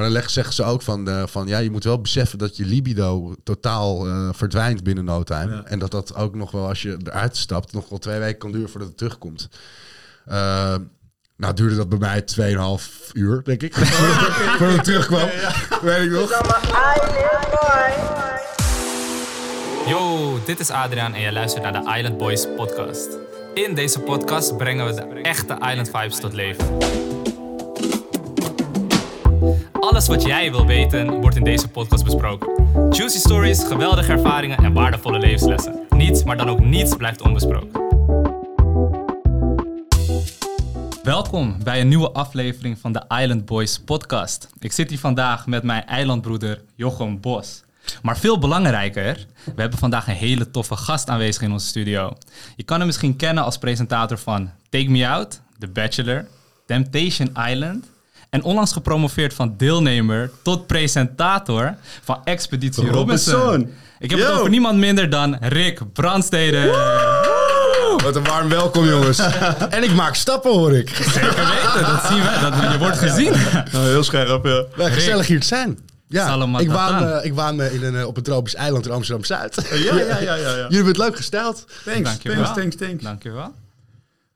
Maar 0.00 0.08
dan 0.08 0.18
leggen, 0.18 0.34
zeggen 0.34 0.54
ze 0.54 0.64
ook 0.64 0.82
van, 0.82 1.08
eh, 1.08 1.22
van 1.26 1.46
ja, 1.46 1.58
je 1.58 1.70
moet 1.70 1.84
wel 1.84 2.00
beseffen 2.00 2.38
dat 2.38 2.56
je 2.56 2.64
libido 2.64 3.34
totaal 3.44 4.06
eh, 4.06 4.28
verdwijnt 4.32 4.82
binnen 4.82 5.04
no 5.04 5.22
time. 5.22 5.54
Ja. 5.54 5.62
En 5.64 5.78
dat 5.78 5.90
dat 5.90 6.14
ook 6.14 6.34
nog 6.34 6.50
wel, 6.50 6.68
als 6.68 6.82
je 6.82 6.96
eruit 7.04 7.36
stapt, 7.36 7.72
nog 7.72 7.88
wel 7.88 7.98
twee 7.98 8.18
weken 8.18 8.38
kan 8.38 8.52
duren 8.52 8.70
voordat 8.70 8.88
het 8.88 8.98
terugkomt. 8.98 9.48
Eh, 10.26 10.74
nou, 11.36 11.54
duurde 11.54 11.76
dat 11.76 11.88
bij 11.88 11.98
mij 11.98 12.22
2,5 12.22 13.10
uur, 13.12 13.44
denk 13.44 13.62
ik. 13.62 13.74
voordat 14.58 14.76
het 14.76 14.84
terugkwam. 14.84 15.28
Weet 15.82 16.04
ik 16.04 16.10
nog. 16.10 16.30
Yo, 19.86 20.38
dit 20.44 20.60
is 20.60 20.70
Adriaan 20.70 21.14
en 21.14 21.20
je 21.20 21.32
luistert 21.32 21.62
naar 21.62 21.72
de 21.72 21.96
Island 21.96 22.18
Boys 22.18 22.46
podcast. 22.56 23.08
In 23.54 23.74
deze 23.74 24.00
podcast 24.00 24.56
brengen 24.56 24.86
we 24.86 24.94
de 24.94 25.20
echte 25.22 25.54
Island 25.54 25.90
vibes 25.90 26.20
tot 26.20 26.32
leven. 26.32 26.66
Alles 30.00 30.12
wat 30.16 30.26
jij 30.26 30.50
wil 30.50 30.66
weten 30.66 31.20
wordt 31.20 31.36
in 31.36 31.44
deze 31.44 31.68
podcast 31.68 32.04
besproken. 32.04 32.48
Juicy 32.90 33.18
stories, 33.18 33.64
geweldige 33.64 34.12
ervaringen 34.12 34.58
en 34.58 34.72
waardevolle 34.72 35.18
levenslessen. 35.18 35.86
Niets, 35.90 36.24
maar 36.24 36.36
dan 36.36 36.48
ook 36.48 36.60
niets 36.60 36.96
blijft 36.96 37.20
onbesproken. 37.20 37.80
Welkom 41.02 41.62
bij 41.62 41.80
een 41.80 41.88
nieuwe 41.88 42.10
aflevering 42.10 42.78
van 42.78 42.92
de 42.92 43.02
Island 43.08 43.44
Boys 43.44 43.78
podcast. 43.78 44.48
Ik 44.58 44.72
zit 44.72 44.90
hier 44.90 44.98
vandaag 44.98 45.46
met 45.46 45.62
mijn 45.62 45.86
eilandbroeder 45.86 46.62
Jochem 46.74 47.20
Bos. 47.20 47.62
Maar 48.02 48.18
veel 48.18 48.38
belangrijker, 48.38 49.26
we 49.54 49.60
hebben 49.60 49.78
vandaag 49.78 50.08
een 50.08 50.14
hele 50.14 50.50
toffe 50.50 50.76
gast 50.76 51.08
aanwezig 51.08 51.42
in 51.42 51.52
onze 51.52 51.66
studio. 51.66 52.12
Je 52.56 52.62
kan 52.62 52.76
hem 52.76 52.86
misschien 52.86 53.16
kennen 53.16 53.44
als 53.44 53.58
presentator 53.58 54.18
van 54.18 54.50
Take 54.68 54.90
Me 54.90 55.08
Out, 55.08 55.40
The 55.58 55.68
Bachelor, 55.68 56.26
Temptation 56.66 57.32
Island 57.48 57.89
en 58.30 58.42
onlangs 58.42 58.72
gepromoveerd 58.72 59.34
van 59.34 59.54
deelnemer 59.56 60.30
tot 60.42 60.66
presentator 60.66 61.74
van 62.02 62.20
Expeditie 62.24 62.88
Robinson. 62.88 63.34
Robinson. 63.34 63.74
Ik 63.98 64.10
heb 64.10 64.18
het 64.18 64.30
over 64.30 64.50
niemand 64.50 64.78
minder 64.78 65.10
dan 65.10 65.36
Rick 65.40 65.92
Brandstede. 65.92 66.70
Wat 68.02 68.16
een 68.16 68.24
warm 68.24 68.48
welkom, 68.48 68.86
jongens. 68.86 69.18
en 69.70 69.82
ik 69.82 69.94
maak 69.94 70.14
stappen, 70.14 70.50
hoor 70.50 70.76
ik. 70.76 70.88
Zeker 70.88 71.20
weten, 71.22 71.92
dat 71.92 72.06
zien 72.08 72.22
we. 72.22 72.38
Dat, 72.40 72.72
je 72.72 72.78
wordt 72.78 72.98
gezien. 72.98 73.32
Nou, 73.72 73.86
heel 73.86 74.02
scherp, 74.02 74.44
ja. 74.44 74.64
Nou, 74.76 74.90
gezellig 74.90 75.26
hier 75.26 75.40
te 75.40 75.46
zijn. 75.46 75.78
Ja, 76.06 76.46
ik 76.58 76.70
waan, 76.70 77.06
eh, 77.06 77.24
ik 77.24 77.34
waan 77.34 77.56
me 77.56 77.72
in 77.72 77.84
een, 77.84 77.96
eh, 77.96 78.06
op 78.06 78.16
een 78.16 78.22
tropisch 78.22 78.54
eiland 78.54 78.86
in 78.86 78.92
Amsterdam-Zuid. 78.92 79.68
Ja, 79.70 79.76
ja, 79.76 79.94
ja, 79.94 80.18
ja. 80.20 80.34
ja. 80.34 80.46
Jullie 80.56 80.66
hebben 80.68 80.86
het 80.86 80.96
leuk 80.96 81.16
gesteld. 81.16 81.64
Thanks, 81.84 82.02
Dankjewel. 82.02 82.42
thanks, 82.42 82.58
thanks, 82.60 82.76
thanks. 82.76 83.02
Dankjewel. 83.02 83.52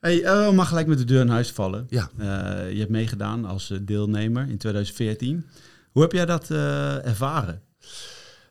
Hey, 0.05 0.22
we 0.22 0.52
mag 0.55 0.69
gelijk 0.69 0.86
met 0.86 0.98
de 0.98 1.05
deur 1.05 1.20
in 1.20 1.28
huis 1.28 1.50
vallen. 1.50 1.86
Ja. 1.88 2.10
Eh, 2.19 2.72
je 2.72 2.78
hebt 2.78 2.91
meegedaan 2.91 3.44
als 3.44 3.70
eh, 3.70 3.78
deelnemer 3.83 4.48
in 4.48 4.58
2014. 4.58 5.47
Hoe 5.92 6.02
heb 6.02 6.12
jij 6.12 6.27
dat 6.27 6.50
eh, 6.50 7.06
ervaren? 7.06 7.62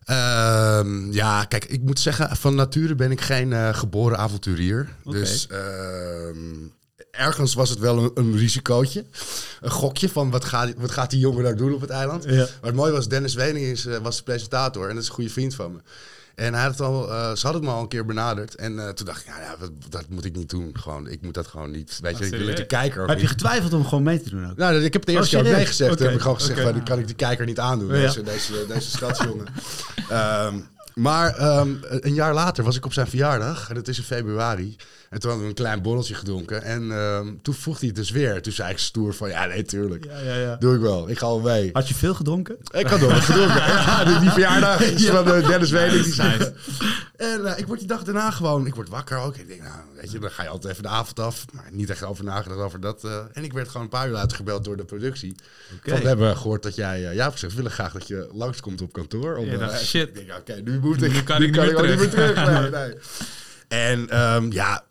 Ehm, 0.04 1.12
ja, 1.12 1.46
kijk, 1.46 1.66
ik 1.66 1.82
moet 1.82 2.00
zeggen, 2.00 2.36
van 2.38 2.56
nature 2.56 2.96
ben 2.96 3.12
ik 3.12 3.22
geen 3.22 3.76
geboren 3.76 4.18
avonturier. 4.18 4.90
Dus 5.04 5.48
ehm, 5.48 6.38
ergens 7.12 7.54
was 7.54 7.70
het 7.70 7.80
wel 7.80 7.98
een, 7.98 8.12
een 8.14 8.38
risicootje. 8.38 9.06
Een 9.62 9.72
gokje 9.72 10.10
van 10.10 10.30
wat 10.30 10.46
gaat, 10.46 10.74
wat 10.78 10.92
gaat 10.92 11.10
die 11.10 11.20
jongen 11.20 11.44
nou 11.44 11.56
doen 11.56 11.74
op 11.74 11.82
het 11.82 11.90
eiland. 11.90 12.24
Ja. 12.24 12.36
Maar 12.36 12.48
het 12.62 12.76
mooie 12.76 12.92
was, 12.92 13.08
Dennis 13.08 13.34
Wening 13.34 13.66
is, 13.66 13.88
was 14.02 14.18
de 14.18 14.24
presentator 14.24 14.88
en 14.88 14.94
dat 14.94 15.04
is 15.04 15.10
een 15.10 15.16
goede 15.16 15.30
vriend 15.30 15.56
van 15.56 15.72
me. 15.72 15.80
En 16.36 16.54
hij 16.54 16.64
had 16.64 16.72
het 16.72 16.82
al, 16.82 17.12
eh, 17.12 17.36
ze 17.36 17.46
hadden 17.46 17.64
me 17.64 17.70
al 17.70 17.82
een 17.82 17.88
keer 17.88 18.06
benaderd. 18.06 18.56
En 18.56 18.80
eh, 18.80 18.90
toen 18.90 19.06
dacht 19.06 19.22
ik, 19.22 19.28
ja, 19.28 19.40
ja 19.42 19.56
dat 19.90 20.06
moet 20.10 20.26
ik 20.26 20.36
niet 20.36 20.50
doen. 20.50 20.70
Gewoon, 20.74 21.08
ik 21.08 21.22
moet 21.22 21.34
dat 21.34 21.48
gewoon 21.48 21.72
niet. 21.72 22.00
Weet 22.02 22.18
je, 22.18 22.26
ik 22.26 22.36
wil 22.36 22.56
de 22.56 22.66
kijker 22.66 23.08
Heb 23.08 23.20
je 23.20 23.28
getwijfeld 23.28 23.74
om 23.74 23.86
gewoon 23.86 24.04
mee 24.04 24.22
te 24.22 24.30
doen 24.30 24.50
ook? 24.50 24.58
Nou, 24.58 24.76
ik 24.76 24.94
heb 24.94 24.94
het 24.94 25.06
de 25.06 25.12
eerste 25.12 25.36
Oh, 25.38 25.42
keer 25.42 25.52
ook 25.52 25.58
nee 25.58 25.66
gezegd. 25.66 25.98
Toen 25.98 26.06
heb 26.06 26.16
ik 26.16 26.22
gewoon 26.22 26.40
gezegd, 26.40 26.62
van, 26.62 26.74
die 26.74 26.84
kan 26.84 27.00
ik 27.00 27.08
die 27.08 27.16
kijker 27.16 27.46
niet 27.46 27.60
aandoen. 27.60 27.88
Ja. 27.88 28.02
Deze, 28.02 28.22
deze, 28.22 28.66
deze 28.68 28.90
stadsjongen. 28.90 29.48
Ehm, 30.10 30.56
maar 30.96 31.36
ehm, 31.36 31.70
een 31.82 32.14
jaar 32.14 32.34
later 32.34 32.64
was 32.64 32.76
ik 32.76 32.86
op 32.86 32.94
zijn 32.94 33.08
verjaardag. 33.08 33.70
En 33.70 33.76
dat 33.76 33.88
is 33.88 33.98
in 33.98 34.04
februari. 34.04 34.76
En 35.10 35.20
toen 35.20 35.30
hadden 35.30 35.50
we 35.50 35.56
een 35.56 35.64
klein 35.64 35.82
borreltje 35.82 36.14
gedronken. 36.14 36.64
En 36.64 36.92
ehm, 36.92 37.28
toen 37.42 37.54
vroeg 37.54 37.80
hij 37.80 37.88
het 37.88 37.98
dus 37.98 38.10
weer. 38.10 38.42
Toen 38.42 38.54
zei 38.54 38.72
ik 38.72 38.78
stoer 38.78 39.14
van, 39.14 39.30
ja, 39.30 39.46
nee, 39.46 39.64
tuurlijk. 39.64 40.06
Ja, 40.06 40.20
ja, 40.20 40.36
ja. 40.36 40.56
Doe 40.56 40.76
ik 40.76 40.82
wel. 40.82 41.10
Ik 41.10 41.18
ga 41.18 41.26
wel 41.26 41.40
mee. 41.40 41.70
Had 41.74 41.88
je 41.88 41.94
veel 41.96 42.14
gedronken? 42.14 42.58
Ik 42.72 42.88
had 42.88 43.00
nog 43.00 43.12
wat 43.12 43.22
gedronken. 43.22 43.62
Ja, 43.84 44.20
die, 44.20 44.30
verjaardag 44.30 44.82
is 44.82 45.06
van 45.06 45.34
eh, 45.34 45.48
Dennis 45.48 45.72
Wening. 45.72 46.04
Die 46.04 46.14
zei. 46.14 46.38
En 47.24 47.46
eh, 47.46 47.58
ik 47.58 47.68
word 47.68 47.80
die 47.80 47.88
dag 47.88 48.04
daarna 48.04 48.32
gewoon, 48.32 48.68
ik 48.68 48.76
word 48.76 48.90
wakker 48.90 49.18
ook. 49.18 49.36
Ik 49.36 49.48
denk, 49.48 49.62
nou, 49.62 49.74
weet 49.96 50.12
je, 50.12 50.20
dan 50.20 50.32
ga 50.32 50.44
je 50.44 50.50
altijd 50.50 50.72
even 50.72 50.84
de 50.84 50.90
avond 50.90 51.20
af. 51.20 51.46
Maar 51.54 51.68
niet 51.72 51.90
echt 51.90 52.04
over 52.04 52.24
nagedacht 52.24 52.60
over 52.60 52.80
dat. 52.80 53.04
eh. 53.04 53.20
en 53.34 53.44
ik 53.44 53.54
werd 53.54 53.68
gewoon 53.68 53.84
een 53.84 53.90
paar 53.90 54.08
uur 54.08 54.14
later 54.14 54.38
gebeld 54.38 54.64
door 54.64 54.78
de 54.78 54.86
productie. 54.86 55.36
Van, 55.84 56.00
we 56.00 56.08
hebben 56.08 56.38
gehoord 56.38 56.64
dat 56.64 56.76
jij, 56.76 57.08
eh, 57.08 57.16
ja, 57.16 57.30
gezegd, 57.30 57.52
we 57.52 57.58
willen 57.58 57.72
graag 57.72 57.94
dat 57.94 58.08
je 58.08 58.30
langskomt 58.32 58.82
op 58.82 58.94
kantoor. 58.94 59.36
Om, 59.36 59.70
shit. 59.70 60.08
Ik 60.08 60.16
denk, 60.16 60.40
oké, 60.40 60.62
nu 60.62 60.80
moet 60.80 61.02
ik, 61.02 61.12
Nu 61.12 61.24
kan 61.24 61.42
ik 61.42 61.52
niet 61.52 61.56
meer 61.56 61.78
ook 61.78 61.88
niet 61.88 61.98
meer 61.98 62.10
terug. 62.10 62.70
nee. 62.72 62.94
En 63.68 64.10
ehm, 64.10 64.52
ja, 64.52 64.84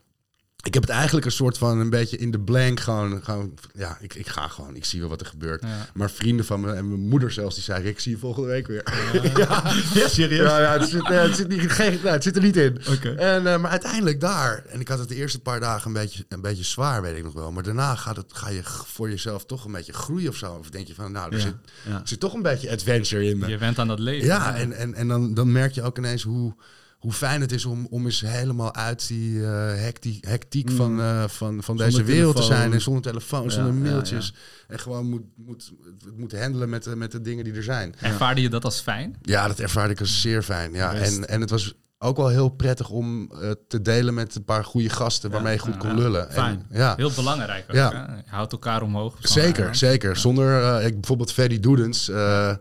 ik 0.62 0.74
heb 0.74 0.82
het 0.82 0.92
eigenlijk 0.92 1.26
een 1.26 1.32
soort 1.32 1.58
van 1.58 1.78
een 1.78 1.90
beetje 1.90 2.16
in 2.16 2.30
de 2.30 2.40
blank 2.40 2.80
gewoon, 2.80 3.24
gewoon 3.24 3.54
ja, 3.74 3.96
ik, 4.00 4.14
ik 4.14 4.28
ga 4.28 4.48
gewoon, 4.48 4.76
ik 4.76 4.84
zie 4.84 5.00
wel 5.00 5.08
wat 5.08 5.20
er 5.20 5.26
gebeurt. 5.26 5.62
Ja. 5.62 5.88
Maar 5.94 6.10
vrienden 6.10 6.44
van 6.44 6.60
me 6.60 6.72
en 6.72 6.88
mijn 6.88 7.08
moeder 7.08 7.30
zelfs, 7.32 7.54
die 7.54 7.64
zei, 7.64 7.84
ik 7.84 8.00
zie 8.00 8.12
je 8.12 8.18
volgende 8.18 8.48
week 8.48 8.66
weer. 8.66 8.82
ja, 9.36 9.74
Ja, 9.94 10.08
serieus? 10.08 10.48
ja, 10.48 10.60
ja 10.60 10.78
het, 10.78 10.88
zit, 10.88 11.10
eh, 11.10 11.22
het, 11.22 11.36
zit 11.36 11.48
niet, 11.48 11.70
geen, 11.70 11.92
nou, 11.92 12.08
het 12.08 12.22
zit 12.22 12.36
er 12.36 12.42
niet 12.42 12.56
in. 12.56 12.78
Oké. 12.88 13.10
En, 13.10 13.46
eh, 13.46 13.60
maar 13.60 13.70
uiteindelijk 13.70 14.20
daar, 14.20 14.64
en 14.68 14.80
ik 14.80 14.88
had 14.88 14.98
het 14.98 15.08
de 15.08 15.14
eerste 15.14 15.40
paar 15.40 15.60
dagen 15.60 15.86
een 15.86 15.92
beetje, 15.92 16.24
een 16.28 16.40
beetje 16.40 16.64
zwaar, 16.64 17.02
weet 17.02 17.16
ik 17.16 17.24
nog 17.24 17.32
wel. 17.32 17.52
Maar 17.52 17.62
daarna 17.62 17.94
gaat 17.94 18.16
het, 18.16 18.32
ga 18.32 18.48
je 18.48 18.60
voor 18.64 19.10
jezelf 19.10 19.44
toch 19.44 19.64
een 19.64 19.72
beetje 19.72 19.92
groeien 19.92 20.28
of 20.28 20.36
zo. 20.36 20.52
Of 20.52 20.70
denk 20.70 20.86
je 20.86 20.94
van, 20.94 21.12
nou, 21.12 21.30
er, 21.32 21.36
Ja, 21.38 21.42
zit, 21.42 21.54
ja. 21.88 21.92
er 21.92 22.08
zit 22.08 22.20
toch 22.20 22.34
een 22.34 22.42
beetje 22.42 22.70
adventure 22.70 23.24
in 23.24 23.38
me. 23.38 23.46
Je 23.48 23.58
bent 23.58 23.78
aan 23.78 23.88
dat 23.88 23.98
leven. 23.98 24.26
Ja, 24.26 24.54
en, 24.56 24.72
en, 24.72 24.94
en 24.94 25.08
dan, 25.08 25.34
dan 25.34 25.52
merk 25.52 25.72
je 25.72 25.82
ook 25.82 25.98
ineens 25.98 26.22
hoe, 26.22 26.54
hoe 27.02 27.12
fijn 27.12 27.40
het 27.40 27.52
is 27.52 27.64
om, 27.64 27.86
om 27.90 28.04
eens 28.04 28.20
helemaal 28.20 28.74
uit 28.74 29.08
die 29.08 29.44
eh, 29.44 29.50
hectiek, 29.74 30.24
hectiek 30.24 30.70
van, 30.70 31.00
eh, 31.00 31.24
van, 31.28 31.62
van 31.62 31.76
deze 31.76 32.02
wereld 32.02 32.36
te 32.36 32.42
zijn. 32.42 32.72
En 32.72 32.80
zonder 32.80 33.02
telefoon, 33.02 33.42
Ja, 33.44 33.50
zonder 33.50 33.72
ja, 33.74 33.78
mailtjes. 33.90 34.34
En 34.68 34.78
gewoon 34.80 35.08
moet, 35.08 35.22
moet, 35.36 35.72
het 36.04 36.16
moet 36.18 36.38
handelen 36.38 36.68
met, 36.68 36.84
de- 36.84 36.96
met 36.96 37.12
de 37.12 37.20
dingen 37.20 37.44
die 37.44 37.52
er 37.52 37.62
zijn. 37.62 37.94
Ervaarde 38.00 38.40
je 38.40 38.48
dat 38.48 38.64
als 38.64 38.80
fijn? 38.80 39.16
Ja, 39.22 39.46
dat 39.48 39.58
ervaarde 39.58 39.92
ik 39.92 40.00
als 40.00 40.20
zeer 40.20 40.42
fijn. 40.42 40.72
Ja. 40.72 40.92
Best. 40.92 41.16
En, 41.16 41.28
en 41.28 41.40
het 41.40 41.50
was 41.50 41.74
ook 42.02 42.16
wel 42.16 42.28
heel 42.28 42.48
prettig 42.48 42.90
om 42.90 43.30
eh, 43.40 43.50
te 43.68 43.82
delen 43.82 44.14
met 44.14 44.34
een 44.34 44.44
paar 44.44 44.64
goede 44.64 44.88
gasten 44.88 45.30
waarmee 45.30 45.52
je 45.52 45.58
goed 45.58 45.76
kon 45.76 45.88
ja. 45.90 45.94
lullen. 45.96 46.28
En, 46.28 46.34
Fijn. 46.34 46.66
ja. 46.70 46.94
Heel 46.96 47.10
belangrijk 47.14 47.64
ook. 47.68 47.74
Ja. 47.76 47.90
Je 48.24 48.30
houdt 48.30 48.52
elkaar 48.52 48.82
omhoog. 48.82 49.14
Zeker, 49.20 49.54
eiland. 49.56 49.78
zeker. 49.78 50.16
Zonder, 50.16 50.62
eh, 50.78 50.86
ik, 50.86 50.92
bijvoorbeeld 50.94 51.32
Ferry 51.32 51.60
Doedens, 51.60 52.08
eh, 52.08 52.48
eh, 52.50 52.56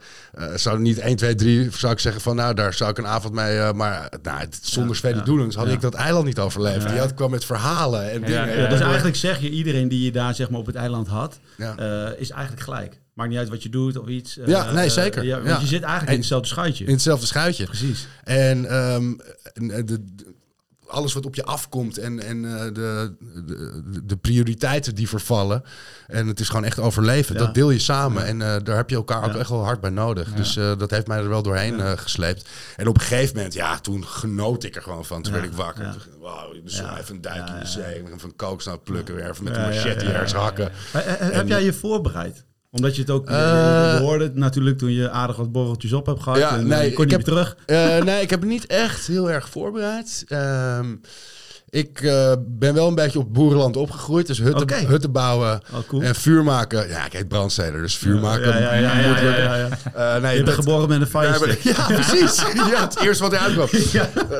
zou 0.55 0.79
niet 0.79 0.99
1, 0.99 1.15
2, 1.15 1.35
3, 1.35 1.69
zou 1.71 1.93
ik 1.93 1.99
zeggen 1.99 2.21
van 2.21 2.35
nou, 2.35 2.53
daar 2.53 2.73
zou 2.73 2.89
ik 2.89 2.97
een 2.97 3.07
avond 3.07 3.33
mee, 3.33 3.57
eh, 3.59 3.71
maar 3.71 4.07
eh, 4.07 4.19
nou, 4.23 4.47
zonder 4.61 4.93
Ja, 4.95 4.99
Ferry 5.01 5.17
ja, 5.17 5.23
Doedens 5.23 5.55
had 5.55 5.67
ja. 5.67 5.73
ik 5.73 5.81
dat 5.81 5.93
eiland 5.93 6.25
niet 6.25 6.39
overleefd. 6.39 6.87
Die 6.89 6.99
had, 6.99 7.13
kwam 7.13 7.31
met 7.31 7.45
verhalen 7.45 8.11
en 8.11 8.21
dingen. 8.21 8.57
ja, 8.59 8.67
dus 8.69 8.79
eigenlijk 8.79 9.15
zeg 9.15 9.39
je, 9.39 9.49
iedereen 9.49 9.87
die 9.87 10.03
je 10.03 10.11
daar 10.11 10.35
zeg 10.35 10.49
maar, 10.49 10.59
op 10.59 10.65
het 10.65 10.75
eiland 10.75 11.07
had, 11.07 11.39
Ja. 11.57 11.75
eh, 11.77 12.19
is 12.19 12.29
eigenlijk 12.29 12.63
gelijk. 12.63 12.99
Maakt 13.21 13.29
niet 13.33 13.39
uit 13.39 13.49
wat 13.49 13.63
je 13.63 13.69
doet 13.69 13.97
of 13.97 14.07
iets. 14.07 14.37
eh, 14.37 14.47
Ja, 14.47 14.71
nee, 14.71 14.85
eh, 14.85 14.91
zeker. 14.91 15.23
ja, 15.23 15.35
want 15.35 15.47
Ja. 15.47 15.59
je 15.59 15.65
zit 15.67 15.81
eigenlijk 15.81 16.07
En- 16.07 16.13
in 16.13 16.19
hetzelfde 16.19 16.47
schuitje. 16.47 16.85
In 16.85 16.91
hetzelfde 16.91 17.25
schuitje. 17.25 17.65
Precies. 17.65 18.07
En 18.23 18.65
ehm, 18.65 19.13
eh, 19.53 19.75
de, 19.75 19.83
de- 19.85 20.39
alles 20.87 21.13
wat 21.13 21.25
op 21.25 21.35
je 21.35 21.43
afkomt 21.43 21.97
en, 21.97 22.19
en 22.19 22.45
eh, 22.57 22.63
de, 22.73 23.15
de, 23.45 24.01
de 24.05 24.17
prioriteiten 24.17 24.95
die 24.95 25.07
vervallen. 25.09 25.63
En 26.07 26.27
het 26.27 26.39
is 26.39 26.47
gewoon 26.49 26.63
echt 26.63 26.79
overleven. 26.79 27.35
Ja. 27.35 27.41
Dat 27.41 27.53
deel 27.53 27.69
je 27.69 27.79
samen. 27.79 28.25
En 28.25 28.41
eh, 28.41 28.55
daar 28.63 28.75
heb 28.75 28.89
je 28.89 28.95
elkaar 28.95 29.23
ook 29.23 29.35
echt 29.35 29.49
wel 29.49 29.63
hard 29.63 29.81
bij 29.81 29.89
nodig. 29.89 30.33
Dus 30.33 30.57
eh, 30.57 30.77
dat 30.77 30.89
heeft 30.91 31.07
mij 31.07 31.17
er 31.17 31.29
wel 31.29 31.43
doorheen 31.43 31.79
eh, 31.79 31.91
gesleept. 31.95 32.49
En 32.75 32.87
op 32.87 32.95
een 32.95 33.01
gegeven 33.01 33.35
moment, 33.35 33.53
ja, 33.53 33.79
toen 33.79 34.05
genoot 34.05 34.63
ik 34.63 34.75
er 34.75 34.81
gewoon 34.81 35.05
van. 35.05 35.21
Toen 35.21 35.33
werd 35.33 35.45
ik 35.45 35.53
wakker. 35.53 35.83
Ja. 35.83 35.91
Toen 35.91 36.61
Ja. 36.65 36.97
even 36.99 37.15
een 37.15 37.21
duik 37.21 37.47
in 37.49 37.59
de 37.59 37.65
zee. 37.65 37.95
Even 37.95 38.21
een 38.65 38.79
plukken 38.83 39.15
weer. 39.15 39.29
Even 39.29 39.43
met 39.43 39.55
een 39.55 39.73
ja, 39.73 39.85
ergens 39.85 40.33
hakken. 40.33 40.71
Eh, 40.93 40.99
eh, 41.13 41.19
Heb 41.19 41.31
En- 41.31 41.47
jij 41.47 41.63
je 41.63 41.73
voorbereid? 41.73 42.45
Omdat 42.71 42.95
je 42.95 43.01
het 43.01 43.09
ook, 43.11 43.29
Eh, 43.29 43.35
je 43.35 43.97
hoorde 44.01 44.31
natuurlijk 44.33 44.77
toen 44.77 44.91
je 44.91 45.09
aardig 45.09 45.35
wat 45.35 45.51
borreltjes 45.51 45.93
op 45.93 46.05
hebt 46.05 46.23
gehad. 46.23 46.37
Ja, 46.39 46.57
en, 46.57 46.67
nee, 46.67 46.79
eh, 46.79 46.85
je 46.89 46.93
kon 46.93 47.03
ik 47.05 47.09
niet 47.09 47.25
heb- 47.25 47.35
terug. 47.35 47.57
Eh, 47.65 47.97
nee, 48.03 48.21
ik 48.21 48.29
heb 48.29 48.39
het 48.39 48.49
niet 48.49 48.65
echt 48.65 49.07
heel 49.07 49.31
erg 49.31 49.49
voorbereid. 49.49 50.23
Ehm, 50.27 50.95
ik 51.71 52.01
eh, 52.01 52.33
ben 52.47 52.73
wel 52.73 52.87
een 52.87 52.95
beetje 52.95 53.19
op 53.19 53.33
boerenland 53.33 53.77
opgegroeid. 53.77 54.27
Dus 54.27 54.37
hutten, 54.37 54.87
hutten 54.87 55.11
bouwen 55.11 55.61
Oh, 55.73 55.79
cool. 55.87 56.01
en 56.01 56.15
vuur 56.15 56.43
maken. 56.43 56.87
Ja, 56.87 57.05
ik 57.05 57.13
heet 57.13 57.27
brandsteder, 57.27 57.81
dus 57.81 57.97
vuur 57.97 58.19
maken. 58.19 58.47
Ja, 58.47 58.57
ja, 58.57 58.73
ja, 58.73 58.99
ja, 58.99 59.07
moet 59.09 59.21
lukken. 59.21 59.71
Eh, 59.93 60.21
nee, 60.21 60.31
Je 60.37 60.43
bent 60.43 60.45
dat- 60.45 60.55
geboren 60.65 60.89
met 60.89 61.01
een 61.01 61.07
fire 61.07 61.57
ja, 61.61 61.85
precies. 61.85 62.41
ja, 62.53 62.81
het 62.81 62.99
eerste 62.99 63.23
wat 63.23 63.33
eruit 63.33 63.53
kwam. 63.53 63.67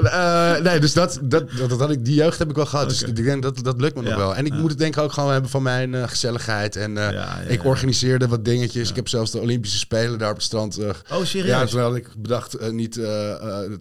Eh, 0.03 0.57
nee, 0.63 0.79
dus 0.79 0.93
dat, 0.93 1.19
dat, 1.21 1.51
dat, 1.57 1.69
dat 1.69 1.79
had 1.79 1.91
ik, 1.91 2.05
die 2.05 2.15
jeugd 2.15 2.39
heb 2.39 2.49
ik 2.49 2.55
wel 2.55 2.65
gehad. 2.65 2.89
Dus 2.89 3.03
ik 3.03 3.15
denk 3.25 3.43
dat 3.43 3.63
dat 3.63 3.81
lukt 3.81 3.95
me 3.95 4.01
nog 4.01 4.15
wel. 4.15 4.35
En 4.35 4.45
ik 4.45 4.53
moet 4.53 4.69
het 4.69 4.79
denk 4.79 4.95
ik 4.95 5.01
ook 5.01 5.11
gewoon 5.13 5.31
hebben 5.31 5.49
van 5.51 5.61
mijn 5.63 6.09
gezelligheid. 6.09 6.75
En 6.75 6.97
ik 7.47 7.65
organiseerde 7.65 8.27
wat 8.27 8.45
dingetjes. 8.45 8.89
Ik 8.89 8.95
heb 8.95 9.07
zelfs 9.07 9.31
de 9.31 9.39
Olympische 9.39 9.77
Spelen 9.77 10.19
daar 10.19 10.29
op 10.29 10.35
het 10.35 10.45
strand 10.45 10.79
Oh, 10.79 11.23
serieus? 11.23 11.47
ja, 11.49 11.65
terwijl 11.65 11.95
ik 11.95 12.07
bedacht, 12.17 12.71
niet, 12.71 12.95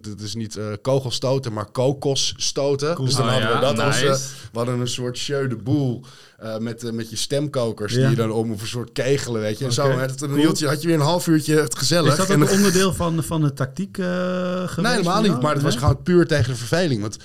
het 0.09 0.21
is 0.21 0.35
niet 0.35 0.57
kogelstoten, 0.81 1.53
maar 1.53 1.71
kokosstoten. 1.71 2.93
Cool. 2.93 3.07
Dus 3.07 3.15
dan 3.15 3.29
Hadden 3.43 3.59
we 3.75 3.81
Ja, 3.81 3.85
dat 3.85 3.93
nice. 3.93 4.05
eh, 4.07 4.13
we 4.51 4.57
hadden 4.57 4.79
een 4.79 4.87
soort 4.87 5.19
jeu 5.19 5.47
de 5.47 5.55
boel 5.55 6.03
eh, 6.37 6.57
met, 6.57 6.83
eh, 6.83 6.91
met 6.91 7.09
je 7.09 7.15
stemkokers 7.15 7.93
Ja. 7.93 7.99
die 7.99 8.09
je 8.09 8.15
dan 8.15 8.31
om 8.31 8.51
of 8.51 8.61
een 8.61 8.67
soort 8.67 8.91
kegelen, 8.91 9.41
weet 9.41 9.57
je. 9.59 9.65
En 9.65 9.73
zo, 9.73 9.85
Oké, 9.85 9.99
hè, 9.99 10.07
dat- 10.07 10.19
dan 10.19 10.29
cool. 10.29 10.41
hield 10.41 10.59
je, 10.59 10.67
had 10.67 10.81
je 10.81 10.87
weer 10.87 10.95
een 10.95 11.01
half 11.01 11.27
uurtje 11.27 11.55
het 11.59 11.77
gezellig. 11.77 12.11
Is 12.11 12.17
dat 12.17 12.29
een 12.29 12.49
onderdeel 12.49 12.93
van, 12.93 13.23
van 13.23 13.41
de 13.41 13.53
tactiek 13.53 13.95
geweest? 13.97 14.77
Nee, 14.77 14.91
helemaal 14.91 15.21
niet. 15.21 15.41
Maar 15.41 15.53
het 15.53 15.63
was 15.63 15.75
gewoon 15.75 16.03
puur 16.03 16.27
tegen 16.27 16.51
de 16.51 16.57
verveling. 16.57 17.01
Want 17.01 17.17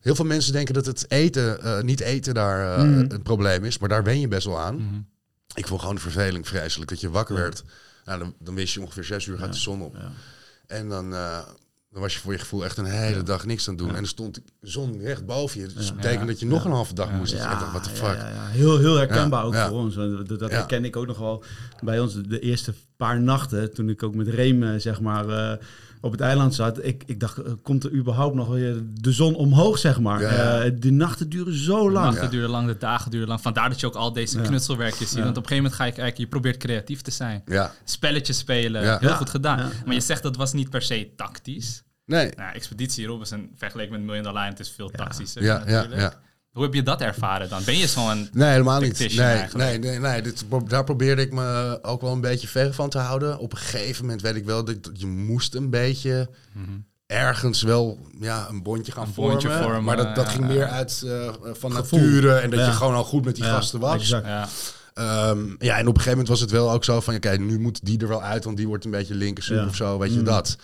heel 0.00 0.14
veel 0.14 0.24
mensen 0.24 0.52
denken 0.52 0.74
dat 0.74 0.86
het 0.86 1.04
eten, 1.08 1.58
niet 1.86 2.00
eten 2.00 2.34
daar 2.34 2.78
eh, 2.78 2.84
Mhm. 2.84 2.98
het 2.98 3.22
probleem 3.22 3.64
is. 3.64 3.78
Maar 3.78 3.88
daar 3.88 4.02
ben 4.02 4.20
je 4.20 4.28
best 4.28 4.46
wel 4.46 4.60
aan. 4.60 4.74
Mhm. 4.74 4.94
Ik 5.54 5.66
vond 5.66 5.80
gewoon 5.80 5.94
de 5.94 6.00
verveling 6.00 6.48
vreselijk. 6.48 6.90
Dat 6.90 7.00
je 7.00 7.10
wakker 7.10 7.34
werd. 7.36 7.62
Nou, 8.04 8.18
dan, 8.18 8.34
dan 8.40 8.54
wist 8.54 8.74
je 8.74 8.80
ongeveer 8.80 9.04
zes 9.04 9.26
uur 9.26 9.38
gaat 9.38 9.52
de 9.52 9.58
zon 9.58 9.82
op. 9.82 9.96
Ja. 9.96 10.10
En 10.66 10.88
dan, 10.88 11.14
dan 11.96 12.04
was 12.04 12.14
je 12.14 12.20
voor 12.20 12.32
je 12.32 12.38
gevoel 12.38 12.64
echt 12.64 12.76
een 12.76 12.84
hele 12.84 13.22
dag 13.22 13.46
niks 13.46 13.68
aan 13.68 13.74
het 13.74 13.82
doen. 13.84 13.94
En 13.94 14.02
er 14.02 14.08
stond 14.08 14.34
de 14.34 14.42
zon 14.60 15.00
recht 15.00 15.26
boven 15.26 15.60
je. 15.60 15.66
Dus 15.66 15.86
dat 15.86 15.96
betekent 15.96 16.26
dat 16.26 16.40
je 16.40 16.46
nog 16.46 16.64
een 16.64 16.70
halve 16.70 16.94
dag 16.94 17.12
moest. 17.12 17.32
Ja, 17.32 17.58
dacht, 17.58 17.70
what 17.70 17.82
the 17.82 17.90
ja, 17.90 17.96
fuck. 17.96 18.18
Heel, 18.50 18.78
heel 18.78 18.96
herkenbaar 18.96 19.44
ook 19.44 19.54
voor 19.54 19.70
ons. 19.70 19.94
Dat, 20.26 20.50
herken 20.50 20.84
ik 20.84 20.96
ook 20.96 21.06
nog 21.06 21.18
wel 21.18 21.44
bij 21.80 22.00
ons. 22.00 22.22
De 22.22 22.40
eerste 22.40 22.74
paar 22.96 23.20
nachten, 23.20 23.74
toen 23.74 23.88
ik 23.88 24.02
ook 24.02 24.14
met 24.14 24.28
Reem 24.28 24.62
eh, 24.62 24.80
zeg 24.80 25.00
maar, 25.00 25.28
eh, 25.28 25.64
op 26.00 26.10
het 26.12 26.20
eiland 26.20 26.54
zat. 26.54 26.84
Ik, 26.84 27.02
ik 27.06 27.20
dacht, 27.20 27.38
eh, 27.38 27.52
komt 27.62 27.84
er 27.84 27.92
überhaupt 27.92 28.34
nog 28.34 28.48
weer 28.48 28.82
de 29.00 29.12
zon 29.12 29.34
omhoog, 29.34 29.78
zeg 29.78 30.00
maar. 30.00 30.20
Ja. 30.20 30.60
Eh, 30.60 30.70
de 30.78 30.90
nachten 30.90 31.28
duren 31.28 31.54
zo 31.54 31.86
De 31.86 31.92
lang. 31.92 32.06
nachten 32.12 32.30
duren 32.30 32.50
lang, 32.50 32.66
de 32.66 32.76
dagen 32.76 33.10
duren 33.10 33.28
lang. 33.28 33.40
Vandaar 33.40 33.68
dat 33.68 33.80
je 33.80 33.86
ook 33.86 33.94
al 33.94 34.12
deze 34.12 34.38
Ja. 34.38 34.44
knutselwerkjes 34.44 35.08
ziet. 35.08 35.18
Ja. 35.18 35.24
Want 35.24 35.36
op 35.36 35.42
een 35.42 35.48
gegeven 35.48 35.62
moment 35.70 35.74
ga 35.74 35.84
je 35.84 35.92
kijken, 35.92 36.22
je 36.22 36.28
probeert 36.28 36.56
creatief 36.56 37.00
te 37.02 37.10
zijn. 37.10 37.42
Ja, 37.46 37.72
Spelletjes 37.84 38.38
spelen, 38.38 38.82
Ja. 38.82 38.98
heel 38.98 39.08
Ja. 39.08 39.14
goed 39.16 39.30
gedaan. 39.30 39.58
Ja. 39.58 39.68
Maar 39.84 39.94
je 39.94 40.00
zegt 40.00 40.22
dat 40.22 40.36
was 40.36 40.52
niet 40.52 40.70
per 40.70 40.82
se 40.82 41.10
tactisch. 41.16 41.82
nee. 42.04 42.32
Nou, 42.36 42.54
Expeditie 42.54 43.06
Robinson 43.06 43.50
vergeleken 43.56 43.92
met 43.92 44.00
Million 44.02 44.24
Dollar 44.24 44.42
Island 44.42 44.60
is 44.60 44.70
veel 44.70 44.88
tactischer 44.90 45.42
Ja, 45.42 45.62
ja, 45.66 45.72
natuurlijk. 45.72 46.00
ja. 46.00 46.20
Hoe 46.56 46.64
heb 46.64 46.74
je 46.74 46.82
dat 46.82 47.00
ervaren 47.00 47.48
dan? 47.48 47.62
Ben 47.64 47.76
je 47.78 47.86
zo'n... 47.86 48.28
Nee, 48.32 48.50
helemaal 48.50 48.80
niet. 48.80 48.98
Nee, 48.98 49.20
eigenlijk. 49.20 49.68
nee, 49.68 49.78
nee, 49.78 49.98
nee. 49.98 50.22
Dit, 50.22 50.44
daar 50.66 50.84
probeerde 50.84 51.22
ik 51.22 51.32
me 51.32 51.78
ook 51.82 52.00
wel 52.00 52.12
een 52.12 52.20
beetje 52.20 52.48
ver 52.48 52.74
van 52.74 52.88
te 52.90 52.98
houden. 52.98 53.38
Op 53.38 53.52
een 53.52 53.58
gegeven 53.58 54.04
moment 54.04 54.22
weet 54.22 54.34
ik 54.36 54.44
wel 54.44 54.64
dat 54.64 54.76
je 54.92 55.06
moest 55.06 55.54
een 55.54 55.70
beetje 55.70 56.30
ergens 57.06 57.62
wel 57.62 57.98
ja, 58.20 58.46
een 58.50 58.62
bondje 58.62 58.92
gaan 58.92 59.06
Een 59.06 59.12
bondje 59.14 59.48
vormen. 59.48 59.64
vormen, 59.64 59.84
Maar 59.84 59.96
dat, 59.96 60.14
dat 60.14 60.24
ja, 60.24 60.30
ging 60.30 60.42
ja. 60.46 60.52
meer 60.54 60.66
uit 60.66 61.02
eh, 61.06 61.32
van 61.52 61.72
Gevoel. 61.72 62.00
nature 62.00 62.34
en 62.34 62.50
dat 62.50 62.58
Ja. 62.58 62.66
je 62.66 62.72
gewoon 62.72 62.94
al 62.94 63.04
goed 63.04 63.24
met 63.24 63.34
die 63.34 63.44
Ja, 63.44 63.50
gasten 63.54 63.80
was. 63.80 63.94
exact. 64.00 64.26
Ja, 64.26 64.48
Ehm, 64.94 65.38
ja, 65.58 65.74
en 65.78 65.80
op 65.80 65.94
een 65.94 66.00
gegeven 66.00 66.10
moment 66.10 66.28
was 66.28 66.40
het 66.40 66.50
wel 66.50 66.70
ook 66.72 66.84
zo 66.84 67.00
van, 67.00 67.14
oké, 67.14 67.36
nu 67.36 67.58
moet 67.58 67.84
die 67.84 67.98
er 68.00 68.08
wel 68.08 68.22
uit, 68.22 68.44
want 68.44 68.56
die 68.56 68.66
wordt 68.66 68.84
een 68.84 68.90
beetje 68.90 69.14
linkersoep 69.14 69.56
Ja. 69.56 69.66
of 69.66 69.74
zo, 69.76 69.98
weet 69.98 70.12
je 70.12 70.18
Mm. 70.18 70.24
dat. 70.24 70.56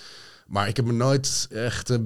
Maar 0.52 0.68
ik 0.68 0.76
heb 0.76 0.84
me 0.86 0.92
nooit 0.92 1.46
echt 1.50 1.90
eh, 1.90 1.96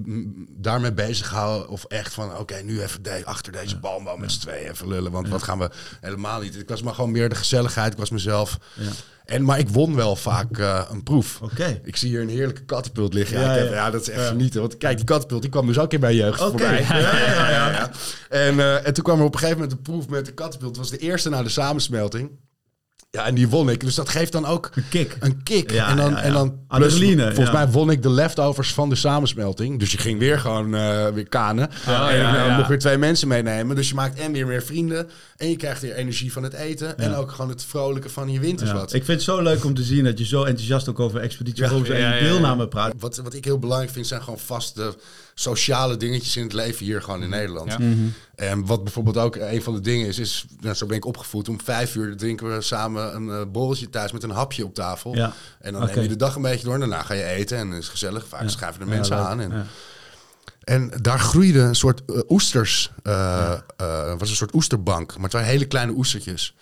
daarmee 0.51 0.93
bezig 0.93 1.29
gehouden. 1.29 1.69
Of 1.69 1.85
echt 1.85 2.13
van, 2.15 2.37
oké, 2.39 2.63
nu 2.63 2.81
even 2.83 3.03
de, 3.03 3.23
achter 3.25 3.53
deze 3.53 3.77
balmboom 3.79 4.21
met 4.21 4.33
z'n 4.33 4.41
tweeën 4.41 4.71
even 4.71 4.89
lullen. 4.89 5.13
Want 5.13 5.29
wat 5.29 5.43
gaan 5.43 5.59
we... 5.59 5.71
Helemaal 6.01 6.41
niet. 6.41 6.57
Ik 6.57 6.69
was 6.69 6.83
maar 6.83 6.95
gewoon 6.95 7.11
meer 7.11 7.29
de 7.29 7.35
gezelligheid. 7.35 7.93
Ik 7.93 7.99
was 7.99 8.11
mezelf. 8.11 8.59
Ja. 8.75 8.91
En, 9.25 9.43
maar 9.43 9.59
ik 9.59 9.69
won 9.69 9.95
wel 9.95 10.17
vaak 10.17 10.59
eh, 10.59 10.83
een 10.91 11.03
proef. 11.03 11.41
Oké. 11.43 11.81
Ik 11.85 11.97
zie 11.97 12.09
hier 12.09 12.21
een 12.21 12.29
heerlijke 12.29 12.65
kattenpult 12.65 13.15
liggen. 13.15 13.39
Ja, 13.41 13.45
Ja, 13.45 13.53
ik 13.53 13.59
heb, 13.59 13.69
ja. 13.69 13.75
ja. 13.75 13.91
dat 13.91 14.01
is 14.01 14.09
echt 14.09 14.21
Ja. 14.23 14.29
genieten. 14.29 14.61
Want 14.61 14.77
kijk, 14.77 14.97
die 14.97 15.07
kattenpult 15.07 15.43
die 15.43 15.51
kwam 15.51 15.67
dus 15.67 15.79
ook 15.79 15.93
in 15.93 16.01
mijn 16.01 16.17
jeugd 16.17 16.41
Oké. 16.41 16.51
voorbij. 16.51 16.83
Ja, 16.83 16.97
ja, 16.99 17.51
ja, 17.51 17.71
ja. 17.71 17.91
En, 18.29 18.61
eh, 18.61 18.87
en 18.87 18.95
toen 18.95 19.05
kwam 19.05 19.19
er 19.19 19.25
op 19.25 19.33
een 19.33 19.39
gegeven 19.39 19.61
moment 19.61 19.77
een 19.79 19.83
proef 19.93 20.09
met 20.09 20.27
de 20.27 20.33
kattenpult. 20.33 20.77
Het 20.77 20.91
was 20.91 20.99
de 20.99 20.99
eerste 21.07 21.29
na 21.29 21.43
de 21.43 21.49
samensmelting. 21.49 22.31
Ja, 23.11 23.27
en 23.27 23.35
die 23.35 23.49
won 23.49 23.71
ik. 23.71 23.81
Dus 23.81 23.95
dat 23.95 24.09
geeft 24.09 24.33
dan 24.33 24.47
ook 24.47 24.71
Een 24.75 24.89
kick. 24.91 25.17
een 25.21 25.43
kick. 25.43 25.71
Ja, 25.71 25.89
en 25.89 25.97
dan, 25.97 26.11
ja, 26.11 26.17
ja. 26.17 26.23
En 26.23 26.33
dan 26.33 26.59
plus, 26.69 26.99
volgens 27.17 27.51
mij 27.53 27.69
won 27.69 27.91
ik 27.91 28.03
de 28.03 28.11
leftovers 28.11 28.73
van 28.73 28.89
de 28.89 28.95
samensmelting. 28.95 29.79
Dus 29.79 29.93
je 29.93 29.99
ging 29.99 30.19
weer 30.19 30.39
gewoon 30.39 30.75
eh, 30.75 31.09
weer 31.09 31.29
kanen. 31.29 31.71
En 31.87 32.15
je 32.15 32.21
ja. 32.21 32.57
mocht 32.57 32.69
weer 32.69 32.79
twee 32.79 32.99
mensen 32.99 33.29
meenemen. 33.29 33.77
Dus 33.77 33.89
je 33.89 33.95
maakt 33.95 34.19
en 34.19 34.33
weer 34.33 34.47
meer 34.47 34.63
vrienden. 34.63 35.09
En 35.37 35.49
je 35.49 35.57
krijgt 35.57 35.81
weer 35.83 35.95
energie 35.95 36.33
van 36.33 36.43
het 36.43 36.53
eten. 36.53 36.99
En 36.99 37.15
ook 37.15 37.31
gewoon 37.31 37.51
het 37.51 37.65
vrolijke 37.65 38.09
van 38.09 38.31
je 38.33 38.41
winters 38.41 38.71
Ja. 38.71 38.77
wat. 38.77 38.93
Ik 38.93 39.05
vind 39.05 39.17
het 39.19 39.23
zo 39.23 39.43
leuk 39.43 39.65
om 39.65 39.75
te 39.75 39.83
zien 39.83 40.05
dat 40.05 40.19
je 40.19 40.25
zo 40.27 40.45
enthousiast 40.45 40.89
ook 40.89 41.01
over 41.01 41.21
Expeditie 41.21 41.63
Ja, 41.65 41.69
Robinson 41.69 41.95
en 41.95 42.01
ja, 42.01 42.09
je 42.09 42.15
ja, 42.15 42.23
ja. 42.27 42.29
deelname 42.33 42.69
praat. 42.69 42.93
Wat, 42.99 43.17
wat 43.17 43.35
ik 43.35 43.45
heel 43.45 43.59
belangrijk 43.59 43.93
vind, 43.93 44.07
zijn 44.07 44.23
gewoon 44.23 44.39
vaste 44.39 44.95
sociale 45.35 45.97
dingetjes 45.97 46.37
in 46.37 46.43
het 46.43 46.53
leven 46.53 46.85
hier 46.87 47.03
gewoon 47.03 47.23
in 47.23 47.29
Nederland. 47.31 47.73
Ja. 47.73 47.79
En 48.35 48.67
wat 48.67 48.83
bijvoorbeeld 48.85 49.17
ook 49.17 49.37
een 49.37 49.63
van 49.63 49.75
de 49.75 49.81
dingen 49.81 50.07
is, 50.07 50.19
is 50.19 50.45
nou, 50.61 50.75
zo 50.75 50.87
ben 50.87 50.97
ik 50.97 51.05
opgevoed. 51.05 51.49
Om 51.49 51.61
vijf 51.61 51.95
uur 51.95 52.17
drinken 52.17 52.55
we 52.55 52.61
samen 52.63 53.15
een 53.15 53.31
eh, 53.31 53.41
borreltje 53.53 53.91
thuis 53.91 54.13
met 54.13 54.23
een 54.23 54.31
hapje 54.31 54.65
op 54.65 54.75
tafel. 54.75 55.15
Ja. 55.15 55.33
En 55.61 55.73
dan 55.73 55.83
Oké. 55.83 55.93
neem 55.95 56.03
je 56.03 56.09
de 56.09 56.17
dag 56.17 56.35
een 56.35 56.43
beetje 56.43 56.65
door. 56.65 56.75
En 56.75 56.81
daarna 56.81 57.03
ga 57.03 57.15
je 57.15 57.25
eten 57.25 57.59
en 57.59 57.71
het 57.71 57.83
is 57.83 57.89
gezellig. 57.89 58.27
Vaak 58.29 58.49
schuiven 58.49 58.81
de 58.85 58.87
mensen 58.91 59.17
aan. 59.17 59.41
En, 59.41 59.51
Ja. 59.51 59.67
En 60.67 60.93
daar 61.01 61.19
groeide 61.19 61.59
een 61.61 61.75
soort 61.75 62.03
eh, 62.07 62.19
oesters. 62.29 62.91
eh 63.03 63.53
eh, 63.77 64.19
was 64.19 64.31
een 64.31 64.37
soort 64.37 64.55
oesterbank. 64.55 65.15
Maar 65.15 65.25
het 65.25 65.33
waren 65.33 65.49
hele 65.49 65.65
kleine 65.67 65.93
oestertjes. 65.93 66.55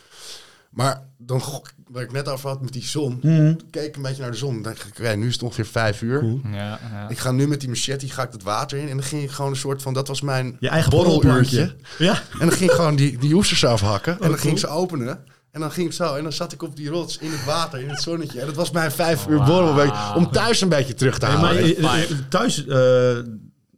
Maar 0.71 1.03
dan, 1.19 1.41
gok- 1.41 1.73
waar 1.89 2.03
ik 2.03 2.12
net 2.12 2.29
over 2.29 2.49
had 2.49 2.61
met 2.62 2.73
die 2.73 2.83
zon. 2.85 3.19
Mhm. 3.23 3.55
Keek 3.71 3.87
ik 3.87 3.97
een 3.97 4.03
beetje 4.03 4.23
naar 4.23 4.31
de 4.31 4.37
zon. 4.37 4.62
Dan 4.62 4.62
dacht 4.62 4.99
ik, 4.99 5.17
nu 5.17 5.27
is 5.27 5.33
het 5.33 5.43
ongeveer 5.43 5.67
vijf 5.67 6.03
uur. 6.03 6.19
Cool. 6.21 6.41
ja, 6.53 6.79
ja. 6.93 7.09
Ik 7.09 7.19
ga 7.19 7.31
nu 7.33 7.49
met 7.49 7.61
die 7.61 7.69
machete 7.69 8.09
ga 8.09 8.23
ik 8.23 8.33
het 8.33 8.43
water 8.43 8.79
in. 8.79 8.89
En 8.89 8.97
dan 8.97 9.06
ging 9.06 9.23
ik 9.23 9.31
gewoon 9.31 9.51
een 9.51 9.56
soort 9.56 9.83
van, 9.83 9.95
dat 9.95 10.09
was 10.09 10.21
mijn 10.21 10.57
Je 10.61 10.69
eigen 10.69 10.91
borreluurtje. 10.91 11.77
Ja. 11.99 12.12
En 12.33 12.39
dan 12.49 12.53
ging 12.53 12.71
ik 12.71 12.77
gewoon 12.77 12.97
die, 12.97 13.19
die 13.19 13.35
oesters 13.35 13.65
afhakken. 13.65 14.12
en 14.12 14.19
dan 14.19 14.29
cool. 14.29 14.41
ging 14.41 14.53
ik 14.53 14.59
ze 14.59 14.67
openen. 14.69 15.25
En 15.50 15.61
dan 15.61 15.71
ging 15.73 15.87
ik 15.87 15.93
zo. 15.93 16.15
En 16.15 16.23
dan 16.23 16.33
zat 16.33 16.53
ik 16.53 16.62
op 16.62 16.77
die 16.77 16.89
rots 16.89 17.19
in 17.19 17.31
het 17.31 17.45
water, 17.45 17.81
in 17.81 17.89
het 17.89 18.03
zonnetje. 18.03 18.41
En 18.41 18.47
dat 18.47 18.55
was 18.55 18.71
mijn 18.71 18.93
vijf 18.93 19.27
uur 19.27 19.43
borrelweek. 19.45 19.93
Om 20.17 20.31
thuis 20.33 20.61
een 20.61 20.69
beetje 20.69 20.95
terug 20.95 21.19
te 21.19 21.27
Hey, 21.27 21.35
halen. 21.35 21.81
maar 21.81 22.07
thuis 22.29 22.67
eh, 22.67 23.19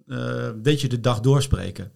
eh, 0.09 0.17
deed 0.57 0.81
je 0.81 0.89
de 0.89 1.01
dag 1.01 1.21
doorspreken. 1.21 1.91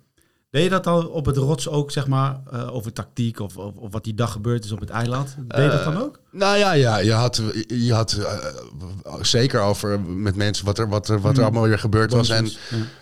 Deed 0.50 0.62
je 0.62 0.68
dat 0.68 0.86
al 0.86 1.06
op 1.06 1.26
het 1.26 1.36
rots 1.36 1.68
ook, 1.68 1.90
zeg 1.90 2.06
maar, 2.06 2.40
eh, 2.52 2.74
over 2.74 2.92
tactiek 2.92 3.40
of, 3.40 3.56
of, 3.56 3.74
of 3.74 3.92
wat 3.92 4.04
die 4.04 4.14
dag 4.14 4.32
gebeurd 4.32 4.64
is 4.64 4.72
op 4.72 4.80
het 4.80 4.90
eiland? 4.90 5.36
Deed 5.38 5.62
je 5.62 5.68
dat 5.70 5.84
dan 5.84 6.02
ook? 6.02 6.20
Nou 6.30 6.56
ja, 6.58 6.72
ja 6.72 6.98
je 6.98 7.12
had, 7.12 7.42
je 7.66 7.92
had 7.92 8.12
eh, 8.12 9.14
zeker 9.20 9.60
over 9.60 10.00
met 10.00 10.36
mensen 10.36 10.64
wat 10.64 10.78
er, 10.78 10.88
wat 10.88 11.08
er, 11.08 11.20
wat 11.20 11.36
er 11.36 11.42
allemaal 11.42 11.62
weer 11.68 11.78
gebeurd 11.78 12.12
was. 12.12 12.28
En, 12.28 12.44
Ja. 12.44 12.50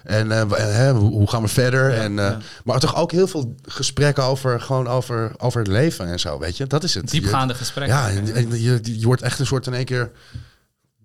en 0.05 0.33
eh, 0.33 0.51
hè, 0.51 0.93
hoe, 0.93 1.29
gaan 1.29 1.43
we 1.43 1.49
verder? 1.49 1.93
en, 1.95 2.19
eh, 2.19 2.25
ja. 2.25 2.39
Maar 2.65 2.81
toch 2.81 2.97
ook 2.97 3.13
heel 3.13 3.27
veel 3.29 3.55
gesprekken 3.63 4.25
over, 4.25 4.61
gewoon 4.61 4.87
over, 4.87 5.33
over 5.37 5.59
het 5.59 5.69
leven 5.69 6.07
en 6.07 6.21
zo, 6.21 6.39
weet 6.39 6.57
je. 6.57 6.67
Dat 6.67 6.85
is 6.85 6.95
het. 6.95 7.11
Diepgaande 7.11 7.53
Je- 7.53 7.59
gesprekken. 7.59 7.97
Ja, 7.97 8.09
en, 8.11 8.35
en 8.35 8.61
je, 8.61 8.81
je 8.83 9.07
wordt 9.07 9.23
echt 9.23 9.39
een 9.39 9.47
soort 9.47 9.67
in 9.67 9.75
één 9.75 9.85
keer 9.85 10.11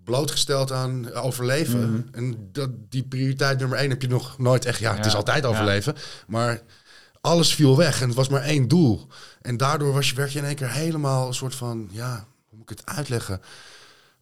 blootgesteld 0.04 0.72
aan 0.72 1.14
overleven. 1.14 1.92
Mhm. 1.92 2.02
En 2.12 2.50
dat, 2.52 2.70
die 2.90 3.04
prioriteit 3.04 3.60
nummer 3.60 3.78
één 3.78 3.90
heb 3.90 4.02
je 4.02 4.08
nog 4.08 4.38
nooit 4.38 4.66
echt... 4.66 4.80
Ja, 4.80 4.96
het 4.96 5.06
is 5.06 5.16
altijd 5.16 5.44
ja. 5.44 5.50
overleven. 5.50 5.96
Maar 6.28 6.62
alles 7.22 7.56
viel 7.56 7.78
weg 7.78 8.02
en 8.02 8.08
het 8.08 8.18
was 8.18 8.30
maar 8.30 8.42
één 8.42 8.68
doel. 8.68 9.08
En 9.42 9.58
daardoor 9.58 9.94
was 9.94 10.10
je, 10.10 10.16
werd 10.16 10.32
je 10.32 10.40
in 10.40 10.46
één 10.46 10.56
keer 10.56 10.72
helemaal 10.72 11.28
een 11.28 11.34
soort 11.34 11.56
van... 11.56 11.90
Ja, 11.92 12.26
hoe 12.50 12.58
moet 12.58 12.72
ik 12.72 12.78
het 12.78 12.96
uitleggen? 12.96 13.42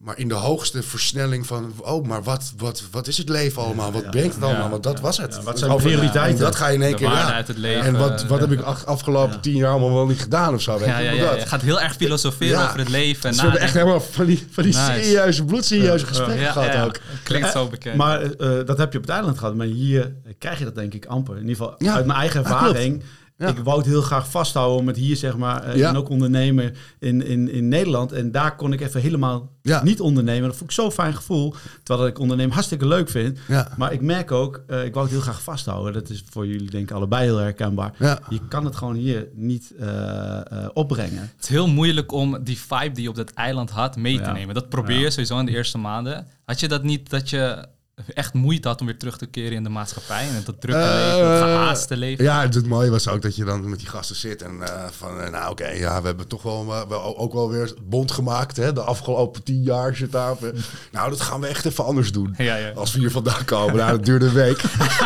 Maar 0.04 0.18
in 0.20 0.28
de 0.28 0.34
hoogste 0.34 0.84
versnelling 0.84 1.48
van... 1.48 1.74
Oh, 1.82 2.06
maar 2.06 2.24
wat, 2.24 2.54
wat, 2.58 2.84
wat 2.92 3.08
is 3.08 3.18
het 3.18 3.30
leven 3.30 3.62
allemaal? 3.62 3.92
Wat 3.92 4.04
ja, 4.04 4.10
brengt 4.10 4.34
het 4.36 4.44
ja. 4.44 4.50
allemaal? 4.50 4.70
Want 4.70 4.84
dat 4.84 5.00
was 5.00 5.18
het. 5.18 5.32
Ja, 5.34 5.38
wat 5.38 5.48
Het 5.48 5.60
zijn 5.60 5.72
over- 5.72 5.88
prioriteiten? 5.88 6.38
En 6.38 6.44
dat 6.44 6.56
ga 6.56 6.68
je 6.68 6.74
in 6.76 6.82
één 6.82 6.96
keer... 6.96 7.08
Ja. 7.10 7.34
uit 7.34 7.48
het 7.48 7.58
leven. 7.58 7.84
En 7.86 7.98
wat, 7.98 8.24
wat 8.26 8.40
eh, 8.42 8.50
heb 8.50 8.60
ik 8.60 8.66
afgelopen 8.86 9.34
Ja. 9.34 9.40
tien 9.40 9.56
jaar 9.56 9.70
allemaal 9.72 9.94
wel 9.94 10.06
niet 10.08 10.22
gedaan 10.22 10.54
of 10.54 10.62
zo? 10.62 10.78
Weet 10.78 10.88
Ja, 10.88 10.98
je? 10.98 11.04
ja, 11.04 11.12
Hoe 11.12 11.20
ja, 11.20 11.30
dat? 11.32 11.42
je 11.42 11.48
gaat 11.48 11.62
heel 11.62 11.82
erg 11.82 11.96
filosoferen 11.96 12.58
Ja. 12.60 12.66
over 12.68 12.80
het 12.80 12.90
leven. 12.90 13.24
En 13.24 13.30
Dus 13.30 13.36
we 13.38 13.44
hebben 13.44 13.62
echt 13.62 13.74
helemaal 13.74 14.02
van 14.02 14.26
die, 14.26 14.48
van 14.52 14.64
die 14.64 14.74
Nice. 14.74 14.86
serieuze, 15.04 15.44
bloedserieuze 15.46 16.06
gesprekken 16.06 16.40
Ja, 16.46 16.52
gehad 16.52 16.68
ja, 16.68 16.74
ja. 16.74 16.84
ook. 16.86 16.98
Klinkt 17.24 17.52
zo 17.52 17.68
bekend. 17.68 17.96
Maar 17.96 18.22
eh, 18.22 18.50
dat 18.66 18.78
heb 18.78 18.92
je 18.92 18.98
op 18.98 19.04
het 19.04 19.14
eiland 19.14 19.38
gehad. 19.38 19.56
Maar 19.56 19.66
hier 19.68 20.14
krijg 20.40 20.58
je 20.60 20.64
dat 20.66 20.76
denk 20.76 20.94
ik 20.94 21.06
amper. 21.06 21.36
In 21.36 21.42
ieder 21.42 21.56
geval 21.56 21.76
Ja. 21.78 21.94
uit 21.96 22.06
mijn 22.06 22.20
eigen 22.20 22.40
ervaring. 22.44 23.04
Ja. 23.42 23.48
Ik 23.48 23.58
wou 23.58 23.78
het 23.78 23.88
heel 23.88 24.02
graag 24.02 24.30
vasthouden 24.30 24.80
om 24.80 24.88
het 24.88 24.98
hier, 24.98 25.16
zeg 25.16 25.38
maar, 25.38 25.64
eh, 25.64 25.76
Ja. 25.76 25.90
en 25.90 25.96
ook 25.96 26.10
ondernemen 26.10 26.76
in, 27.00 27.26
in, 27.26 27.52
in 27.52 27.68
Nederland. 27.68 28.12
En 28.12 28.32
daar 28.32 28.56
kon 28.56 28.74
ik 28.74 28.82
even 28.82 29.02
helemaal 29.02 29.50
Ja. 29.62 29.84
niet 29.84 30.00
ondernemen. 30.02 30.48
Dat 30.48 30.58
vond 30.58 30.70
ik 30.70 30.76
zo'n 30.76 30.92
fijn 30.92 31.14
gevoel. 31.16 31.54
Terwijl 31.84 32.08
ik 32.08 32.20
ondernemen 32.20 32.54
hartstikke 32.54 32.88
leuk 32.88 33.10
vind. 33.10 33.40
Ja. 33.48 33.68
Maar 33.78 33.94
ik 33.94 34.02
merk 34.02 34.32
ook, 34.32 34.64
eh, 34.68 34.86
ik 34.86 34.94
wou 34.94 35.06
het 35.06 35.14
heel 35.16 35.24
graag 35.24 35.42
vasthouden. 35.42 35.94
Dat 35.94 36.10
is 36.10 36.24
voor 36.30 36.48
jullie 36.48 36.70
denk 36.70 36.90
ik 36.90 36.96
allebei 36.96 37.24
heel 37.24 37.38
herkenbaar. 37.38 37.94
Ja. 38.00 38.20
Je 38.30 38.40
kan 38.48 38.66
het 38.66 38.76
gewoon 38.76 38.96
hier 38.96 39.28
niet 39.34 39.74
eh, 39.80 40.38
eh, 40.38 40.70
opbrengen. 40.74 41.20
Het 41.36 41.44
is 41.44 41.48
heel 41.50 41.68
moeilijk 41.68 42.12
om 42.12 42.38
die 42.44 42.58
vibe 42.60 42.92
die 42.92 43.04
je 43.04 43.10
op 43.10 43.16
dat 43.16 43.32
eiland 43.34 43.70
had 43.70 43.96
mee 43.96 44.18
te 44.18 44.24
Ja. 44.24 44.32
nemen. 44.34 44.56
Dat 44.56 44.70
probeer 44.70 44.98
je 44.98 45.02
Ja. 45.04 45.10
sowieso 45.10 45.40
in 45.40 45.46
de 45.46 45.52
eerste 45.52 45.78
maanden. 45.78 46.28
Had 46.46 46.60
je 46.60 46.68
dat 46.68 46.84
niet 46.84 47.10
dat 47.10 47.30
je 47.30 47.66
echt 48.14 48.34
moeite 48.34 48.68
had 48.68 48.80
om 48.80 48.86
weer 48.86 48.98
terug 48.98 49.18
te 49.18 49.26
keren 49.26 49.52
in 49.52 49.64
de 49.64 49.70
maatschappij 49.70 50.28
en 50.28 50.42
dat 50.46 50.62
drukke 50.62 50.82
Eh, 50.82 50.88
leven, 51.14 51.32
het 51.32 51.42
gehaaste 51.44 51.98
leven? 51.98 52.24
Ja, 52.24 52.42
het 52.42 52.68
mooie 52.68 52.90
was 52.90 53.08
ook 53.08 53.22
dat 53.22 53.36
je 53.36 53.44
dan 53.44 53.70
met 53.70 53.80
die 53.80 53.88
gasten 53.88 54.16
zit 54.16 54.42
en 54.42 54.62
eh, 54.64 54.84
van, 54.98 55.22
eh, 55.22 55.30
nou 55.32 55.52
oké, 55.52 55.68
ja, 55.68 56.02
we 56.02 56.08
hebben 56.08 56.28
toch 56.28 56.42
wel, 56.44 56.66
eh, 56.74 56.82
wel 56.90 57.18
ook 57.18 57.34
wel 57.34 57.50
weer 57.50 57.74
bond 57.84 58.12
gemaakt, 58.12 58.58
hè, 58.58 58.74
de 58.74 58.82
afgelopen 58.82 59.44
tien 59.44 59.64
jaar 59.64 59.96
zit 59.96 60.12
daar. 60.12 60.36
nou, 60.92 61.10
dat 61.10 61.22
gaan 61.22 61.42
we 61.42 61.48
echt 61.48 61.66
even 61.66 61.86
anders 61.86 62.12
doen. 62.12 62.34
Ja, 62.38 62.56
ja. 62.56 62.72
Als 62.76 62.94
we 62.94 63.00
hier 63.00 63.12
vandaan 63.12 63.46
komen, 63.46 63.76
nou, 63.76 63.92
dat 63.92 64.06
duurde 64.06 64.26
een 64.26 64.34
week. 64.34 64.62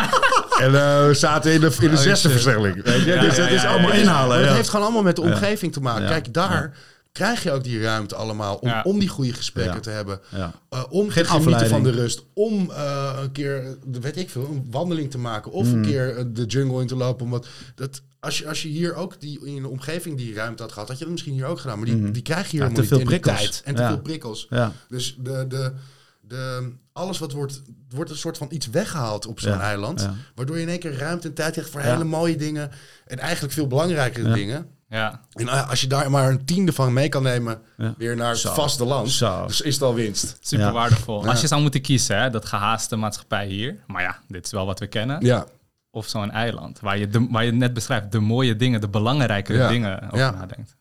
en 0.64 0.74
eh, 0.74 1.06
we 1.06 1.14
zaten 1.14 1.52
in 1.52 1.60
de, 1.60 1.66
in 1.80 1.90
de 1.90 1.96
Oh, 1.96 2.02
zesde 2.02 2.28
shit. 2.28 2.30
versnelling. 2.30 2.82
Weet 2.84 3.04
je? 3.04 3.10
Ja, 3.14 3.20
dus 3.20 3.36
ja, 3.36 3.42
dat 3.42 3.50
is 3.52 3.64
allemaal 3.64 3.92
inhalen. 3.92 4.38
Ja. 4.40 4.44
Het 4.46 4.54
heeft 4.56 4.68
gewoon 4.68 4.84
allemaal 4.84 5.02
met 5.02 5.16
de 5.16 5.22
omgeving 5.22 5.72
te 5.72 5.80
maken. 5.80 6.08
Kijk, 6.08 6.34
daar 6.34 6.72
krijg 7.16 7.42
je 7.42 7.52
ook 7.52 7.64
die 7.64 7.80
ruimte 7.80 8.14
allemaal 8.14 8.56
om, 8.56 8.68
Ja. 8.68 8.82
om 8.82 8.98
die 8.98 9.08
goede 9.08 9.32
gesprekken 9.32 9.74
Ja. 9.74 9.80
te 9.80 9.90
hebben. 9.90 10.20
Ja. 10.30 10.52
Uh, 10.74 10.84
om 10.90 11.10
Geen 11.10 11.22
te 11.22 11.28
genieten 11.30 11.34
afleiding. 11.52 11.70
van 11.70 11.82
de 11.82 11.90
rust. 11.90 12.22
Om 12.34 12.70
uh, 12.70 13.18
een 13.22 13.32
keer, 13.32 13.76
weet 14.00 14.16
ik 14.16 14.30
veel, 14.30 14.48
een 14.50 14.66
wandeling 14.70 15.10
te 15.10 15.18
maken. 15.18 15.52
Of 15.52 15.66
Mm. 15.66 15.74
een 15.74 15.82
keer 15.82 16.18
uh, 16.18 16.24
de 16.28 16.44
jungle 16.44 16.80
in 16.80 16.86
te 16.86 16.96
lopen. 16.96 17.24
Omdat 17.24 17.46
dat, 17.74 18.02
als, 18.20 18.38
je, 18.38 18.48
als 18.48 18.62
je 18.62 18.68
hier 18.68 18.94
ook 18.94 19.20
die, 19.20 19.46
in 19.46 19.62
de 19.62 19.68
omgeving 19.68 20.16
die 20.16 20.34
ruimte 20.34 20.62
had 20.62 20.72
gehad, 20.72 20.88
had 20.88 20.98
je 20.98 21.02
dat 21.04 21.12
misschien 21.12 21.32
hier 21.34 21.46
ook 21.46 21.60
gedaan. 21.60 21.76
Maar 21.76 21.86
die, 21.86 21.96
Mhm. 21.96 22.12
die 22.12 22.22
krijg 22.22 22.44
je 22.44 22.50
hier 22.50 22.60
Ja, 22.60 22.66
helemaal 22.66 22.82
te 22.82 22.88
veel 22.88 22.98
niet 22.98 23.06
in 23.06 23.14
de 23.14 23.20
prikkels. 23.20 23.50
tijd. 23.50 23.62
En 23.66 23.74
te 23.74 23.82
Ja. 23.82 23.88
veel 23.88 24.00
prikkels. 24.00 24.46
Ja. 24.50 24.72
Dus 24.88 25.16
de, 25.20 25.44
de, 25.48 25.72
de, 26.20 26.72
alles 26.92 27.18
wat 27.18 27.32
wordt, 27.32 27.62
wordt 27.88 28.10
een 28.10 28.16
soort 28.16 28.38
van 28.38 28.46
iets 28.50 28.66
weggehaald 28.70 29.26
op 29.26 29.40
zo'n 29.40 29.52
Ja, 29.52 29.60
eiland. 29.60 30.00
ja. 30.00 30.14
Waardoor 30.34 30.56
je 30.56 30.62
in 30.62 30.68
één 30.68 30.78
keer 30.78 30.96
ruimte 30.98 31.28
en 31.28 31.34
tijd 31.34 31.54
hebt 31.56 31.70
voor 31.70 31.80
Ja. 31.80 31.92
hele 31.92 32.04
mooie 32.04 32.36
dingen. 32.36 32.70
En 33.06 33.18
eigenlijk 33.18 33.52
veel 33.54 33.66
belangrijkere 33.66 34.28
Ja. 34.28 34.34
dingen. 34.34 34.66
Ja. 34.88 35.20
En 35.32 35.44
uh, 35.44 35.70
als 35.70 35.80
je 35.80 35.86
daar 35.86 36.10
maar 36.10 36.28
een 36.30 36.44
tiende 36.44 36.72
van 36.72 36.92
mee 36.92 37.08
kan 37.08 37.22
nemen, 37.22 37.60
Ja. 37.76 37.94
weer 37.98 38.16
naar 38.16 38.28
het 38.30 38.38
Zo. 38.38 38.54
vasteland, 38.54 39.10
Zo. 39.10 39.46
dus 39.46 39.60
is 39.60 39.74
het 39.74 39.82
al 39.82 39.94
winst. 39.94 40.36
Super 40.40 40.66
Ja. 40.66 40.72
waardevol. 40.72 41.22
Ja. 41.24 41.30
Als 41.30 41.40
je 41.40 41.46
zou 41.46 41.62
moeten 41.62 41.80
kiezen, 41.80 42.18
hè, 42.20 42.30
dat 42.30 42.44
gehaaste 42.44 42.96
maatschappij 42.96 43.46
hier. 43.46 43.76
Maar 43.86 44.02
ja, 44.02 44.18
dit 44.28 44.44
is 44.44 44.50
wel 44.52 44.66
wat 44.66 44.78
we 44.78 44.86
kennen. 44.86 45.24
Ja, 45.24 45.46
Of 45.90 46.06
zo'n 46.08 46.30
eiland, 46.30 46.80
waar 46.80 46.98
je, 46.98 47.08
de, 47.08 47.26
waar 47.30 47.44
je 47.44 47.52
net 47.52 47.72
beschrijft, 47.74 48.12
de 48.12 48.20
mooie 48.20 48.56
dingen, 48.56 48.80
de 48.80 48.88
belangrijkere 48.88 49.58
Ja. 49.58 49.68
dingen 49.68 50.02
over 50.06 50.18
Ja. 50.18 50.30
nadenkt. 50.30 50.76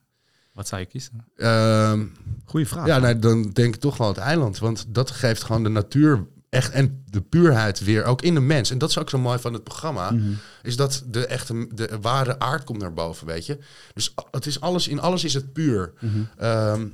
Wat 0.53 0.67
zou 0.67 0.81
je 0.81 0.87
kiezen? 0.87 1.25
Ehm, 1.37 2.03
Goeie 2.45 2.67
vraag. 2.67 2.85
ja 2.87 2.99
nee, 2.99 3.19
dan 3.19 3.49
denk 3.51 3.75
ik 3.75 3.81
toch 3.81 3.97
wel 3.97 4.07
het 4.07 4.17
eiland. 4.17 4.57
Want 4.59 4.85
dat 4.87 5.11
geeft 5.11 5.43
gewoon 5.43 5.63
de 5.63 5.69
natuur 5.69 6.25
echt 6.55 6.71
en 6.71 7.03
de 7.09 7.21
puurheid 7.21 7.79
weer, 7.79 8.03
ook 8.03 8.21
in 8.21 8.33
de 8.33 8.39
mens. 8.39 8.71
En 8.71 8.77
dat 8.77 8.89
is 8.89 8.97
ook 8.97 9.09
zo 9.09 9.17
mooi 9.17 9.39
van 9.39 9.53
het 9.53 9.63
programma. 9.63 10.11
Mhm. 10.11 10.31
Is 10.61 10.75
dat 10.75 11.03
de 11.07 11.25
echte, 11.25 11.67
de 11.73 11.89
ware 12.01 12.39
aard 12.39 12.63
komt 12.63 12.81
naar 12.81 12.93
boven, 12.93 13.27
weet 13.27 13.45
je. 13.45 13.57
Dus 13.93 14.13
het 14.31 14.45
is 14.45 14.61
alles, 14.61 14.87
in 14.87 14.99
alles 14.99 15.23
is 15.23 15.33
het 15.33 15.53
puur. 15.53 15.93
Mhm. 15.99 16.11
Ehm, 16.37 16.85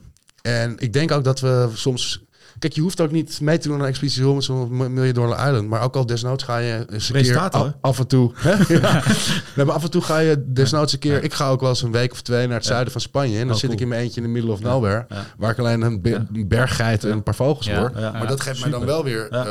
en 0.42 0.76
ik 0.78 0.94
denk 0.94 1.12
ook 1.12 1.24
dat 1.24 1.40
we 1.40 1.70
soms... 1.74 2.24
Kijk, 2.62 2.74
je 2.74 2.82
hoeft 2.82 3.02
ook 3.02 3.12
niet 3.12 3.42
mee 3.42 3.58
te 3.58 3.68
doen 3.68 3.78
aan 3.78 3.84
een 3.84 3.88
expeditie 3.90 4.24
Robinson 4.24 4.62
of 4.62 4.70
Million 4.70 5.14
Dollar 5.14 5.48
Island. 5.48 5.68
Maar 5.70 5.82
ook 5.82 5.96
al 5.96 6.06
desnoods 6.06 6.44
ga 6.44 6.58
je 6.58 6.86
eens 6.90 7.10
een 7.10 7.22
keer 7.22 7.38
af, 7.40 7.72
af 7.82 8.00
en 8.00 8.08
toe... 8.08 8.32
Hè? 8.36 8.74
ja. 8.74 9.04
Nee, 9.56 9.66
maar 9.66 9.76
af 9.76 9.84
en 9.84 9.92
toe 9.92 10.02
ga 10.02 10.18
je 10.20 10.44
desnoods 10.48 10.94
een 10.94 11.00
keer... 11.00 11.24
Ik 11.24 11.34
ga 11.34 11.50
ook 11.50 11.60
wel 11.60 11.70
eens 11.70 11.82
een 11.82 11.92
week 11.92 12.12
of 12.12 12.22
twee 12.22 12.48
naar 12.48 12.56
het 12.58 12.66
zuiden 12.66 12.92
van 12.92 13.02
Spanje. 13.02 13.40
En 13.40 13.46
dan 13.46 13.56
Oh, 13.56 13.62
zit 13.62 13.72
ik 13.72 13.80
in 13.80 13.88
mijn 13.88 14.02
eentje 14.02 14.22
in 14.22 14.28
de 14.28 14.34
middle 14.34 14.52
of 14.52 14.60
nowhere. 14.62 15.06
Waar 15.38 15.52
ik 15.52 15.60
alleen 15.60 15.82
een, 15.82 16.02
be- 16.02 16.26
een 16.34 16.48
berggeit 16.48 17.04
en 17.04 17.12
een 17.12 17.24
paar 17.24 17.36
vogels 17.36 17.70
hoor. 17.72 17.92
Maar 17.94 18.28
dat 18.28 18.42
geeft 18.42 18.62
mij 18.62 18.70
dan 18.70 18.86
wel 18.86 19.04
weer... 19.04 19.28
Ja. 19.32 19.46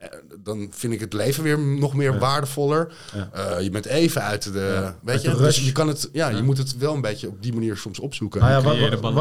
Eh, 0.00 0.08
dan 0.42 0.68
vind 0.70 0.92
ik 0.92 1.00
het 1.00 1.12
leven 1.12 1.42
weer 1.42 1.58
nog 1.58 1.94
meer 1.94 2.18
waardevoller. 2.18 2.92
Ja. 3.14 3.30
Eh, 3.32 3.62
je 3.62 3.70
bent 3.70 3.86
even 3.86 4.22
uit 4.22 4.52
de... 4.52 4.58
Ja. 4.58 4.96
Weet 5.02 5.14
Uit 5.14 5.22
je, 5.22 5.30
de 5.30 5.36
dus 5.36 5.64
je, 5.66 5.72
kan 5.72 5.88
het, 5.88 6.08
ja, 6.12 6.28
je 6.28 6.42
moet 6.42 6.58
het 6.58 6.76
wel 6.78 6.94
een 6.94 7.00
beetje 7.00 7.28
op 7.28 7.42
die 7.42 7.52
manier 7.52 7.76
soms 7.76 7.98
opzoeken. 7.98 8.40
Nou 8.40 8.52
ja, 8.52 8.62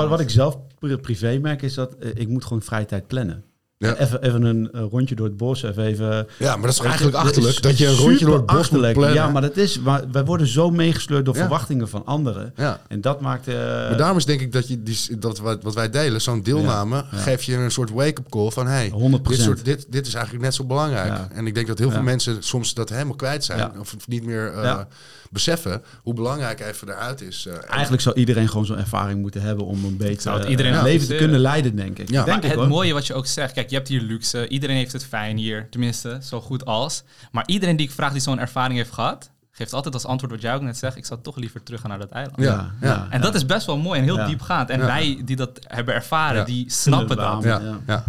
wat, 0.07 0.19
ik 0.19 0.29
zelf 0.29 0.57
pri- 0.79 0.97
privé 0.97 1.37
merk 1.41 1.61
is 1.61 1.73
dat 1.73 1.93
eh, 1.95 2.09
ik 2.13 2.27
moet 2.27 2.43
gewoon 2.43 2.61
vrije 2.61 2.85
tijd 2.85 3.07
plannen. 3.07 3.43
Ja. 3.81 3.95
Even, 3.97 4.21
even 4.23 4.43
een 4.43 4.71
eh, 4.71 4.81
rondje 4.91 5.15
door 5.15 5.25
het 5.25 5.37
bos, 5.37 5.63
even... 5.63 5.83
even 5.83 6.27
Ja, 6.37 6.51
maar 6.55 6.61
dat 6.61 6.69
is 6.71 6.77
je, 6.77 6.83
eigenlijk 6.83 7.15
dat 7.15 7.25
achterlijk 7.25 7.55
is 7.55 7.61
dat 7.61 7.77
je 7.77 7.87
een 7.87 7.95
rondje 7.95 8.25
door 8.25 8.35
het 8.35 8.45
bos 8.45 8.53
moet 8.55 8.61
achterlijk. 8.61 8.93
plannen. 8.93 9.15
Ja, 9.15 9.29
maar 9.29 9.41
dat 9.41 9.57
is... 9.57 9.79
Maar 9.79 10.03
wij 10.11 10.25
worden 10.25 10.47
zo 10.47 10.69
meegesleurd 10.71 11.25
door 11.25 11.33
Ja. 11.35 11.39
verwachtingen 11.39 11.89
van 11.89 12.05
anderen. 12.05 12.53
Ja. 12.55 12.79
En 12.87 13.01
dat 13.01 13.21
maakt... 13.21 13.47
eh, 13.47 13.55
Maar 13.55 13.97
daarom 13.97 14.17
is 14.17 14.25
denk 14.25 14.41
ik 14.41 14.51
dat, 14.51 14.67
je 14.67 14.83
die, 14.83 15.17
dat 15.19 15.39
wat, 15.39 15.63
wat 15.63 15.73
wij 15.73 15.89
delen, 15.89 16.21
zo'n 16.21 16.41
deelname, 16.43 16.95
Ja, 16.95 17.07
ja. 17.11 17.17
geeft 17.17 17.43
je 17.43 17.55
een 17.55 17.71
soort 17.71 17.89
wake-up 17.91 18.29
call 18.29 18.49
van 18.51 18.67
hey, 18.67 18.91
100%. 18.91 19.21
dit, 19.21 19.39
soort, 19.39 19.65
dit, 19.65 19.85
dit 19.89 20.07
is 20.07 20.13
eigenlijk 20.13 20.43
net 20.43 20.55
zo 20.55 20.63
belangrijk. 20.63 21.07
Ja. 21.07 21.27
En 21.33 21.47
ik 21.47 21.55
denk 21.55 21.67
dat 21.67 21.77
heel 21.79 21.89
veel 21.89 21.97
Ja. 21.97 22.03
mensen 22.03 22.37
soms 22.43 22.73
dat 22.73 22.89
helemaal 22.89 23.15
kwijt 23.15 23.43
zijn 23.45 23.59
Ja. 23.59 23.71
of 23.79 23.95
niet 24.07 24.23
meer 24.25 24.53
eh, 24.53 24.63
Ja. 24.63 24.87
beseffen 25.31 25.81
hoe 26.03 26.13
belangrijk 26.13 26.59
even 26.59 26.87
eruit 26.89 27.21
is. 27.21 27.45
eh, 27.45 27.53
en- 27.53 27.67
Eigenlijk 27.67 28.01
zou 28.01 28.15
iedereen 28.15 28.49
gewoon 28.49 28.65
zo'n 28.65 28.77
ervaring 28.77 29.21
moeten 29.21 29.41
hebben 29.41 29.65
om 29.65 29.85
een 29.85 29.97
eh, 30.01 30.49
iedereen 30.49 30.83
leven 30.83 31.07
te 31.07 31.15
kunnen 31.15 31.39
leiden, 31.39 31.75
denk 31.75 31.99
ik. 31.99 32.09
Ja. 32.09 32.15
denk 32.15 32.27
Maar 32.27 32.37
ik, 32.37 32.43
het 32.43 32.53
hoor. 32.59 32.67
mooie 32.67 32.93
wat 32.93 33.07
je 33.07 33.13
ook 33.13 33.25
zegt, 33.25 33.53
kijk, 33.53 33.68
je 33.69 33.75
hebt 33.75 33.87
hier 33.87 34.01
luxe, 34.01 34.47
iedereen 34.47 34.75
heeft 34.75 34.91
het 34.93 35.05
fijn 35.05 35.37
hier, 35.37 35.67
tenminste, 35.69 36.17
zo 36.21 36.41
goed 36.41 36.65
als. 36.65 37.03
Maar 37.31 37.43
iedereen 37.47 37.75
die 37.75 37.85
ik 37.87 37.91
vraag 37.93 38.11
die 38.11 38.21
zo'n 38.21 38.39
ervaring 38.39 38.77
heeft 38.77 38.91
gehad, 38.93 39.31
geeft 39.51 39.73
altijd 39.73 39.93
als 39.93 40.05
antwoord 40.05 40.31
wat 40.31 40.41
jij 40.41 40.55
ook 40.55 40.61
net 40.61 40.77
zegt, 40.77 40.95
ik 40.97 41.05
zou 41.05 41.19
toch 41.21 41.35
liever 41.35 41.63
terug 41.63 41.79
gaan 41.81 41.89
naar 41.89 41.99
dat 41.99 42.09
eiland. 42.11 42.41
Ja, 42.41 42.71
ja. 42.81 43.07
En 43.09 43.21
dat 43.21 43.35
is 43.35 43.45
best 43.45 43.65
wel 43.65 43.77
mooi 43.77 43.99
en 43.99 44.05
heel 44.05 44.17
Ja. 44.17 44.25
diepgaand. 44.25 44.69
En 44.69 44.79
Ja. 44.79 44.85
wij 44.85 45.21
die 45.25 45.35
dat 45.35 45.59
hebben 45.67 45.93
ervaren, 45.93 46.37
Ja. 46.37 46.43
die 46.45 46.71
snappen 46.71 47.17
dat. 47.17 47.43
ja, 47.43 47.59
Ja. 47.59 47.79
ja. 47.87 48.03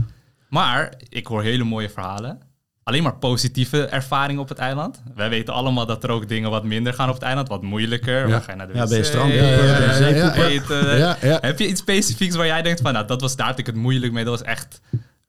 Maar 0.49 0.93
ik 1.09 1.27
hoor 1.27 1.43
hele 1.43 1.65
mooie 1.65 1.91
verhalen. 1.91 2.41
Alleen 2.83 3.03
maar 3.03 3.17
positieve 3.17 3.85
ervaringen 3.87 4.43
op 4.43 4.49
het 4.49 4.59
eiland. 4.59 5.03
Wij 5.15 5.29
weten 5.29 5.55
allemaal 5.55 5.87
dat 5.87 6.05
er 6.05 6.11
ook 6.11 6.29
dingen 6.29 6.51
wat 6.51 6.65
minder 6.65 6.95
gaan 6.95 7.09
op 7.09 7.15
het 7.15 7.23
eiland, 7.23 7.49
wat 7.49 7.63
moeilijker. 7.63 8.29
Ja. 8.29 8.41
Ga 8.41 8.51
je 8.53 8.57
naar 8.59 8.67
de 8.67 8.75
Ja, 8.75 8.87
ben 8.87 8.97
je 8.99 9.05
strand- 9.05 9.33
Ja, 9.33 9.43
ja, 9.43 9.65
ja, 9.65 9.81
ja, 9.81 9.93
zee 9.95 10.15
ja, 10.15 10.25
poepen. 10.31 10.47
eten? 10.47 10.99
Ja, 10.99 11.17
ja. 11.23 11.39
Heb 11.41 11.59
je 11.59 11.69
iets 11.69 11.81
specifieks 11.81 12.37
waar 12.37 12.47
jij 12.47 12.63
denkt 12.63 12.81
van, 12.81 12.93
nou, 12.93 13.07
dat 13.07 13.21
was, 13.21 13.37
daar 13.37 13.59
ik 13.59 13.67
het 13.67 13.75
moeilijk 13.75 14.13
mee. 14.13 14.25
Dat 14.25 14.39
was 14.39 14.49
echt 14.49 14.81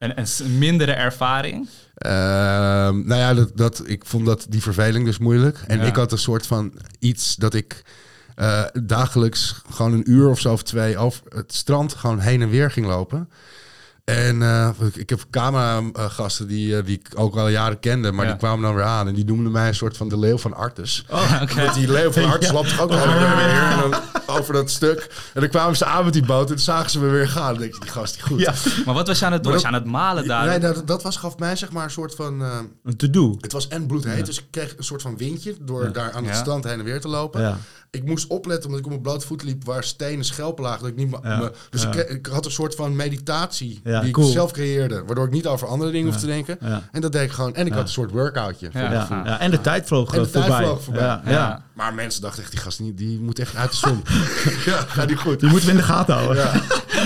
een, 0.02 0.18
een 0.18 0.58
mindere 0.58 0.92
ervaring. 0.92 1.68
Ehm, 1.96 3.06
nou 3.06 3.16
ja, 3.16 3.34
dat, 3.34 3.58
dat, 3.58 3.84
ik 3.86 4.06
vond 4.06 4.26
dat 4.26 4.46
die 4.50 4.62
verveling 4.62 5.06
dus 5.06 5.18
moeilijk. 5.18 5.64
En 5.68 5.78
Ja. 5.80 5.84
ik 5.84 5.96
had 5.96 6.12
een 6.12 6.18
soort 6.18 6.48
van 6.48 6.74
iets 7.00 7.36
dat 7.36 7.54
ik 7.54 7.82
eh, 8.36 8.64
dagelijks 8.84 9.62
gewoon 9.70 9.94
een 9.94 10.12
uur 10.12 10.30
of 10.30 10.40
zo 10.40 10.52
of 10.54 10.64
twee 10.64 10.98
over 10.98 11.22
het 11.36 11.54
strand 11.54 11.94
gewoon 11.94 12.20
heen 12.20 12.42
en 12.42 12.50
weer 12.50 12.72
ging 12.72 12.86
lopen. 12.86 13.30
En 14.12 14.42
eh, 14.42 14.70
ik, 14.94 15.10
heb 15.10 15.24
cameragasten 15.32 16.48
die, 16.48 16.78
eh, 16.78 16.86
die 16.86 17.00
ik 17.06 17.20
ook 17.20 17.36
al 17.36 17.48
jaren 17.48 17.80
kende, 17.80 18.12
maar 18.12 18.26
Ja. 18.26 18.32
die 18.32 18.40
kwamen 18.40 18.62
dan 18.62 18.76
weer 18.76 18.84
aan. 18.84 19.08
En 19.08 19.14
die 19.14 19.26
noemden 19.26 19.52
mij 19.52 19.68
een 19.68 19.76
soort 19.76 19.98
van 19.98 20.10
de 20.10 20.20
leeuw 20.20 20.38
van 20.38 20.54
Artes. 20.54 21.06
Oh, 21.10 21.40
oké. 21.42 21.56
Want 21.64 21.74
die 21.74 21.92
leeuw 21.92 22.12
van 22.12 22.24
Artes 22.32 22.52
loopt 22.52 22.70
toch 22.70 22.80
ook 22.82 22.92
heen 22.92 23.00
en 23.02 23.36
weer 23.36 23.62
en 23.62 23.80
dan 23.80 24.02
over 24.26 24.54
dat 24.54 24.70
stuk. 24.70 25.12
En 25.34 25.42
dan 25.42 25.50
kwamen 25.50 25.78
ze 25.78 25.86
aan 25.86 26.04
met 26.04 26.14
die 26.14 26.26
boot 26.26 26.42
en 26.50 26.56
toen 26.56 26.60
zagen 26.64 26.90
ze 26.90 27.00
me 27.00 27.08
weer 27.10 27.28
gaan. 27.28 27.52
Dan 27.52 27.62
denk 27.62 27.74
je, 27.74 27.80
die 27.80 27.90
gast 27.90 28.14
die 28.14 28.24
goed. 28.24 28.40
Ja, 28.40 28.54
Maar 28.86 28.94
wat 28.94 29.08
was 29.08 29.20
je 29.20 29.26
aan 29.26 29.32
het 29.32 29.44
doen? 29.44 29.52
Was 29.52 29.62
je 29.62 29.68
aan 29.68 29.74
het 29.74 29.86
malen 29.86 30.28
daar? 30.28 30.46
Nee, 30.46 30.60
dat, 30.60 30.88
dat 30.88 31.04
was, 31.04 31.18
gaf 31.18 31.38
mij 31.38 31.56
zeg 31.56 31.72
maar 31.72 31.84
een 31.84 31.92
soort 31.92 32.16
van... 32.16 32.42
eh, 32.42 32.58
een 32.84 32.96
to-do. 32.98 33.38
het 33.42 33.52
was 33.52 33.68
en 33.68 33.86
bloedheet, 33.86 34.26
dus 34.26 34.38
ik 34.40 34.46
kreeg 34.52 34.78
een 34.78 34.84
soort 34.84 35.02
van 35.02 35.18
windje 35.18 35.56
door 35.62 35.92
daar 35.94 36.12
aan 36.12 36.24
het 36.26 36.34
Ja. 36.34 36.40
strand 36.42 36.64
heen 36.64 36.80
en 36.80 36.86
weer 36.86 37.02
te 37.02 37.08
lopen. 37.08 37.58
Ik 37.92 38.06
moest 38.06 38.28
opletten 38.28 38.64
omdat 38.66 38.80
ik 38.80 38.86
op 38.86 38.92
mijn 38.92 39.04
blote 39.04 39.26
voeten 39.28 39.48
liep 39.48 39.66
waar 39.66 39.84
stenen 39.84 40.26
schelpen 40.26 40.64
lagen. 40.64 40.80
Dat 40.80 40.90
ik 40.90 40.96
niet 40.96 41.10
ma- 41.10 41.20
Ja. 41.24 41.38
me- 41.38 41.52
dus 41.70 41.82
Ja. 41.82 41.92
ik, 41.94 42.10
ik 42.10 42.26
had 42.26 42.46
een 42.46 42.52
soort 42.52 42.76
van 42.76 42.96
meditatie 42.96 43.80
Ja, 43.84 44.02
die 44.02 44.12
cool. 44.12 44.28
ik 44.28 44.34
zelf 44.34 44.52
creëerde. 44.52 45.04
Waardoor 45.06 45.26
ik 45.26 45.32
niet 45.32 45.48
over 45.48 45.68
andere 45.68 45.92
dingen 45.92 46.08
hoef 46.12 46.20
te 46.20 46.26
denken. 46.26 46.58
Ja. 46.62 46.82
En 46.92 47.02
dat 47.02 47.12
deed 47.12 47.22
ik 47.22 47.32
gewoon. 47.32 47.56
En 47.56 47.62
ik 47.66 47.72
Ja. 47.72 47.76
had 47.78 47.84
een 47.84 47.92
soort 47.94 48.12
workoutje. 48.12 48.70
Ja. 48.74 49.40
En 49.40 49.52
de 49.52 49.62
tijd 49.62 49.88
vloog 49.88 50.14
En 50.16 50.20
de 50.22 50.26
eh, 50.26 50.32
tijd 50.32 50.46
voorbij. 50.46 50.64
vloog 50.66 50.84
voorbij. 50.84 51.04
Ja. 51.04 51.22
Ja. 51.26 51.32
Ja. 51.32 51.66
Maar 51.74 51.94
mensen 51.94 52.22
dachten 52.22 52.42
echt, 52.42 52.52
die 52.52 52.60
gast 52.60 52.80
niet, 52.80 52.98
die 52.98 53.20
moet 53.20 53.40
echt 53.40 53.56
uit 53.56 53.72
de 53.72 53.78
zon. 53.78 54.02
ja, 54.74 54.78
gaat 54.78 55.08
niet 55.08 55.18
goed. 55.20 55.40
Die 55.40 55.50
moeten 55.50 55.68
we 55.68 55.74
in 55.74 55.80
de 55.80 55.86
gaten 55.86 56.14
houden. 56.16 56.44
Ja, 56.44 56.52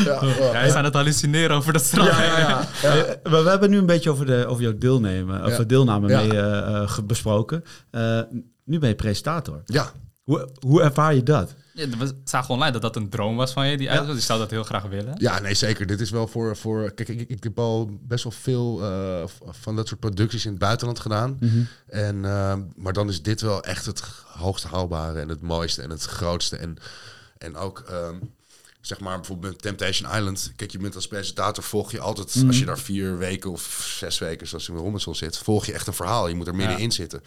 ja, 0.06 0.20
ja. 0.25 0.51
Hij 0.51 0.68
is 0.68 0.74
aan 0.74 0.84
het 0.84 0.94
hallucineren 0.94 1.56
over 1.56 1.74
dat 1.74 1.84
strand. 1.84 2.10
Ja, 2.10 2.24
ja, 2.24 2.38
ja. 2.82 3.15
Maar 3.30 3.44
we 3.44 3.50
hebben 3.50 3.70
nu 3.70 3.77
een 3.77 3.86
beetje 3.86 4.10
over, 4.10 4.25
de, 4.25 4.46
over 4.48 4.63
jouw 4.63 4.77
deelnemen, 4.77 5.50
Ja. 5.50 5.63
deelname 5.63 6.08
Ja. 6.08 6.18
mee 6.20 6.32
eh, 6.42 6.82
eh, 6.82 6.98
besproken. 7.04 7.63
Eh, 7.92 8.20
nu 8.65 8.80
ben 8.80 8.89
je 8.89 8.96
presentator. 8.96 9.62
Ja. 9.65 9.92
Hoe, 10.25 10.50
hoe 10.60 10.82
ervaar 10.82 11.15
je 11.15 11.24
dat? 11.24 11.55
Ja, 11.74 11.88
we 11.88 12.15
zagen 12.24 12.53
online 12.53 12.72
dat 12.72 12.82
dat 12.82 12.96
een 12.96 13.10
droom 13.10 13.36
was 13.36 13.53
van 13.53 13.67
je, 13.67 13.77
die. 13.77 13.89
Dus 13.89 14.08
je 14.08 14.20
zou 14.20 14.39
dat 14.39 14.51
heel 14.51 14.63
graag 14.63 14.84
willen. 14.84 15.13
Ja, 15.17 15.39
nee, 15.39 15.53
zeker. 15.53 15.86
Dit 15.86 16.01
is 16.01 16.10
wel 16.10 16.27
voor... 16.27 16.58
voor 16.58 16.91
kijk, 16.91 17.10
ik, 17.10 17.29
ik 17.29 17.44
heb 17.44 17.60
al 17.60 17.89
best 18.01 18.24
wel 18.24 18.34
veel 18.34 18.84
eh, 18.84 19.24
van 19.50 19.75
dat 19.75 19.88
soort 19.88 20.00
producties 20.00 20.46
in 20.46 20.50
het 20.51 20.60
buitenland 20.60 21.00
gedaan. 21.00 21.39
En, 21.88 22.25
eh, 22.25 22.55
maar 22.75 22.94
dan 22.94 23.10
is 23.10 23.22
dit 23.22 23.41
wel 23.41 23.63
echt 23.63 23.86
het 23.86 24.01
hoogst 24.25 24.63
haalbare 24.63 25.20
en 25.20 25.29
het 25.29 25.41
mooiste 25.41 25.82
en 25.82 25.89
het 25.89 26.03
grootste. 26.03 26.58
En, 26.58 26.77
en 27.38 27.55
ook, 27.55 27.79
ehm, 27.79 28.15
zeg 28.82 29.00
maar, 29.00 29.15
bijvoorbeeld 29.15 29.53
met 29.53 29.62
Temptation 29.62 30.15
Island. 30.15 30.51
Kijk, 30.55 30.72
je 30.72 30.77
bent 30.77 30.96
als 30.96 31.08
presentator, 31.08 31.63
volg 31.63 31.91
je 31.91 32.00
altijd, 32.00 32.44
als 32.48 32.60
je 32.60 32.65
daar 32.65 32.79
vier 32.79 33.17
weken 33.17 33.51
of 33.51 33.96
zes 33.98 34.17
weken, 34.17 34.48
zoals 34.48 34.70
in 34.70 34.75
Robinson 34.75 35.15
zit, 35.15 35.38
volg 35.38 35.65
je 35.65 35.74
echt 35.74 35.88
een 35.88 35.94
verhaal. 35.94 36.27
Je 36.27 36.36
moet 36.36 36.48
er 36.48 36.55
middenin 36.55 36.91
zitten. 36.91 37.22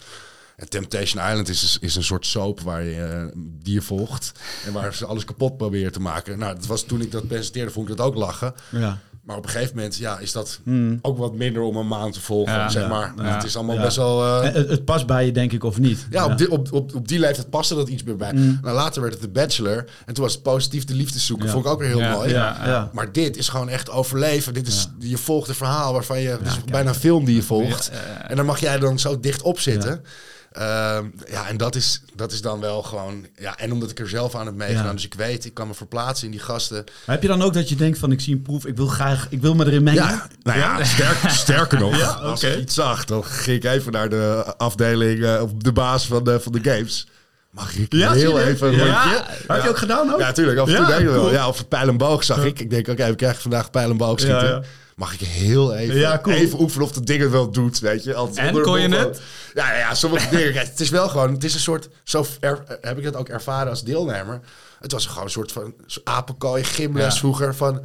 En 0.59 0.69
Temptation 0.69 1.23
Island 1.29 1.49
is, 1.49 1.77
is 1.81 1.95
een 1.95 2.03
soort 2.03 2.25
soap 2.25 2.61
waar 2.61 2.83
je 2.83 3.01
eh, 3.03 3.23
die 3.63 3.73
je 3.73 3.81
volgt. 3.81 4.31
En 4.65 4.73
waar 4.73 4.93
ze 4.93 5.05
alles 5.05 5.25
kapot 5.25 5.57
proberen 5.57 5.91
te 5.91 5.99
maken. 6.01 6.39
Nou, 6.39 6.55
dat 6.55 6.65
was 6.65 6.83
toen 6.83 7.01
ik 7.01 7.11
dat 7.11 7.27
presenteerde, 7.27 7.71
vond 7.71 7.89
ik 7.89 7.97
dat 7.97 8.05
ook 8.05 8.15
lachen. 8.15 8.53
Ja. 8.69 8.97
Maar 9.23 9.37
op 9.37 9.43
een 9.43 9.49
gegeven 9.49 9.75
moment 9.75 9.95
ja, 9.95 10.17
is 10.19 10.31
dat 10.31 10.59
ook 11.01 11.17
wat 11.17 11.33
minder 11.35 11.61
om 11.61 11.75
een 11.75 11.87
maand 11.87 12.13
te 12.13 12.21
volgen. 12.21 12.53
Ja. 12.53 12.69
zeg 12.69 12.87
maar. 12.89 13.13
Ja. 13.17 13.23
Het 13.23 13.43
is 13.43 13.55
allemaal 13.55 13.75
Ja. 13.75 13.81
best 13.81 13.95
wel... 13.97 14.25
eh, 14.43 14.53
Het, 14.53 14.69
het 14.69 14.85
past 14.85 15.05
bij 15.07 15.25
je, 15.25 15.31
denk 15.31 15.51
ik, 15.51 15.63
of 15.63 15.79
niet? 15.79 16.07
ja, 16.09 16.25
op, 16.25 16.37
die, 16.37 16.51
op, 16.51 16.71
op, 16.73 16.95
op 16.95 17.07
die 17.07 17.19
leeftijd 17.19 17.49
paste 17.49 17.75
dat 17.75 17.87
iets 17.89 18.03
meer 18.03 18.15
bij. 18.15 18.31
Nou, 18.31 18.61
later 18.61 19.01
werd 19.01 19.13
het 19.13 19.21
The 19.21 19.29
Bachelor. 19.29 19.85
En 20.05 20.13
toen 20.13 20.23
was 20.23 20.33
het 20.33 20.43
positief 20.43 20.83
de 20.85 20.93
liefde 20.93 21.19
zoeken. 21.19 21.49
Vond 21.49 21.65
ik 21.65 21.71
ook 21.71 21.79
weer 21.79 21.87
heel 21.87 22.09
mooi. 22.17 22.29
Ja, 22.29 22.57
ja. 22.65 22.89
Maar 22.93 23.11
dit 23.11 23.37
is 23.37 23.49
gewoon 23.49 23.69
echt 23.69 23.89
overleven. 23.89 24.53
Dit 24.53 24.67
is, 24.67 24.87
Je 24.99 25.17
volgt 25.17 25.49
een 25.49 25.55
verhaal 25.55 25.93
waarvan 25.93 26.19
je... 26.19 26.37
is 26.43 26.63
bijna 26.71 26.89
een 26.89 26.95
film 26.95 27.25
die 27.25 27.35
je 27.35 27.43
volgt. 27.43 27.91
En 28.27 28.35
dan 28.35 28.45
mag 28.45 28.59
jij 28.59 28.79
dan 28.79 28.99
zo 28.99 29.19
dicht 29.19 29.41
op 29.41 29.59
zitten. 29.59 30.03
Ja, 30.51 31.01
ja 31.27 31.47
en 31.47 31.57
dat 31.57 31.75
is, 31.75 32.01
dat 32.15 32.31
is 32.31 32.41
dan 32.41 32.59
wel 32.59 32.83
gewoon... 32.83 33.25
Ja, 33.37 33.57
en 33.57 33.71
omdat 33.71 33.89
ik 33.91 33.99
er 33.99 34.09
zelf 34.09 34.35
aan 34.35 34.45
heb 34.45 34.55
meegedaan. 34.55 34.85
Ja. 34.85 34.91
Dus 34.93 35.05
ik 35.05 35.13
weet, 35.13 35.45
ik 35.45 35.53
kan 35.53 35.67
me 35.67 35.73
verplaatsen 35.73 36.25
in 36.25 36.31
die 36.31 36.39
gasten. 36.41 36.83
Maar 36.85 37.15
heb 37.15 37.21
je 37.21 37.27
dan 37.27 37.41
ook 37.41 37.53
dat 37.53 37.69
je 37.69 37.75
denkt 37.75 37.97
van, 37.97 38.11
ik 38.11 38.21
zie 38.21 38.33
een 38.35 38.41
proef, 38.41 38.65
ik 38.65 38.75
wil 38.75 38.87
graag, 38.87 39.27
ik 39.29 39.41
wil 39.41 39.55
me 39.55 39.65
erin 39.65 39.83
mengen? 39.83 40.03
Ja, 40.03 40.27
nou 40.43 40.59
ja, 40.59 40.83
sterk, 40.93 41.17
sterker 41.29 41.79
nog. 41.79 41.97
Ja, 41.99 42.07
Als 42.09 42.43
ik 42.43 42.57
iets 42.57 42.73
zag, 42.75 43.05
dan 43.05 43.25
ging 43.25 43.63
ik 43.63 43.71
even 43.71 43.91
naar 43.91 44.09
de 44.09 44.53
afdeling, 44.57 45.23
eh, 45.23 45.41
of 45.41 45.51
de 45.53 45.71
baas 45.71 46.05
van 46.07 46.23
de, 46.23 46.39
van 46.39 46.51
de 46.51 46.59
games. 46.71 47.07
Mag 47.51 47.75
ik 47.75 47.93
Ja, 47.93 48.11
heel 48.11 48.39
even 48.39 48.67
een 48.67 48.73
Ja. 48.85 49.03
rondje? 49.03 49.23
Heb 49.47 49.63
je 49.63 49.69
ook 49.69 49.77
gedaan 49.77 50.13
ook? 50.13 50.19
Ja, 50.19 50.25
natuurlijk. 50.25 50.59
Af 50.59 50.67
en 50.67 50.75
toe 50.75 50.85
Ja, 50.85 51.03
wel. 51.03 51.31
Ja, 51.31 51.47
of 51.47 51.67
pijl 51.67 51.87
en 51.87 51.97
boog 51.97 52.23
zag 52.23 52.45
ik. 52.45 52.59
Ik 52.59 52.69
denk, 52.69 52.87
oké, 52.87 53.07
we 53.07 53.15
krijgen 53.15 53.41
vandaag 53.41 53.69
pijl 53.71 53.89
en 53.89 53.97
boog 53.97 54.19
schieten. 54.19 54.63
Mag 54.99 55.13
ik 55.13 55.19
heel 55.19 55.75
even, 55.75 55.95
Ja, 55.95 56.19
cool. 56.21 56.35
even 56.35 56.59
oefenen 56.61 56.85
of 56.87 56.91
de 56.93 57.03
ding 57.03 57.21
het 57.21 57.31
wel 57.31 57.51
doet, 57.51 57.79
weet 57.79 58.03
je? 58.03 58.13
Altijd 58.15 58.55
En, 58.55 58.61
kon 58.61 58.79
je 58.81 58.95
het? 58.95 59.21
Ja, 59.53 59.71
ja, 59.71 59.77
ja, 59.77 59.93
sommige 59.93 60.29
dingen. 60.35 60.53
Kijk, 60.53 60.67
het 60.67 60.79
is 60.79 60.89
wel 60.89 61.09
gewoon, 61.09 61.33
het 61.33 61.43
is 61.43 61.53
een 61.53 61.59
soort, 61.59 61.89
zo 62.03 62.25
er- 62.39 62.63
heb 62.81 62.97
ik 62.97 63.03
dat 63.03 63.15
ook 63.15 63.29
ervaren 63.29 63.69
als 63.69 63.83
deelnemer. 63.83 64.39
Het 64.79 64.91
was 64.91 65.05
gewoon 65.05 65.23
een 65.23 65.29
soort 65.29 65.51
van 65.51 65.73
apenkooi 66.03 66.63
gymles 66.63 67.13
Ja. 67.13 67.19
vroeger 67.19 67.55
van... 67.55 67.81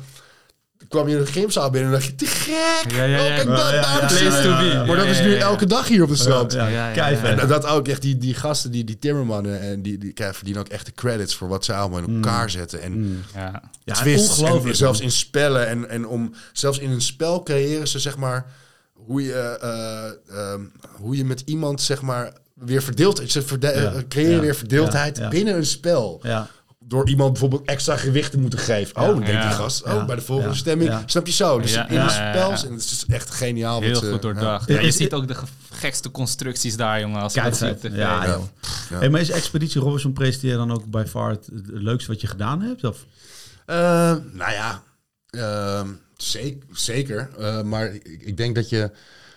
kwam 0.95 1.09
je 1.09 1.17
in 1.19 1.25
de 1.25 1.31
gymzaal 1.33 1.71
binnen 1.71 1.91
en 1.93 1.97
dacht 1.99 2.07
je, 2.11 2.15
te 2.15 2.27
gek! 2.27 2.93
Ja, 2.93 3.45
Place 4.07 4.41
to 4.43 4.57
be. 4.59 4.85
Maar 4.87 4.97
dat 4.97 5.07
is 5.07 5.21
nu 5.21 5.35
elke 5.37 5.67
dag 5.67 5.89
hier 5.89 6.03
op 6.03 6.09
de 6.09 6.17
strand. 6.17 6.53
Ja, 6.53 6.67
Ja, 6.67 6.89
ja, 6.89 6.93
keivet. 6.95 7.37
ja. 7.37 7.43
En 7.43 7.49
dat 7.49 7.67
ook 7.67 7.89
echt, 7.89 8.03
die, 8.03 8.19
die 8.19 8.35
gasten, 8.35 8.71
die, 8.71 8.85
die 8.85 8.99
timmermannen, 8.99 9.61
en 9.61 9.83
die, 9.83 9.99
die 9.99 10.13
krijgen- 10.13 10.37
verdienen 10.37 10.63
ook 10.63 10.69
echt 10.69 10.87
de 10.87 10.93
credits 10.93 11.35
voor 11.35 11.49
wat 11.49 11.65
ze 11.65 11.75
allemaal 11.75 11.99
in 12.03 12.15
elkaar 12.15 12.51
zetten. 12.51 12.83
En 12.83 13.25
Ja. 13.35 13.63
Ja, 13.85 13.95
twists, 13.95 14.29
ongelooflijk. 14.39 14.67
en 14.71 14.77
zelfs 14.77 15.01
in 15.01 15.11
spellen. 15.11 15.67
En, 15.69 15.89
en 15.91 16.07
om, 16.07 16.35
zelfs 16.53 16.79
in 16.79 16.91
een 16.91 17.03
spel 17.03 17.43
creëren 17.43 17.89
ze, 17.89 17.99
zeg 17.99 18.17
maar, 18.17 18.47
hoe 18.93 19.23
je, 19.23 19.33
eh, 19.61 20.39
ehm, 20.39 20.61
hoe 20.93 21.17
je 21.17 21.25
met 21.25 21.43
iemand, 21.47 21.81
zeg 21.81 22.03
maar, 22.03 22.33
weer 22.55 22.83
verdeeld. 22.83 23.23
Ze 23.27 23.43
verde- 23.43 23.67
Ja. 23.67 23.93
eh, 23.93 24.03
creëren 24.09 24.35
Ja. 24.35 24.41
weer 24.41 24.55
verdeeldheid 24.55 25.17
Ja. 25.17 25.23
Ja. 25.23 25.29
binnen 25.29 25.55
een 25.57 25.67
spel. 25.67 26.21
Door 26.89 27.09
iemand 27.09 27.31
bijvoorbeeld 27.33 27.63
extra 27.65 27.97
gewicht 27.97 28.31
te 28.31 28.39
moeten 28.39 28.59
geven. 28.59 28.97
Oh, 28.97 29.07
denkt 29.09 29.27
Ja. 29.29 29.49
die 29.49 29.57
gast. 29.57 29.85
Oh, 29.85 29.93
Ja. 29.93 30.05
bij 30.05 30.17
de 30.17 30.23
volgende 30.23 30.51
Ja. 30.51 30.57
stemming. 30.57 30.91
Ja. 30.91 31.03
Snap 31.07 31.27
je 31.27 31.33
zo? 31.33 31.61
Dus 31.61 31.73
Ja, 31.73 31.89
in 31.89 31.95
ja, 31.95 32.05
de 32.05 32.11
spels. 32.13 32.65
En 32.67 32.73
het 32.73 32.81
is 32.83 33.05
echt 33.09 33.31
geniaal. 33.31 33.81
Heel 33.81 33.93
wat 33.93 34.03
ze- 34.03 34.11
goed 34.11 34.23
doordacht. 34.23 34.69
ja. 34.69 34.75
Ja, 34.75 34.81
je 34.81 34.91
ziet 34.91 35.13
ook 35.13 35.29
de 35.29 35.35
ge- 35.35 35.47
gekste 35.73 36.11
constructies 36.11 36.77
daar, 36.77 37.01
jongen. 37.01 37.21
Als 37.23 37.35
je 37.35 37.43
dat 37.43 37.57
ziet 37.57 37.71
op 37.71 37.81
Keivet. 37.81 37.91
tv. 37.93 37.99
Ja, 37.99 38.25
Ja. 38.25 38.31
joh. 38.31 38.43
Ja. 38.91 38.99
Hey, 38.99 39.09
maar 39.09 39.21
is 39.21 39.31
Expeditie 39.31 39.81
Robinson 39.81 40.13
presenteer 40.13 40.57
dan 40.57 40.73
ook 40.73 40.85
bij 40.87 41.07
far 41.07 41.31
het, 41.31 41.49
leukste 41.65 42.11
wat 42.13 42.21
je 42.21 42.27
gedaan 42.27 42.61
hebt? 42.63 42.85
Of? 42.85 43.05
Eh, 43.67 43.77
nou 44.33 44.53
ja, 44.53 44.83
ehm, 45.31 45.89
zeker. 46.73 47.31
Eh, 47.39 47.63
maar 47.63 47.95
ik, 47.95 48.19
ik 48.21 48.37
denk 48.37 48.55
dat 48.55 48.69
je 48.69 48.91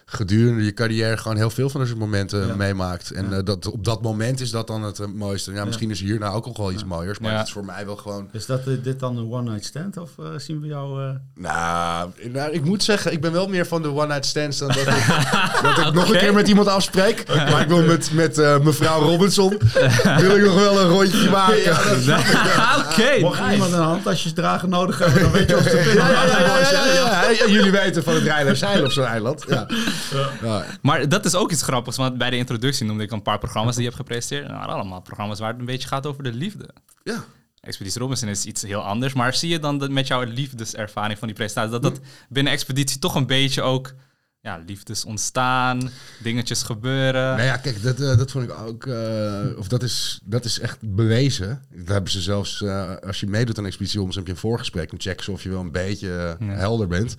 gedurende 0.09 0.63
je 0.63 0.73
carrière 0.73 1.17
gewoon 1.17 1.37
heel 1.37 1.49
veel 1.49 1.69
van 1.69 1.79
dat 1.79 1.89
soort 1.89 1.99
momenten 2.01 2.47
Ja. 2.47 2.55
meemaakt. 2.55 3.11
En 3.11 3.29
Ja. 3.29 3.37
eh, 3.37 3.43
dat, 3.43 3.71
op 3.71 3.83
dat 3.85 4.01
moment 4.01 4.39
is 4.39 4.51
dat 4.51 4.67
dan 4.67 4.83
het 4.83 4.99
eh, 4.99 5.07
mooiste. 5.15 5.51
Ja, 5.51 5.65
misschien 5.65 5.91
is 5.91 5.99
hierna 5.99 6.29
ook 6.29 6.45
nog 6.45 6.57
wel 6.57 6.71
iets 6.71 6.83
mooiers, 6.85 7.19
maar 7.19 7.31
Ja. 7.31 7.37
het 7.37 7.47
is 7.47 7.53
voor 7.53 7.65
mij 7.65 7.85
wel 7.85 7.95
gewoon... 7.95 8.29
Is 8.31 8.45
dat, 8.45 8.59
eh, 8.67 8.73
dit 8.83 8.99
dan 8.99 9.17
een 9.17 9.31
one-night 9.31 9.65
stand? 9.65 9.97
Of 9.97 10.09
eh, 10.19 10.25
zien 10.37 10.61
we 10.61 10.67
jou... 10.67 11.03
eh, 11.03 11.09
Nou, 11.35 12.11
nou, 12.31 12.51
ik 12.51 12.63
moet 12.63 12.83
zeggen, 12.83 13.11
ik 13.11 13.21
ben 13.21 13.31
wel 13.31 13.47
meer 13.47 13.65
van 13.67 13.81
de 13.81 13.87
one-night 13.93 14.25
stands 14.25 14.57
dan 14.57 14.67
dat 14.67 14.77
ik, 14.77 14.85
dat 15.75 15.87
ik 15.87 15.93
nog 15.93 16.09
een 16.13 16.19
keer 16.19 16.33
met 16.33 16.47
iemand 16.47 16.67
afspreek. 16.67 17.23
Maar 17.27 17.61
ik 17.61 17.67
wil 17.67 17.83
met, 17.83 18.11
met 18.13 18.37
mevrouw 18.63 19.01
Robinson 19.01 19.49
wil 20.19 20.35
ik 20.35 20.43
nog 20.45 20.55
wel 20.55 20.79
een 20.81 20.89
rondje 20.89 21.29
maken. 21.29 21.71
Oké, 22.85 23.19
Mocht 23.19 23.39
nice. 23.39 23.53
iemand 23.53 23.71
een 23.73 23.79
handtasjes 23.79 24.33
dragen 24.33 24.69
nodig 24.69 24.99
hebben, 24.99 25.21
dan 25.21 25.31
weet 25.31 25.49
je 25.49 25.57
of 25.57 25.63
ze 25.63 25.91
Ja, 25.95 26.09
ja, 26.09 26.23
ja, 26.25 26.39
ja, 26.39 26.53
boys, 26.55 26.69
ja, 26.69 26.83
hè? 26.83 26.93
ja, 26.93 27.21
ja. 27.21 27.29
Ja, 27.31 27.47
Jullie 27.47 27.71
weten 27.71 28.03
van 28.03 28.13
het 28.13 28.23
rijden 28.23 28.47
en 28.47 28.57
zeilen 28.57 28.85
op 28.85 28.91
zo'n 28.91 29.05
eiland. 29.05 29.43
Ja. 29.47 29.67
Ja. 30.41 30.65
Maar 30.81 31.09
dat 31.09 31.25
is 31.25 31.35
ook 31.35 31.51
iets 31.51 31.63
grappigs, 31.63 31.97
want 31.97 32.17
bij 32.17 32.29
de 32.29 32.37
introductie 32.37 32.85
noemde 32.85 33.03
ik 33.03 33.11
een 33.11 33.21
paar 33.21 33.37
programma's 33.37 33.75
die 33.75 33.83
je 33.83 33.89
hebt 33.89 34.01
gepresenteerd. 34.01 34.47
Dat 34.47 34.57
waren 34.57 34.73
allemaal 34.73 35.01
programma's 35.01 35.39
waar 35.39 35.49
het 35.49 35.59
een 35.59 35.65
beetje 35.65 35.87
gaat 35.87 36.05
over 36.05 36.23
de 36.23 36.33
liefde. 36.33 36.69
Ja. 37.03 37.23
Expeditie 37.61 38.01
Robinson 38.01 38.29
is 38.29 38.45
iets 38.45 38.61
heel 38.61 38.81
anders, 38.81 39.13
maar 39.13 39.33
zie 39.33 39.49
je 39.49 39.59
dan 39.59 39.77
dat 39.77 39.89
met 39.89 40.07
jouw 40.07 40.23
liefdeservaring 40.23 41.19
van 41.19 41.27
die 41.27 41.37
presentatie, 41.37 41.71
dat 41.71 41.81
dat 41.81 41.99
binnen 42.29 42.53
Expeditie 42.53 42.99
toch 42.99 43.15
een 43.15 43.25
beetje 43.25 43.61
ook 43.61 43.93
ja, 44.41 44.63
liefdes 44.65 45.05
ontstaan, 45.05 45.89
dingetjes 46.23 46.63
gebeuren. 46.63 47.21
Nou 47.35 47.41
ja, 47.41 47.57
kijk, 47.57 47.83
dat, 47.83 47.99
eh, 47.99 48.17
dat 48.17 48.31
vond 48.31 48.43
ik 48.43 48.57
ook. 48.67 48.85
eh, 48.85 49.43
of 49.57 49.67
dat 49.67 49.83
is, 49.83 50.19
dat 50.23 50.45
is 50.45 50.59
echt 50.59 50.77
bewezen. 50.95 51.61
Dat 51.75 51.87
hebben 51.87 52.11
ze 52.11 52.21
zelfs. 52.21 52.61
eh, 52.61 52.95
als 53.05 53.19
je 53.19 53.27
meedoet 53.27 53.57
aan 53.57 53.65
expeditie 53.65 53.97
Robinson, 53.97 54.21
heb 54.23 54.31
je 54.31 54.35
een 54.37 54.49
voorgesprek. 54.49 54.91
om 54.91 54.97
te 54.97 55.09
checken 55.09 55.33
of 55.33 55.43
je 55.43 55.49
wel 55.49 55.59
een 55.59 55.71
beetje 55.71 56.37
Ja. 56.39 56.45
helder 56.45 56.87
bent. 56.87 57.15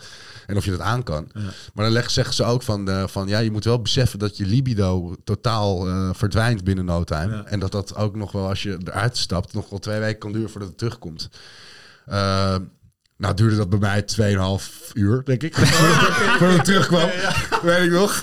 En 0.47 0.57
of 0.57 0.65
je 0.65 0.71
dat 0.71 0.81
aan 0.81 1.03
kan. 1.03 1.31
Maar 1.75 1.85
dan 1.85 1.93
leggen, 1.93 2.13
zeggen 2.13 2.35
ze 2.35 2.45
ook 2.45 2.63
van, 2.63 2.89
eh, 2.89 3.07
van. 3.07 3.29
Ja, 3.29 3.39
je 3.39 3.51
moet 3.51 3.65
wel 3.65 3.83
beseffen 3.83 4.19
dat 4.19 4.37
je 4.37 4.47
libido 4.47 5.17
totaal 5.25 5.89
eh, 5.89 6.11
verdwijnt 6.13 6.65
binnen 6.65 6.85
no 6.85 7.05
time. 7.05 7.35
Ja. 7.35 7.45
En 7.45 7.59
dat 7.61 7.73
dat 7.73 7.95
ook 7.97 8.17
nog 8.17 8.33
wel, 8.33 8.49
als 8.49 8.63
je 8.63 8.79
eruit 8.85 9.17
stapt. 9.17 9.53
nog 9.53 9.71
wel 9.71 9.79
twee 9.79 10.01
weken 10.01 10.19
kan 10.19 10.33
duren 10.33 10.51
voordat 10.51 10.69
het 10.69 10.79
terugkomt. 10.79 11.29
Nou 13.19 13.35
duurde 13.35 13.57
dat 13.57 13.69
bij 13.71 13.79
mij 13.79 14.05
2,5 14.61 14.93
uur, 14.93 15.23
denk 15.25 15.43
ik. 15.43 15.57
Voordat 16.39 16.57
het 16.57 16.65
terugkwam. 16.65 17.09
Weet 17.63 17.85
ik 17.85 17.91
nog. 17.91 18.23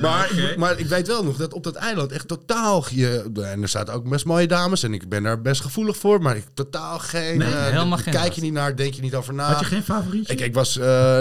Maar, 0.00 0.30
maar 0.56 0.78
ik 0.78 0.86
weet 0.86 1.06
wel 1.06 1.24
nog 1.24 1.36
dat 1.36 1.52
op 1.52 1.62
dat 1.64 1.74
eiland 1.74 2.12
echt 2.12 2.28
totaal... 2.28 2.84
Je, 2.90 3.30
en 3.42 3.62
er 3.62 3.68
zaten 3.68 3.94
ook 3.94 4.08
best 4.08 4.24
mooie 4.24 4.46
dames 4.46 4.82
en 4.82 4.94
ik 4.94 5.08
ben 5.08 5.22
daar 5.22 5.40
best 5.40 5.60
gevoelig 5.60 5.96
voor. 5.96 6.22
Maar 6.22 6.36
ik 6.36 6.44
totaal 6.54 6.98
geen... 6.98 7.38
Nee, 7.38 7.52
eh, 7.54 7.64
helemaal 7.64 7.98
geen 7.98 8.12
Kijk 8.14 8.32
je 8.32 8.40
niet 8.40 8.52
naar, 8.52 8.76
denk 8.76 8.94
je 8.94 9.00
niet 9.02 9.14
over 9.14 9.34
na. 9.34 9.44
Had 9.50 9.60
je 9.60 9.64
geen 9.66 9.82
favorietje? 9.82 10.32
Ik, 10.32 10.40
ik 10.40 10.54
was... 10.54 10.78
eh, 10.78 10.84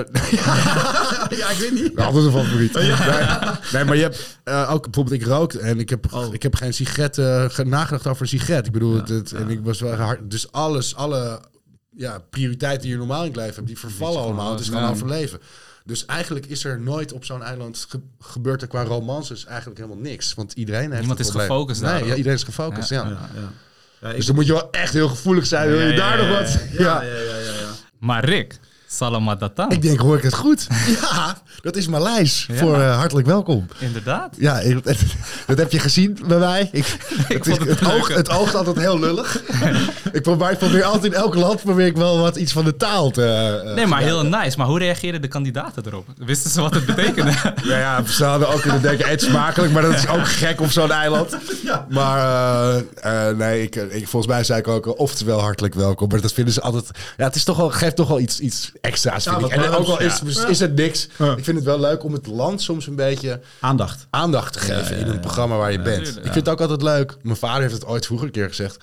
ja, 1.39 1.49
ik 1.49 1.57
weet 1.59 1.73
niet. 1.73 1.97
altijd 1.99 2.25
een 2.25 2.31
favoriet. 2.31 2.73
Nee, 2.83 2.91
nee, 3.73 3.83
maar 3.83 3.95
je 3.95 4.01
hebt 4.01 4.39
eh, 4.43 4.71
ook 4.73 4.83
bijvoorbeeld, 4.83 5.21
ik 5.21 5.27
rookte 5.27 5.59
en 5.59 5.79
ik 5.79 5.89
heb, 5.89 6.13
Oh. 6.13 6.33
ik 6.33 6.43
heb 6.43 6.55
geen 6.55 6.73
sigaret 6.73 7.15
ge- 7.53 7.63
nagedacht 7.65 8.07
over 8.07 8.21
een 8.21 8.27
sigaret. 8.27 8.65
Ik 8.65 8.71
bedoel, 8.71 8.93
Ja, 8.93 8.99
het, 8.99 9.09
het- 9.09 9.31
en 9.31 9.49
ik 9.49 9.59
was 9.63 9.79
wel 9.79 9.93
hard. 9.95 10.31
Dus 10.31 10.51
alles, 10.51 10.95
alle 10.95 11.39
ja, 11.95 12.19
prioriteiten 12.29 12.81
die 12.81 12.91
je 12.91 12.97
normaal 12.97 13.21
in 13.21 13.27
het 13.27 13.35
leven 13.35 13.55
hebt, 13.55 13.67
die 13.67 13.77
vervallen 13.79 14.21
allemaal. 14.21 14.51
Het 14.51 14.59
is 14.59 14.67
gewoon 14.67 14.89
overleven. 14.89 15.39
Dus 15.85 16.05
eigenlijk 16.05 16.45
is 16.45 16.63
er 16.63 16.79
nooit 16.81 17.11
op 17.13 17.25
zo'n 17.25 17.43
eiland 17.43 17.85
ge- 17.89 17.99
gebeurd 18.19 18.61
er 18.61 18.67
qua 18.67 18.83
romances 18.83 19.45
eigenlijk 19.45 19.79
helemaal 19.79 20.01
niks. 20.01 20.33
Want 20.33 20.53
iedereen 20.53 20.87
heeft 20.87 20.99
Niemand 20.99 21.19
is 21.19 21.29
gefocust 21.29 21.81
Nee, 21.81 21.89
daarop. 21.89 22.07
ja, 22.09 22.15
iedereen 22.15 22.37
is 22.37 22.43
gefocust, 22.43 22.89
ja. 22.89 23.07
Ja, 23.07 23.29
ja. 24.01 24.13
Dus 24.13 24.25
dan 24.25 24.35
moet 24.35 24.45
je 24.45 24.53
wel 24.53 24.71
echt 24.71 24.93
heel 24.93 25.07
gevoelig 25.09 25.45
zijn. 25.45 25.69
Wil 25.69 25.79
je 25.79 25.95
daar 25.95 26.17
nog 26.17 26.29
wat? 26.39 26.59
ja, 26.71 27.01
ja, 27.01 27.13
ja. 27.13 27.69
Maar 27.99 28.25
Rick, 28.25 28.59
Salamadatan. 28.97 29.71
Ik 29.71 29.81
denk, 29.81 29.99
hoor 29.99 30.17
ik 30.17 30.23
het 30.23 30.33
goed? 30.33 30.67
Ja, 31.01 31.37
dat 31.61 31.75
is 31.75 31.87
Maleis. 31.87 32.45
Ja. 32.51 32.55
Voor 32.57 32.79
eh, 32.81 32.97
hartelijk 32.97 33.27
welkom. 33.27 33.67
Inderdaad. 33.79 34.35
Ja, 34.37 34.59
ik- 34.59 34.83
dat 35.47 35.57
heb 35.57 35.71
je 35.71 35.79
gezien 35.79 36.17
bij 36.27 36.37
mij. 36.37 36.69
Ik, 36.71 36.85
het, 37.27 37.47
is- 37.47 37.53
vond 37.55 37.69
het 37.69 37.79
het, 37.79 37.91
oog, 37.93 38.07
het 38.13 38.29
oogt 38.29 38.55
altijd 38.55 38.77
heel 38.77 38.99
lullig. 38.99 39.41
ik 40.11 40.21
probeer, 40.21 40.51
ik 40.51 40.57
probeer 40.57 40.83
altijd 40.83 41.13
in 41.13 41.19
elk 41.19 41.35
land 41.35 41.61
probeer 41.63 41.85
ik 41.85 41.97
wel 41.97 42.17
wat 42.19 42.35
iets 42.35 42.51
van 42.51 42.63
de 42.65 42.77
taal 42.77 43.11
te. 43.11 43.25
eh, 43.65 43.73
Nee, 43.75 43.85
maar 43.85 44.01
heel 44.01 44.23
nice. 44.25 44.57
Maar 44.57 44.67
hoe 44.67 44.79
reageerden 44.79 45.21
de 45.21 45.27
kandidaten 45.27 45.83
erop? 45.85 46.07
Wisten 46.17 46.51
ze 46.51 46.61
wat 46.61 46.73
het 46.73 46.85
betekende? 46.85 47.31
Ja, 47.63 47.77
ja, 47.77 48.05
ze 48.05 48.23
hadden 48.23 48.49
ook 48.53 48.61
kunnen 48.61 48.81
denken, 48.81 49.11
eet 49.11 49.21
smakelijk, 49.21 49.71
maar 49.73 49.81
dat 49.81 49.93
is 49.93 50.07
ook 50.07 50.27
gek 50.27 50.61
op 50.61 50.71
zo'n 50.71 50.91
eiland. 50.91 51.37
Maar 51.89 52.75
eh, 53.01 53.29
nee, 53.29 53.61
ik, 53.61 53.75
ik, 53.75 54.07
volgens 54.07 54.31
mij 54.33 54.43
zei 54.43 54.59
ik 54.59 54.67
ook 54.67 54.99
oftewel 54.99 55.39
hartelijk 55.41 55.73
welkom. 55.73 56.07
Maar 56.09 56.21
dat 56.21 56.33
vinden 56.33 56.53
ze 56.53 56.61
altijd, 56.61 56.85
ja, 57.17 57.23
het 57.25 57.35
is 57.35 57.43
toch 57.43 57.57
wel, 57.57 57.69
geeft 57.69 57.95
toch 57.95 58.07
wel 58.07 58.19
iets, 58.19 58.39
iets 58.39 58.71
extra's, 58.83 59.23
vind 59.23 59.39
Ja, 59.39 59.45
ik. 59.45 59.51
En 59.51 59.69
ook 59.71 59.87
al 59.87 59.99
is, 59.99 60.21
ja. 60.25 60.47
is 60.47 60.59
het 60.59 60.75
niks, 60.75 61.07
Ja. 61.17 61.35
ik 61.35 61.43
vind 61.43 61.57
het 61.57 61.65
wel 61.65 61.79
leuk 61.79 62.03
om 62.03 62.13
het 62.13 62.27
land 62.27 62.61
soms 62.61 62.87
een 62.87 62.95
beetje 62.95 63.39
Aandacht. 63.59 64.07
aandacht 64.09 64.53
te 64.53 64.59
geven 64.59 64.97
ja, 64.99 65.05
in 65.05 65.11
een 65.11 65.19
programma 65.19 65.57
waar 65.57 65.71
je 65.71 65.81
bent. 65.81 66.07
Ik 66.07 66.13
vind 66.23 66.35
het 66.35 66.49
ook 66.49 66.61
altijd 66.61 66.81
leuk. 66.81 67.15
Mijn 67.21 67.37
vader 67.37 67.61
heeft 67.61 67.73
het 67.73 67.85
ooit 67.85 68.05
vroeger 68.05 68.27
een 68.27 68.33
keer 68.33 68.47
gezegd. 68.47 68.77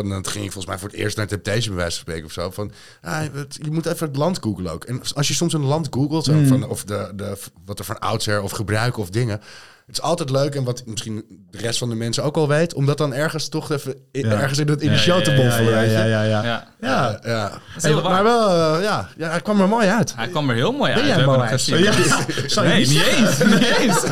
Van, 0.00 0.08
dan 0.08 0.26
ging 0.26 0.44
ik 0.44 0.52
volgens 0.52 0.66
mij 0.66 0.78
voor 0.78 0.88
het 0.88 0.98
eerst 0.98 1.16
naar 1.16 1.26
Temptation 1.26 1.74
bij 1.74 1.82
wijze 1.82 1.92
van 1.98 2.00
spreken 2.06 2.24
of 2.24 2.32
zo. 2.32 2.50
Van, 2.50 2.72
ah, 3.02 3.20
het- 3.32 3.58
je 3.62 3.70
moet 3.70 3.86
even 3.86 4.06
het 4.06 4.16
land 4.16 4.38
googlen 4.42 4.72
ook. 4.72 4.84
En 4.84 5.00
als 5.14 5.28
je 5.28 5.34
soms 5.34 5.52
een 5.52 5.64
land 5.64 5.86
googelt, 5.90 6.24
zo, 6.24 6.32
van, 6.44 6.68
of 6.68 6.84
de, 6.84 7.12
de, 7.16 7.38
wat 7.64 7.78
er 7.78 7.84
van 7.84 7.98
oudsher 7.98 8.42
of 8.42 8.50
gebruiken 8.50 9.02
of 9.02 9.10
dingen. 9.10 9.40
Het 9.86 9.96
is 9.96 10.02
altijd 10.02 10.30
leuk 10.30 10.54
en 10.54 10.64
wat 10.64 10.82
misschien 10.86 11.24
de 11.50 11.58
rest 11.58 11.78
van 11.78 11.88
de 11.88 11.94
mensen 11.94 12.24
ook 12.24 12.36
al 12.36 12.48
weet, 12.48 12.74
om 12.74 12.86
dat 12.86 12.98
dan 12.98 13.14
ergens 13.14 13.48
toch 13.48 13.70
even 13.70 13.94
in, 14.12 14.26
Ja. 14.28 14.40
ergens 14.40 14.58
in, 14.58 14.68
het, 14.68 14.80
in 14.80 14.88
de 14.88 14.94
Ja, 14.94 15.00
show 15.00 15.18
ja, 15.18 15.24
te 15.24 15.30
ja, 15.30 15.36
moffelen. 15.44 15.72
ja, 15.72 15.78
weet 15.80 15.90
je. 15.90 15.96
ja, 15.96 16.04
ja, 16.04 16.22
ja. 16.22 16.42
Ja. 16.42 16.68
Ja, 16.80 17.18
ja. 17.24 17.60
Hey, 17.80 17.92
maar 17.94 18.22
wel, 18.22 18.48
eh, 18.48 18.82
ja, 18.82 19.08
ja, 19.16 19.28
hij 19.30 19.40
kwam 19.40 19.60
er 19.60 19.68
mooi 19.68 19.88
uit. 19.88 20.14
Hij 20.16 20.28
kwam 20.28 20.48
er 20.50 20.54
heel 20.56 20.72
mooi 20.72 20.92
uit. 20.92 21.04
Jij 21.06 21.08
We 21.14 21.18
hebben 21.20 21.36
mooi 21.38 21.48
uit? 21.50 21.64
je 21.64 21.74
Nee, 22.62 22.86
niet 22.86 23.02
eens. 23.16 23.38
Niet 23.44 23.76
eens. 23.78 24.02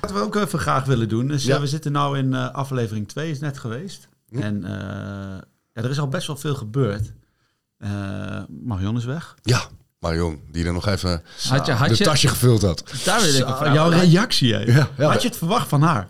Wat 0.00 0.12
we 0.12 0.20
ook 0.20 0.34
even 0.36 0.58
graag 0.58 0.84
willen 0.84 1.08
doen. 1.08 1.30
is, 1.32 1.44
Ja. 1.44 1.54
eh, 1.54 1.60
we 1.60 1.66
zitten 1.66 1.92
nu 1.92 2.16
in 2.18 2.34
eh, 2.34 2.50
aflevering 2.54 3.08
2, 3.08 3.30
is 3.30 3.40
net 3.40 3.58
geweest. 3.58 4.08
Hm. 4.28 4.40
En 4.42 4.64
eh, 4.64 4.70
ja, 5.72 5.82
er 5.82 5.90
is 5.90 5.98
al 5.98 6.08
best 6.08 6.26
wel 6.26 6.36
veel 6.36 6.54
gebeurd. 6.54 7.12
Eh 7.78 8.42
Marion 8.48 8.96
is 8.96 9.04
weg. 9.04 9.34
Ja, 9.42 9.60
maar 9.98 10.16
jong, 10.16 10.38
die 10.52 10.64
er 10.66 10.72
nog 10.72 10.86
even 10.86 11.22
Had 11.48 11.66
je, 11.66 11.72
had 11.72 11.88
de 11.88 11.94
je, 11.96 12.04
tasje 12.04 12.28
gevuld 12.28 12.62
had. 12.62 12.82
daar 13.04 13.20
wil 13.20 13.34
ik 13.34 13.46
vraag 13.56 13.74
jouw 13.74 13.88
reactie, 13.88 14.54
hè? 14.54 14.60
Ja, 14.60 14.88
ja. 14.96 15.10
Had 15.10 15.22
je 15.22 15.28
het 15.28 15.36
verwacht 15.36 15.68
van 15.68 15.82
haar? 15.82 16.08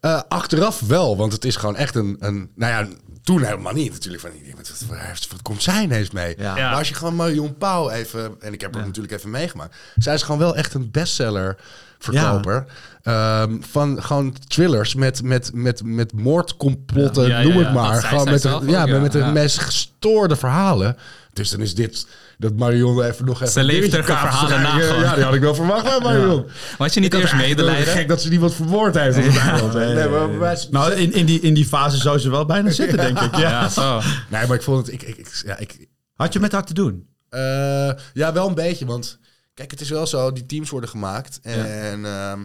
Eh, 0.00 0.20
achteraf 0.28 0.80
wel, 0.80 1.16
want 1.16 1.32
het 1.32 1.44
is 1.44 1.56
gewoon 1.56 1.76
echt 1.76 1.94
een, 1.94 2.16
een 2.18 2.50
nou 2.54 2.72
ja, 2.72 2.94
toen 3.22 3.42
helemaal 3.42 3.72
niet 3.72 3.92
natuurlijk. 3.92 4.22
Van, 4.22 4.30
wat, 4.56 4.68
wat, 4.68 4.84
wat, 4.88 5.26
wat 5.30 5.42
komt 5.42 5.62
zij 5.62 5.82
ineens 5.82 6.10
mee? 6.10 6.34
Ja. 6.38 6.56
Ja. 6.56 6.68
Maar 6.68 6.78
als 6.78 6.88
je 6.88 6.94
gewoon 6.94 7.16
Marion 7.16 7.56
Pauw 7.56 7.90
even, 7.90 8.36
en 8.40 8.52
ik 8.52 8.60
heb 8.60 8.74
Ja. 8.74 8.80
natuurlijk 8.84 9.14
even 9.14 9.30
meegemaakt. 9.30 9.76
Zij 9.96 10.14
is 10.14 10.22
gewoon 10.22 10.38
wel 10.40 10.56
echt 10.56 10.74
een 10.74 10.90
bestseller 10.90 11.56
verkoper. 11.98 12.64
Ehm, 13.02 13.56
van 13.70 14.02
gewoon 14.02 14.34
thrillers 14.48 14.94
met, 14.94 15.22
met, 15.22 15.50
met, 15.54 15.82
met 15.84 16.12
moordcomplotten, 16.12 17.28
Ja, 17.28 17.38
ja, 17.40 17.42
noem 17.48 17.58
ja, 17.58 17.64
het 17.64 17.72
maar. 17.74 18.02
gewoon 18.02 18.24
met, 18.24 18.42
de, 18.42 18.48
zelf 18.48 18.62
ook, 18.62 18.68
ja, 18.68 18.86
ja. 18.86 18.98
met 18.98 19.12
de 19.12 19.18
Ja. 19.18 19.30
meest 19.30 19.58
gestoorde 19.58 20.36
verhalen. 20.36 20.96
Dus 21.32 21.50
dan 21.50 21.60
is 21.60 21.74
dit, 21.74 22.06
dat 22.38 22.52
Marion 22.56 23.02
even 23.02 23.24
nog 23.24 23.34
even... 23.40 23.52
Ze 23.52 23.62
leeft 23.64 23.92
er 23.94 24.04
verhalen 24.04 24.62
na 24.62 24.76
Ja, 24.78 24.84
gewoon. 24.86 25.02
Ja, 25.02 25.14
die 25.14 25.24
had 25.24 25.34
ik 25.34 25.40
wel 25.40 25.54
verwacht 25.54 25.82
bij 25.84 25.98
Marion. 26.00 26.46
Was 26.78 26.94
je 26.94 27.00
niet 27.00 27.14
Ik 27.14 27.20
eerst 27.20 27.34
medelijden? 27.34 27.86
Gek 27.86 28.08
dat 28.08 28.22
ze 28.22 28.28
niemand 28.28 28.54
vermoord 28.54 28.94
heeft 28.94 29.16
op 29.18 29.24
het 29.24 29.36
eiland. 29.48 29.72
hè. 29.72 29.94
Nee, 29.94 30.08
maar 30.08 30.38
wij- 30.38 30.66
Nou, 30.70 30.92
in, 30.92 31.12
in, 31.12 31.26
die, 31.26 31.40
in 31.40 31.54
die 31.54 31.66
fase 31.66 31.96
zou 31.96 32.18
ze 32.18 32.30
wel 32.30 32.44
bijna 32.44 32.70
zitten, 32.80 32.96
denk 32.98 33.20
ik. 33.20 33.36
Ja. 33.36 33.40
Ja, 33.50 33.68
zo. 33.68 34.00
Nee, 34.28 34.46
maar 34.46 34.56
ik 34.56 34.62
vond 34.62 34.86
het... 34.86 34.94
Ik, 34.94 35.02
ik, 35.02 35.16
ik- 35.16 35.42
ja, 35.46 35.58
ik, 35.58 35.86
Had 36.14 36.32
je 36.32 36.40
met 36.40 36.52
haar 36.52 36.64
te 36.64 36.74
doen? 36.74 37.06
Eh, 37.28 37.90
ja, 38.12 38.32
wel 38.32 38.48
een 38.48 38.54
beetje. 38.54 38.86
Want 38.86 39.18
kijk, 39.58 39.70
het 39.70 39.80
is 39.80 39.90
wel 39.90 40.06
zo, 40.06 40.32
die 40.32 40.46
teams 40.46 40.70
worden 40.70 40.90
gemaakt. 40.90 41.38
En 41.42 42.04
ehm, 42.04 42.40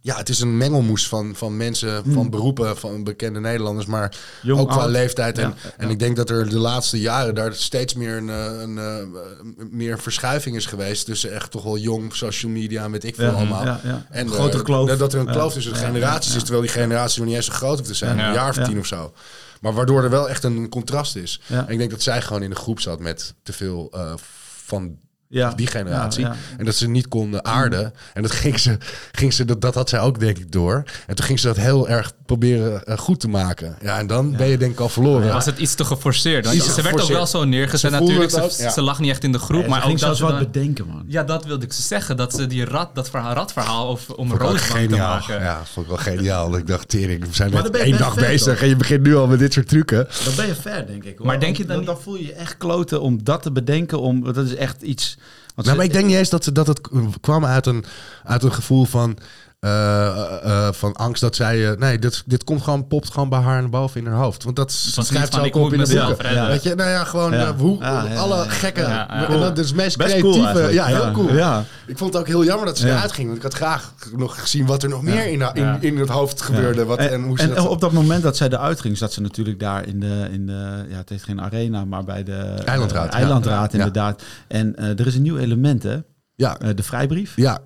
ja, 0.00 0.16
het 0.16 0.28
is 0.28 0.40
een 0.40 0.56
mengelmoes 0.56 1.08
van, 1.08 1.34
van 1.36 1.56
mensen, 1.56 2.04
van 2.12 2.30
beroepen, 2.30 2.76
van 2.76 3.04
bekende 3.04 3.40
Nederlanders. 3.40 3.86
Maar 3.86 4.16
Jong, 4.42 4.60
ook 4.60 4.68
qua 4.70 4.80
oud. 4.80 4.90
leeftijd. 4.90 5.38
En, 5.38 5.48
Ja, 5.62 5.70
en 5.76 5.90
ik 5.90 5.98
denk 5.98 6.16
dat 6.16 6.30
er 6.30 6.48
de 6.48 6.58
laatste 6.58 7.00
jaren 7.00 7.34
daar 7.34 7.54
steeds 7.54 7.94
meer 7.94 8.16
een, 8.16 8.28
eh, 8.28 8.60
een, 8.60 8.78
eh, 8.78 9.66
meer 9.70 9.98
verschuiving 9.98 10.56
is 10.56 10.66
geweest. 10.66 11.04
Tussen 11.04 11.32
echt 11.32 11.50
toch 11.50 11.62
wel 11.62 11.78
jong, 11.78 12.14
social 12.14 12.52
media, 12.52 12.90
weet 12.90 13.04
ik 13.04 13.14
veel 13.14 13.24
Ja, 13.30 13.32
allemaal. 13.32 13.64
ja, 13.64 13.80
ja. 13.84 14.06
En 14.10 14.26
eh, 14.26 14.32
kloof. 14.62 14.96
Dat 14.96 15.12
er 15.12 15.18
een 15.20 15.26
Ja. 15.26 15.32
kloof 15.32 15.52
tussen 15.52 15.72
de 15.72 15.78
Ja, 15.78 15.86
generaties 15.86 16.30
ja, 16.30 16.36
is. 16.36 16.42
Terwijl 16.42 16.62
die 16.64 16.72
generatie 16.72 17.18
nog 17.18 17.28
niet 17.28 17.36
eens 17.36 17.46
zo 17.46 17.52
groot 17.52 17.76
hoeft 17.76 17.88
te 17.90 17.94
zijn. 17.94 18.16
Ja. 18.16 18.28
Een 18.28 18.34
jaar 18.34 18.48
of 18.48 18.56
Ja. 18.56 18.64
tien 18.64 18.78
of 18.78 18.86
zo. 18.86 19.12
Maar 19.60 19.72
waardoor 19.72 20.02
er 20.04 20.10
wel 20.10 20.28
echt 20.28 20.44
een 20.44 20.68
contrast 20.68 21.16
is. 21.16 21.40
Ja. 21.46 21.66
En 21.66 21.72
ik 21.72 21.78
denk 21.78 21.90
dat 21.90 22.02
zij 22.02 22.22
gewoon 22.22 22.42
in 22.42 22.50
de 22.50 22.56
groep 22.56 22.80
zat 22.80 23.00
met 23.00 23.34
te 23.42 23.52
veel 23.52 23.92
van 24.64 24.98
Ja. 25.36 25.52
die 25.56 25.66
generatie. 25.66 26.22
Ja, 26.22 26.28
ja. 26.28 26.36
En 26.58 26.64
dat 26.64 26.74
ze 26.74 26.88
niet 26.88 27.08
konden 27.08 27.44
aarden. 27.44 27.92
En 28.14 28.22
dat 28.22 28.30
ging 28.30 28.58
ze, 28.58 28.78
ging 29.12 29.32
ze 29.32 29.44
dat, 29.44 29.60
dat 29.60 29.74
had 29.74 29.88
zij 29.88 30.00
ook 30.00 30.20
denk 30.20 30.38
ik 30.38 30.52
door. 30.52 30.82
En 31.06 31.14
toen 31.14 31.24
ging 31.24 31.40
ze 31.40 31.46
dat 31.46 31.56
heel 31.56 31.88
erg 31.88 32.12
proberen 32.26 32.84
eh, 32.84 32.98
goed 32.98 33.20
te 33.20 33.28
maken. 33.28 33.76
Ja, 33.82 33.98
en 33.98 34.06
dan 34.06 34.36
ben 34.36 34.46
je 34.46 34.58
denk 34.58 34.72
ik 34.72 34.80
al 34.80 34.88
verloren. 34.88 35.32
Was 35.32 35.46
het 35.46 35.58
iets 35.58 35.74
te 35.74 35.84
geforceerd? 35.84 36.44
Want 36.44 36.56
Iets 36.56 36.66
te 36.66 36.72
ze 36.72 36.82
werd 36.82 37.00
ook 37.00 37.08
wel 37.08 37.26
zo 37.26 37.44
neergezet 37.44 37.92
Ze 37.92 38.00
natuurlijk. 38.00 38.30
Ze, 38.30 38.70
ze 38.74 38.82
lag 38.82 39.00
niet 39.00 39.10
echt 39.10 39.24
in 39.24 39.32
de 39.32 39.38
groep. 39.38 39.62
Ja, 39.62 39.68
maar 39.68 39.80
ze 39.80 39.82
ook 39.82 39.88
ging 39.88 40.00
dat 40.00 40.16
zelfs 40.16 40.18
ze 40.18 40.24
wat 40.24 40.34
dan- 40.34 40.52
bedenken, 40.52 40.86
man. 40.86 41.04
Ja, 41.08 41.22
dat 41.22 41.44
wilde 41.44 41.64
ik 41.64 41.72
ze 41.72 41.82
zeggen. 41.82 42.16
Dat 42.16 42.34
ze 42.34 42.46
die 42.46 42.64
rat, 42.64 42.94
dat 42.94 43.10
verhaal, 43.10 43.34
ratverhaal 43.34 43.88
over, 43.88 44.14
om 44.14 44.28
Vond 44.28 44.40
ik 44.40 44.46
ook 44.46 44.52
Roos 44.52 44.68
bang 44.68 44.88
te 44.88 44.96
maken. 44.96 45.40
Ja, 45.40 45.62
vond 45.64 45.86
ik 45.86 45.92
wel 45.92 46.14
geniaal. 46.14 46.56
Ik 46.56 46.66
dacht, 46.66 46.88
tering, 46.88 47.20
we 47.20 47.34
zijn 47.34 47.50
net 47.50 47.70
één 47.70 47.98
dag 47.98 48.14
bezig 48.14 48.62
en 48.62 48.68
je 48.68 48.76
begint 48.76 49.02
nu 49.02 49.16
al 49.16 49.26
met 49.26 49.38
dit 49.38 49.52
soort 49.52 49.68
trucken. 49.68 50.08
Dan 50.24 50.34
ben 50.36 50.46
je 50.46 50.54
ver, 50.54 50.86
denk 50.86 51.04
ik. 51.04 51.24
Maar 51.24 51.40
denk 51.40 51.56
je 51.56 51.64
dan, 51.64 51.76
dan 51.76 51.84
dan, 51.84 52.00
voel 52.00 52.16
je 52.16 52.26
je 52.26 52.32
echt 52.32 52.56
kloten 52.56 53.00
om 53.00 53.24
dat 53.24 53.42
te 53.42 53.52
bedenken. 53.52 54.00
Om, 54.00 54.32
dat 54.32 54.46
is 54.46 54.54
echt 54.54 54.82
iets... 54.82 55.18
Want 55.56 55.66
Nou, 55.68 55.76
maar 55.76 55.86
ik 55.86 55.92
denk 55.92 56.06
niet 56.06 56.16
eens 56.16 56.30
dat, 56.30 56.44
ze- 56.44 56.52
dat 56.52 56.66
het 56.66 56.80
kwam 57.20 57.44
uit 57.44 57.66
een, 57.66 57.84
uit 58.24 58.42
een 58.42 58.52
gevoel 58.52 58.84
van, 58.84 59.16
eh, 59.66 60.06
eh, 60.06 60.66
eh, 60.66 60.72
van 60.72 60.92
angst 60.92 61.20
dat 61.20 61.36
zij... 61.36 61.70
eh, 61.70 61.78
nee, 61.78 61.98
dit, 61.98 62.22
dit 62.26 62.44
komt 62.44 62.62
gewoon, 62.62 62.86
popt 62.86 63.10
gewoon 63.12 63.28
bij 63.28 63.38
haar 63.38 63.60
naar 63.60 63.70
boven 63.70 64.00
in 64.00 64.06
haar 64.06 64.16
hoofd. 64.22 64.44
Want 64.44 64.56
dat 64.56 64.72
schrijft 64.72 65.34
ze 65.34 65.40
ook 65.40 65.54
op 65.56 65.72
in 65.72 65.84
de 65.84 65.94
boeken. 66.06 66.24
redden. 66.26 66.46
Weet 66.46 66.62
je, 66.62 66.74
nou 66.74 66.90
ja, 66.90 67.04
gewoon 67.04 67.32
Ja. 67.32 67.54
hoe 67.56 67.78
Ja, 67.80 68.02
ja, 68.04 68.10
ja, 68.12 68.18
alle 68.18 68.36
ja. 68.36 68.44
gekke... 68.48 68.80
Ja, 68.80 68.88
ja. 68.88 69.28
En 69.28 69.40
dat 69.40 69.58
is 69.58 69.72
meest 69.72 69.96
Best 69.96 70.16
creatieve. 70.18 70.72
ja, 70.72 70.84
heel 70.84 71.04
Ja. 71.04 71.10
cool. 71.12 71.32
Ja. 71.32 71.64
Ik 71.86 71.98
vond 71.98 72.12
het 72.12 72.22
ook 72.22 72.28
heel 72.28 72.44
jammer 72.44 72.66
dat 72.66 72.78
ze 72.78 72.86
Ja. 72.86 72.94
eruit 72.94 73.12
ging. 73.12 73.26
Want 73.26 73.36
ik 73.38 73.42
had 73.44 73.54
graag 73.54 73.92
nog 74.16 74.40
gezien 74.40 74.66
wat 74.66 74.82
er 74.82 74.88
nog 74.88 75.02
meer 75.02 75.26
in, 75.26 75.32
in, 75.32 75.62
Ja. 75.62 75.76
in 75.80 75.98
het 75.98 76.08
hoofd 76.08 76.42
gebeurde. 76.42 76.84
Wat, 76.84 76.98
en, 76.98 77.10
En, 77.10 77.22
hoe 77.22 77.38
ze 77.38 77.44
en 77.48 77.54
dat... 77.54 77.68
op 77.68 77.80
dat 77.80 77.92
moment 77.92 78.22
dat 78.22 78.36
zij 78.36 78.48
eruit 78.48 78.80
ging, 78.80 78.98
zat 78.98 79.12
ze 79.12 79.20
natuurlijk 79.20 79.60
daar 79.60 79.86
in 79.86 80.00
de, 80.00 80.28
in 80.30 80.46
de 80.46 80.84
ja, 80.88 80.96
het 80.96 81.08
heeft 81.08 81.24
geen 81.24 81.40
arena, 81.40 81.84
maar 81.84 82.04
bij 82.04 82.22
de 82.22 82.32
Eilandraad, 82.64 83.12
eilandraad 83.14 83.72
ja. 83.72 83.78
inderdaad. 83.78 84.22
En 84.48 84.76
eh, 84.76 84.88
er 84.98 85.06
is 85.06 85.14
een 85.14 85.22
nieuw 85.22 85.36
element, 85.38 85.82
hè? 85.82 85.96
ja, 86.34 86.58
Eh, 86.58 86.68
de 86.74 86.82
vrijbrief. 86.82 87.32
ja, 87.36 87.58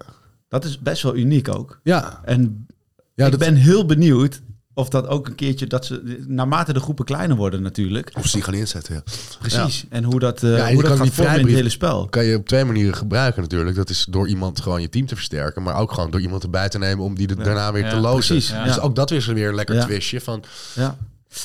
Dat 0.51 0.65
is 0.65 0.79
best 0.79 1.03
wel 1.03 1.17
uniek 1.17 1.49
ook. 1.49 1.81
ja. 1.83 2.21
En 2.25 2.67
ja 3.15 3.25
ik 3.25 3.31
dat, 3.31 3.41
ben 3.41 3.55
heel 3.55 3.87
benieuwd 3.87 4.41
of 4.75 4.89
dat 4.89 5.07
ook 5.07 5.27
een 5.27 5.35
keertje 5.35 5.67
dat 5.67 5.87
ze 5.87 6.23
naarmate 6.27 6.73
de 6.73 6.81
groepen 6.81 7.05
kleiner 7.05 7.37
worden 7.37 7.63
natuurlijk. 7.63 8.11
Of 8.19 8.27
ze 8.27 8.33
die 8.37 8.43
gaan 8.45 8.55
inzetten, 8.55 8.95
ja. 8.95 9.03
Precies. 9.39 9.85
En 9.89 10.05
hoe 10.05 10.19
dat, 10.21 10.43
eh 10.43 10.57
Ja, 10.57 10.67
en 10.69 10.73
hoe 10.75 10.83
dat 10.83 10.97
kan 10.97 11.07
gaat 11.07 11.15
vormen 11.15 11.39
in 11.41 11.47
het 11.47 11.55
hele 11.55 11.69
spel. 11.69 12.09
kan 12.09 12.25
je 12.25 12.37
op 12.37 12.47
twee 12.49 12.65
manieren 12.65 12.95
gebruiken 12.95 13.43
natuurlijk. 13.43 13.77
Dat 13.77 13.91
is 13.91 14.07
door 14.11 14.29
iemand 14.29 14.61
gewoon 14.61 14.81
je 14.81 14.89
team 14.89 15.07
te 15.07 15.15
versterken, 15.15 15.63
maar 15.63 15.75
ook 15.77 15.93
gewoon 15.93 16.11
door 16.11 16.21
iemand 16.21 16.43
erbij 16.43 16.69
te 16.69 16.79
nemen 16.79 17.05
om 17.05 17.15
die 17.15 17.29
er 17.29 17.43
daarna 17.45 17.73
weer 17.73 17.85
Ja, 17.85 17.91
te 17.91 17.97
lozen. 17.97 18.35
precies, 18.35 18.51
ja. 18.51 18.65
Dus 18.65 18.79
ook 18.81 18.95
dat 18.95 19.11
is 19.11 19.27
weer 19.27 19.49
een 19.49 19.55
lekker 19.55 19.75
Ja. 19.75 19.85
twistje 19.85 20.21
van 20.21 20.43
Ja. 20.75 20.97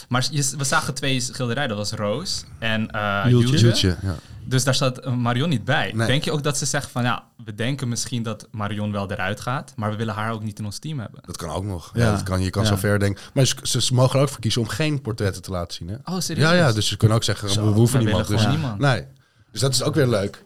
Maar 0.09 0.27
je, 0.31 0.53
we 0.57 0.63
zagen 0.63 0.93
twee 0.93 1.19
schilderijen. 1.19 1.69
Dat 1.69 1.77
was 1.77 1.91
Roos 1.91 2.43
en 2.59 2.91
eh 2.91 3.23
Jultje. 3.27 3.47
Jultje. 3.57 3.67
Jutje. 3.67 3.97
Ja. 4.01 4.15
Dus 4.47 4.63
daar 4.63 4.75
staat 4.75 5.05
Marion 5.15 5.49
niet 5.49 5.65
bij. 5.65 5.91
Nee. 5.95 6.07
Denk 6.07 6.23
je 6.23 6.31
ook 6.31 6.43
dat 6.43 6.57
ze 6.57 6.65
zeggen 6.65 6.91
van... 6.91 7.03
Ja, 7.03 7.23
we 7.45 7.55
denken 7.55 7.87
misschien 7.87 8.23
dat 8.23 8.47
Marion 8.51 8.91
wel 8.91 9.11
eruit 9.11 9.41
gaat. 9.41 9.73
Maar 9.75 9.89
we 9.91 9.95
willen 9.95 10.13
haar 10.13 10.31
ook 10.31 10.43
niet 10.43 10.59
in 10.59 10.65
ons 10.65 10.79
team 10.79 10.99
hebben. 10.99 11.19
Dat 11.25 11.37
kan 11.37 11.49
ook 11.49 11.63
nog. 11.63 11.91
Ja. 11.93 12.03
Ja. 12.03 12.11
dat 12.11 12.23
kan, 12.23 12.41
je 12.41 12.49
kan 12.49 12.63
Ja. 12.63 12.69
zo 12.69 12.75
ver 12.75 12.99
denken. 12.99 13.23
Maar 13.33 13.53
ze, 13.61 13.93
mogen 13.93 14.15
er 14.15 14.21
ook 14.21 14.29
voor 14.31 14.39
kiezen 14.39 14.61
om 14.61 14.67
geen 14.67 15.01
portretten 15.01 15.41
te 15.41 15.51
laten 15.51 15.73
zien. 15.73 15.87
Hè? 15.87 15.95
Oh, 16.13 16.19
serieus? 16.19 16.49
Ja, 16.49 16.53
ja, 16.53 16.71
dus 16.71 16.87
ze 16.87 16.97
kunnen 16.97 17.17
ook 17.17 17.23
zeggen, 17.23 17.47
we 17.47 17.59
hoeven 17.59 17.99
niemand. 17.99 18.27
Dus, 18.27 18.47
niemand. 18.47 18.79
Nee. 18.79 19.05
Dus 19.51 19.61
dat 19.61 19.73
is 19.73 19.83
ook 19.83 19.95
weer 19.95 20.07
leuk. 20.07 20.43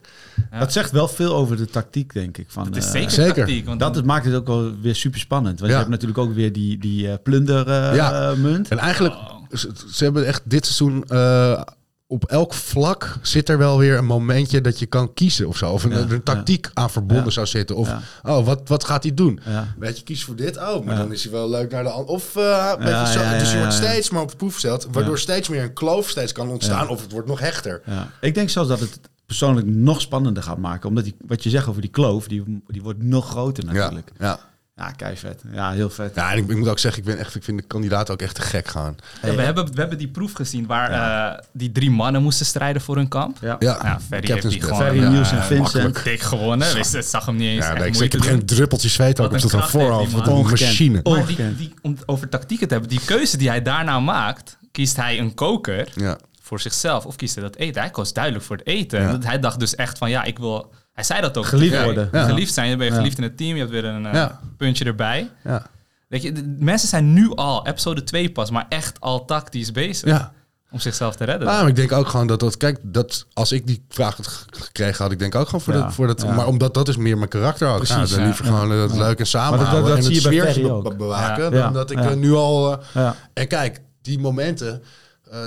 Ja. 0.52 0.58
Dat 0.58 0.72
zegt 0.72 0.90
wel 0.90 1.08
veel 1.08 1.34
over 1.34 1.56
de 1.56 1.66
tactiek, 1.66 2.12
denk 2.12 2.38
ik. 2.38 2.46
Van, 2.48 2.64
Het 2.66 2.76
is 2.76 2.84
eh, 2.84 2.90
zeker, 2.90 3.10
zeker. 3.10 3.34
tactiek. 3.34 3.66
Want 3.66 3.80
Dat 3.80 3.94
dan- 3.94 4.06
maakt 4.06 4.24
het 4.24 4.34
ook 4.34 4.46
wel 4.46 4.72
weer 4.80 4.94
super 4.94 5.20
spannend. 5.20 5.58
Want 5.58 5.70
Ja. 5.70 5.76
je 5.76 5.82
hebt 5.82 5.90
natuurlijk 5.94 6.18
ook 6.18 6.34
weer 6.34 6.52
die, 6.52 6.78
die 6.78 7.08
eh, 7.10 7.14
plunder 7.22 7.68
eh, 7.68 7.94
Ja. 7.94 8.34
En 8.68 8.78
eigenlijk, 8.78 9.14
Oh. 9.14 9.34
ze, 9.52 9.70
ze 9.92 10.04
hebben 10.04 10.26
echt 10.26 10.42
dit 10.44 10.64
seizoen... 10.66 11.04
eh, 11.08 11.62
op 12.06 12.24
elk 12.24 12.54
vlak 12.54 13.18
zit 13.22 13.48
er 13.48 13.58
wel 13.58 13.78
weer 13.78 13.96
een 13.98 14.04
momentje 14.04 14.60
dat 14.60 14.78
je 14.78 14.86
kan 14.86 15.14
kiezen 15.14 15.48
of 15.48 15.56
zo. 15.56 15.70
Of 15.70 15.84
een, 15.84 15.90
Ja, 15.90 15.96
er 15.96 16.12
een 16.12 16.22
tactiek 16.22 16.70
aan 16.74 16.90
verbonden 16.90 17.24
Ja. 17.24 17.30
zou 17.30 17.46
zitten. 17.46 17.76
Of, 17.76 17.88
Ja. 17.88 18.00
oh, 18.22 18.44
wat, 18.46 18.60
wat 18.68 18.84
gaat 18.84 19.02
hij 19.02 19.14
doen? 19.14 19.40
Ja. 19.46 19.74
Weet 19.78 19.98
je, 19.98 20.04
kies 20.04 20.24
voor 20.24 20.36
dit. 20.36 20.56
Oh, 20.56 20.84
maar 20.84 20.94
Ja. 20.94 21.00
dan 21.00 21.12
is 21.12 21.22
hij 21.22 21.32
wel 21.32 21.50
leuk 21.50 21.70
naar 21.70 21.82
de 21.82 21.88
ander. 21.90 22.14
Of, 22.14 22.36
eh, 22.36 22.72
je, 22.78 22.86
Ja, 22.88 23.06
zo, 23.06 23.20
ja, 23.20 23.38
dus 23.38 23.48
je 23.50 23.56
ja, 23.56 23.62
wordt 23.62 23.78
ja. 23.78 23.84
steeds 23.88 24.10
maar 24.10 24.22
op 24.22 24.30
de 24.30 24.36
proef 24.36 24.52
gesteld. 24.52 24.86
Waardoor 24.92 25.14
Ja. 25.14 25.20
steeds 25.20 25.48
meer 25.48 25.62
een 25.62 25.72
kloof 25.72 26.08
steeds 26.08 26.32
kan 26.32 26.48
ontstaan. 26.48 26.84
Ja. 26.84 26.90
Of 26.90 27.02
het 27.02 27.12
wordt 27.12 27.28
nog 27.28 27.40
hechter. 27.40 27.82
Ja. 27.86 28.10
Ik 28.20 28.34
denk 28.34 28.48
zelfs 28.50 28.68
dat 28.68 28.80
het 28.80 29.00
persoonlijk 29.30 29.66
nog 29.66 30.00
spannender 30.00 30.42
gaat 30.42 30.58
maken. 30.58 30.88
Omdat 30.88 31.04
die, 31.04 31.14
wat 31.26 31.42
je 31.42 31.50
zegt 31.50 31.66
over 31.68 31.80
die 31.80 31.90
kloof, 31.90 32.28
die, 32.28 32.62
die 32.66 32.82
wordt 32.82 33.02
nog 33.02 33.28
groter 33.28 33.64
natuurlijk. 33.64 34.10
Ja. 34.18 34.38
Ja, 34.76 34.90
kei 34.90 35.16
vet. 35.16 35.42
Ja, 35.52 35.72
heel 35.72 35.90
vet. 35.90 36.14
Ja, 36.14 36.32
en 36.32 36.38
ik, 36.38 36.48
ik 36.48 36.56
moet 36.56 36.68
ook 36.68 36.78
zeggen, 36.78 37.00
ik, 37.02 37.08
ben 37.08 37.18
echt, 37.18 37.34
ik 37.34 37.44
vind 37.44 37.58
de 37.58 37.64
kandidaat 37.66 38.10
ook 38.10 38.22
echt 38.22 38.34
te 38.34 38.42
gek 38.42 38.68
gaan. 38.68 38.96
Ja, 39.22 39.34
we, 39.34 39.42
hebben, 39.42 39.66
we 39.74 39.80
hebben 39.80 39.98
die 39.98 40.08
proef 40.08 40.32
gezien 40.32 40.66
waar 40.66 40.90
eh, 40.90 41.42
die 41.52 41.72
drie 41.72 41.90
mannen 41.90 42.22
moesten 42.22 42.46
strijden 42.46 42.82
voor 42.82 42.96
hun 42.96 43.08
kamp. 43.08 43.38
Ja. 43.40 43.56
Ja, 43.58 43.78
Ja, 43.82 44.00
Ferry 44.08 44.32
heeft 44.32 44.48
die 44.50 44.60
gewoon 44.60 44.78
Ferry, 44.78 45.00
ja, 45.02 45.10
Niels 45.10 45.30
en 45.32 45.42
Vincent. 45.42 46.04
dik 46.04 46.20
gewonnen. 46.20 46.74
Wist, 46.74 46.92
het 46.92 47.06
zag 47.06 47.26
hem 47.26 47.36
niet 47.36 47.48
eens 47.48 47.66
Ja, 47.66 47.72
nee, 47.72 47.88
ik, 47.88 47.96
ik 47.96 48.12
heb 48.12 48.20
geen 48.20 48.46
druppeltje 48.46 48.88
zweet 48.88 49.20
ook 49.20 49.32
op 49.32 49.40
die 49.40 49.50
voorhoofd. 49.50 50.12
Wat 50.12 50.26
een 50.26 50.32
Ongekend. 50.32 50.60
machine. 50.60 51.00
Maar 51.02 51.26
die, 51.26 51.56
die, 51.56 51.74
om 51.82 51.96
over 52.06 52.28
tactieken 52.28 52.66
te 52.66 52.72
hebben, 52.72 52.90
die 52.92 53.04
keuze 53.04 53.36
die 53.36 53.48
hij 53.48 53.62
daarna 53.62 54.00
maakt, 54.00 54.56
kiest 54.72 54.96
hij 54.96 55.18
een 55.18 55.34
koker 55.34 55.88
Ja. 55.94 56.18
Voor 56.50 56.60
zichzelf 56.60 57.06
of 57.06 57.16
kiest 57.16 57.34
hij 57.34 57.44
dat 57.44 57.56
eten? 57.56 57.80
Hij 57.82 57.90
koos 57.90 58.12
duidelijk 58.12 58.44
voor 58.44 58.56
het 58.56 58.66
eten. 58.66 59.00
Ja. 59.02 59.10
Dat- 59.10 59.24
Hij 59.24 59.38
dacht 59.38 59.58
dus 59.60 59.74
echt 59.74 59.98
van 59.98 60.10
ja, 60.10 60.24
ik 60.24 60.38
wil. 60.38 60.72
Hij 60.92 61.04
zei 61.04 61.20
dat 61.20 61.36
ook. 61.38 61.46
Geliefd 61.46 61.72
Ja, 61.74 61.84
worden. 61.84 62.08
Ja. 62.12 62.24
Geliefd 62.24 62.54
zijn. 62.54 62.68
Dan 62.68 62.78
ben 62.78 62.86
je 62.86 62.92
Ja. 62.92 62.98
geliefd 62.98 63.16
in 63.18 63.22
het 63.22 63.36
team. 63.36 63.52
Je 63.54 63.58
hebt 63.58 63.70
weer 63.70 63.84
een 63.84 64.06
eh, 64.06 64.12
Ja. 64.12 64.40
puntje 64.56 64.84
erbij. 64.84 65.30
Ja. 65.44 65.66
Weet 66.08 66.22
je, 66.22 66.32
de 66.32 66.54
mensen 66.58 66.88
zijn 66.88 67.12
nu 67.12 67.34
al, 67.34 67.66
episode 67.66 68.02
2 68.04 68.30
pas, 68.30 68.50
maar 68.50 68.66
echt 68.68 69.00
al 69.00 69.24
tactisch 69.24 69.72
bezig 69.72 70.08
ja. 70.08 70.32
om 70.70 70.78
zichzelf 70.80 71.16
te 71.16 71.24
redden. 71.24 71.46
Maar 71.46 71.68
ik 71.68 71.76
denk 71.76 71.92
ook 71.92 72.08
gewoon 72.08 72.26
dat 72.26 72.40
dat... 72.40 72.56
Kijk, 72.56 72.78
dat, 72.82 73.26
als 73.32 73.52
ik 73.52 73.66
die 73.66 73.84
vraag 73.88 74.18
gekregen, 74.50 75.02
had 75.02 75.12
ik 75.12 75.18
denk 75.18 75.34
ook 75.34 75.44
gewoon 75.46 75.60
voor, 75.60 75.74
Ja. 75.74 75.80
dat, 75.82 75.94
voor 75.94 76.06
dat... 76.06 76.22
Ja. 76.22 76.32
Maar 76.34 76.46
omdat 76.46 76.74
dat 76.74 76.88
is 76.88 76.96
meer 76.96 77.16
mijn 77.16 77.28
karakter 77.28 77.68
ook. 77.68 77.76
Precies, 77.76 77.94
Ja, 77.96 78.06
dan 78.06 78.18
ja. 78.18 78.24
liever 78.24 78.44
gewoon 78.44 78.72
eh, 78.72 78.80
het 78.82 78.96
leuk 78.96 79.18
en 79.18 79.26
samenhouden. 79.26 79.64
Maar 79.66 79.74
dat- 79.80 79.88
dat 79.88 79.96
en 79.96 80.02
zie 80.04 80.40
het 80.40 80.54
je 80.54 80.72
ook. 80.72 80.96
bewaken. 80.96 81.44
Ja. 81.44 81.50
Dan 81.50 81.58
Ja. 81.60 81.70
dat 81.70 81.90
ik 81.90 81.98
Ja. 81.98 82.10
eh, 82.10 82.16
nu 82.16 82.32
al... 82.32 82.78
Ja. 82.94 83.16
En 83.32 83.48
kijk, 83.48 83.80
die 84.02 84.18
momenten... 84.18 84.82
eh, 85.30 85.38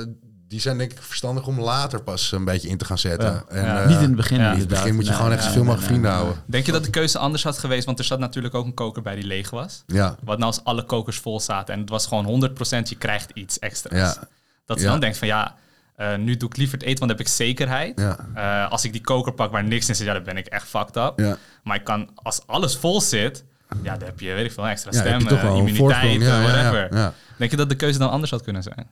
die 0.54 0.62
zijn 0.62 0.78
denk 0.78 0.92
ik 0.92 1.02
verstandig 1.02 1.48
om 1.48 1.60
later 1.60 2.02
pas 2.04 2.32
een 2.32 2.46
beetje 2.46 2.70
in 2.70 2.78
te 2.78 2.86
gaan 2.86 2.98
zetten. 2.98 3.30
Ja. 3.30 3.44
En, 3.50 3.64
Ja. 3.66 3.82
eh, 3.82 3.88
Niet 3.88 3.98
in 3.98 4.04
het 4.04 4.16
begin. 4.16 4.40
ja. 4.40 4.52
in 4.52 4.60
het 4.60 4.68
begin 4.68 4.94
moet 4.96 5.04
je 5.04 5.10
Nee, 5.10 5.18
gewoon 5.18 5.32
echt 5.34 5.44
zoveel 5.44 5.64
mogelijk 5.64 5.80
nee, 5.80 5.90
vrienden 5.90 6.12
nee. 6.12 6.20
houden. 6.22 6.44
Denk 6.46 6.66
je 6.66 6.72
dat 6.72 6.84
de 6.84 6.90
keuze 6.90 7.18
anders 7.18 7.44
had 7.44 7.58
geweest? 7.58 7.86
Want 7.86 8.00
er 8.00 8.06
zat 8.06 8.20
natuurlijk 8.20 8.54
ook 8.56 8.66
een 8.66 8.74
koker 8.74 9.02
bij 9.02 9.16
die 9.16 9.24
leeg 9.24 9.50
was. 9.50 9.84
Ja. 9.88 10.16
Wat 10.24 10.38
nou 10.38 10.52
als 10.52 10.64
alle 10.64 10.84
kokers 10.86 11.18
vol 11.18 11.40
zaten 11.40 11.74
en 11.74 11.80
het 11.80 11.90
was 11.90 12.08
gewoon 12.08 12.26
100% 12.26 12.90
je 12.90 12.96
krijgt 12.96 13.30
iets 13.34 13.60
extra's. 13.60 14.16
Ja. 14.16 14.28
Dat 14.66 14.78
ze 14.80 14.84
Ja. 14.86 14.92
dan 14.92 15.00
denkt 15.00 15.18
van 15.18 15.28
ja, 15.28 15.56
eh, 15.96 16.16
nu 16.16 16.38
doe 16.38 16.50
ik 16.50 16.58
liever 16.58 16.78
het 16.78 16.88
eten, 16.88 17.00
want 17.00 17.10
dan 17.12 17.18
heb 17.20 17.28
ik 17.28 17.34
zekerheid. 17.34 18.00
Ja. 18.00 18.18
Eh, 18.66 18.72
als 18.72 18.84
ik 18.86 18.92
die 18.92 19.02
koker 19.02 19.34
pak 19.34 19.52
waar 19.52 19.64
niks 19.64 19.90
in 19.90 19.96
zit, 19.96 20.06
ja, 20.06 20.14
dan 20.14 20.24
ben 20.24 20.38
ik 20.38 20.48
echt 20.48 20.68
fucked 20.68 20.96
up. 20.96 21.14
Ja. 21.20 21.38
Maar 21.64 21.76
ik 21.76 21.84
kan, 21.84 22.10
als 22.16 22.42
alles 22.46 22.78
vol 22.78 23.02
zit, 23.02 23.44
ja, 23.84 23.98
dan 23.98 24.08
heb 24.08 24.20
je, 24.20 24.34
weet 24.34 24.46
ik 24.46 24.52
veel, 24.52 24.68
extra 24.68 24.92
je 24.92 24.98
stemmen, 24.98 25.30
immuniteit, 25.40 25.78
voorsprong. 25.78 26.22
Ja, 26.24 26.28
ja, 26.28 26.42
ja, 26.42 26.48
whatever. 26.72 26.98
ja. 26.98 27.14
Denk 27.38 27.52
je 27.52 27.58
dat 27.58 27.70
de 27.70 27.76
keuze 27.76 28.00
dan 28.00 28.10
anders 28.10 28.32
had 28.32 28.42
kunnen 28.44 28.64
zijn? 28.64 28.88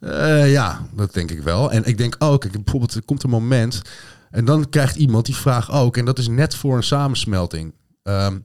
Eh, 0.00 0.52
ja, 0.52 0.80
dat 0.96 1.14
denk 1.14 1.30
ik 1.30 1.42
wel. 1.42 1.70
En 1.72 1.84
ik 1.84 1.98
denk 1.98 2.16
ook, 2.18 2.40
kijk, 2.40 2.52
bijvoorbeeld, 2.52 2.94
er 2.94 3.02
komt 3.04 3.22
een 3.22 3.30
moment 3.30 3.82
en 4.30 4.44
dan 4.44 4.68
krijgt 4.68 4.96
iemand 4.96 5.26
die 5.26 5.36
vraag 5.36 5.72
ook, 5.72 5.96
en 5.96 6.04
dat 6.04 6.18
is 6.18 6.28
net 6.28 6.54
voor 6.54 6.76
een 6.76 6.82
samensmelting. 6.82 7.74
Ehm, 8.02 8.38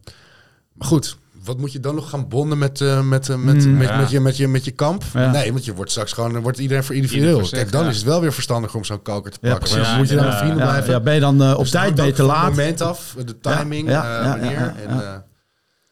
maar 0.74 0.88
goed, 0.88 1.18
wat 1.44 1.58
moet 1.58 1.72
je 1.72 1.80
dan 1.80 1.96
nog 1.96 2.10
gaan 2.10 2.28
bonden 2.28 2.58
met, 2.58 2.82
eh, 2.82 3.02
met, 3.02 3.30
eh, 3.30 3.36
met, 3.36 3.66
Mm, 3.66 3.78
met, 3.78 3.88
ja. 3.88 3.98
met, 3.98 4.10
je, 4.10 4.20
met, 4.20 4.38
je, 4.38 4.48
met 4.48 4.66
je 4.66 4.72
kamp? 4.72 5.04
Ja. 5.14 5.32
Nee, 5.32 5.52
want 5.52 5.66
je 5.66 5.74
wordt 5.74 5.92
straks 5.92 6.14
gewoon, 6.14 6.40
wordt 6.42 6.58
iedereen 6.58 6.84
voor 6.84 6.96
individueel. 6.96 7.36
Ieder 7.36 7.52
Kijk, 7.52 7.72
dan 7.72 7.84
ja. 7.84 7.90
is 7.90 7.96
het 7.96 8.06
wel 8.06 8.22
weer 8.22 8.34
verstandig 8.34 8.76
om 8.76 8.84
zo'n 8.84 9.02
koker 9.02 9.32
te 9.32 9.40
pakken. 9.40 9.60
maar 9.60 9.70
precies. 9.70 9.88
dan 9.88 9.98
moet 9.98 10.10
je 10.10 10.16
dan 10.16 10.26
met 10.26 10.36
vrienden 10.36 10.58
blijven. 10.58 10.92
ja, 10.92 11.00
ben 11.00 11.14
je 11.14 11.20
dan 11.20 11.42
eh, 11.44 11.52
op 11.52 11.58
Dus 11.60 11.72
tijd, 11.72 12.00
van 12.16 12.26
laat? 12.26 12.46
Het 12.46 12.56
moment 12.56 12.82
af, 12.82 13.16
de 13.26 13.40
timing, 13.40 13.90
wanneer. 13.90 14.74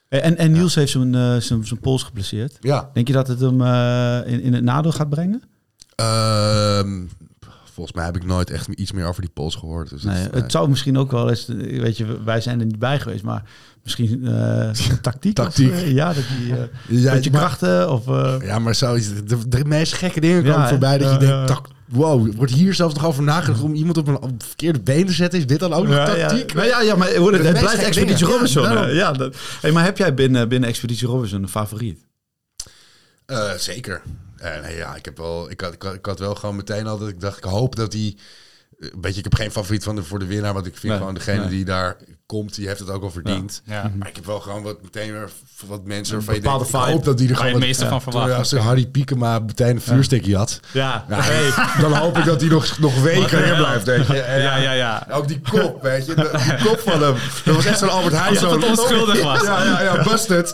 En, 0.10 0.23
En, 0.23 0.38
en 0.38 0.52
Niels 0.52 0.76
heeft 0.76 0.91
zijn, 0.91 1.13
zijn, 1.41 1.65
zijn 1.65 1.80
pols 1.80 2.04
geblesseerd. 2.04 2.58
ja. 2.62 2.89
Denk 2.93 3.08
je 3.08 3.13
dat 3.13 3.28
het 3.28 3.39
hem 3.39 3.62
in, 4.26 4.41
in 4.41 4.54
het 4.54 4.63
nadeel 4.63 4.91
gaat 4.91 5.10
brengen? 5.10 5.41
Ehm, 6.04 7.02
volgens 7.74 7.96
mij 7.96 8.06
heb 8.06 8.16
ik 8.16 8.26
nooit 8.26 8.50
echt 8.50 8.68
iets 8.68 8.92
meer 8.92 9.06
over 9.06 9.22
die 9.22 9.32
Pols 9.34 9.56
gehoord. 9.56 9.89
Dus 9.89 10.04
nee, 10.04 10.28
het, 10.32 10.52
zou 10.52 10.70
misschien 10.70 10.98
ook 10.98 11.12
wel 11.12 11.30
eens, 11.30 11.46
weet 11.58 11.98
je, 11.98 12.24
wij 12.24 12.42
zijn 12.42 12.60
er 12.60 12.66
niet 12.66 12.80
bij 12.80 13.00
geweest, 13.00 13.24
maar 13.24 13.44
misschien 13.84 14.20
uh, 14.24 14.70
tactiek. 15.02 15.36
tactiek. 15.36 15.72
Of, 15.72 15.88
ja, 15.88 16.13
dat 16.13 16.24
die, 16.38 16.52
uh, 16.52 17.04
ja, 17.04 17.13
je 17.13 17.30
krachten 17.30 17.92
of... 17.92 18.06
Ja, 18.42 18.60
maar 18.60 18.76
zo, 18.76 18.98
de, 19.26 19.48
de 19.48 19.66
meest 19.66 19.94
gekke 19.94 20.20
dingen 20.20 20.44
komen 20.44 20.68
voorbij 20.68 20.98
dat 20.98 21.12
je 21.12 21.18
denkt, 21.28 21.48
tak, 21.48 21.68
wow, 21.86 22.36
wordt 22.36 22.54
hier 22.54 22.74
zelfs 22.74 22.94
nog 22.94 23.06
over 23.06 23.24
nagedacht 23.24 23.62
om 23.62 23.74
iemand 23.74 23.98
op 23.98 24.08
een, 24.08 24.22
op 24.22 24.44
verkeerde 24.44 24.80
been 24.80 25.06
te 25.06 25.13
zetten? 25.13 25.39
Is 25.39 25.48
dit 25.48 25.60
dan 25.60 25.74
ook 25.74 25.88
nog 25.88 26.06
tactiek? 26.06 26.54
Ja, 26.54 26.63
ja, 26.63 26.82
ja, 26.82 26.96
maar 26.96 27.08
het, 27.08 27.44
het 27.44 27.60
blijft 27.60 27.84
Expeditie 27.84 28.26
Robinson. 28.26 28.63
Ja, 28.63 28.88
ja 28.88 29.12
dat, 29.12 29.36
hey, 29.62 29.72
maar 29.72 29.84
heb 29.84 29.98
jij 29.98 30.13
binnen, 30.13 30.50
binnen 30.50 30.70
Expeditie 30.70 31.08
Robinson 31.08 31.42
een 31.42 31.50
favoriet? 31.50 32.00
zeker. 33.58 34.02
Nee, 34.43 34.75
ja, 34.75 34.95
ik 34.95 35.06
heb 35.06 35.17
wel, 35.17 35.49
ik 35.49 35.62
had, 35.62 35.73
ik 35.73 35.82
had, 35.82 35.93
ik 35.93 36.06
had 36.06 36.19
wel 36.19 36.36
gewoon 36.36 36.56
meteen 36.56 36.88
al 36.88 36.97
dat 36.97 37.10
ik 37.10 37.19
dacht, 37.19 37.38
ik 37.38 37.43
hoop 37.43 37.75
dat 37.75 37.93
hij 37.93 38.17
een 38.79 39.01
beetje, 39.01 39.17
ik 39.17 39.23
heb 39.23 39.36
geen 39.36 39.51
favoriet 39.51 39.84
van 39.84 39.95
de, 39.95 40.03
voor 40.03 40.19
de 40.19 40.25
winnaar, 40.25 40.53
want 40.53 40.65
ik 40.65 40.77
vind 40.77 40.93
gewoon 40.93 41.13
degene 41.13 41.47
die 41.47 41.65
daar 41.65 41.97
komt, 42.26 42.56
die 42.56 42.68
heeft 42.68 42.80
het 42.80 42.90
ook 42.90 43.04
al 43.04 43.12
verdiend. 43.12 43.62
Ja. 43.66 43.92
Maar 43.96 44.08
ik 44.08 44.16
heb 44.16 44.26
wel 44.26 44.40
gewoon 44.40 44.64
wat 44.64 44.82
meteen 44.82 45.14
wat 45.68 45.84
mensen 45.84 46.16
waarvan 46.16 46.36
je 46.36 46.42
denkt, 46.42 46.70
ik 46.70 46.76
hoop 46.76 47.04
dat 47.04 47.18
die 47.18 47.30
er 47.30 47.36
gewoon 47.36 47.52
het 47.52 47.62
meeste 47.62 47.88
van 47.88 48.02
verwachten. 48.02 48.38
Als 48.38 48.52
Harry 48.52 48.86
Piekema 48.86 49.40
meteen 49.40 49.76
een 49.76 49.82
vuurstikje 49.82 50.36
had, 50.36 50.60
ja. 50.72 51.06
Hey, 51.08 51.52
dan 51.82 51.94
hoop 51.94 52.18
ik 52.18 52.26
dat 52.26 52.42
hij 52.42 52.50
nog, 52.50 52.80
nog 52.80 53.02
weken 53.02 53.46
in 53.46 53.56
blijft. 53.56 53.86
Weet 53.86 54.08
je. 54.08 54.14
ja, 54.16 54.56
ja, 54.56 54.72
ja. 54.72 55.08
Ook 55.12 55.28
die 55.28 55.42
kop, 55.52 55.82
weet 55.82 56.06
je, 56.06 56.16
die 56.16 56.68
kop 56.68 56.80
van 56.80 57.02
hem. 57.02 57.16
Dat 57.46 57.56
was 57.56 57.66
echt 57.66 57.80
zo'n 57.80 57.90
Albert 57.90 58.16
Heijn. 58.16 58.36
Het 58.36 58.66
onschuldig 58.66 59.24
was. 59.24 59.42
Ja, 59.42 59.64
ja, 59.64 59.82
ja, 59.82 60.04
busted. 60.04 60.54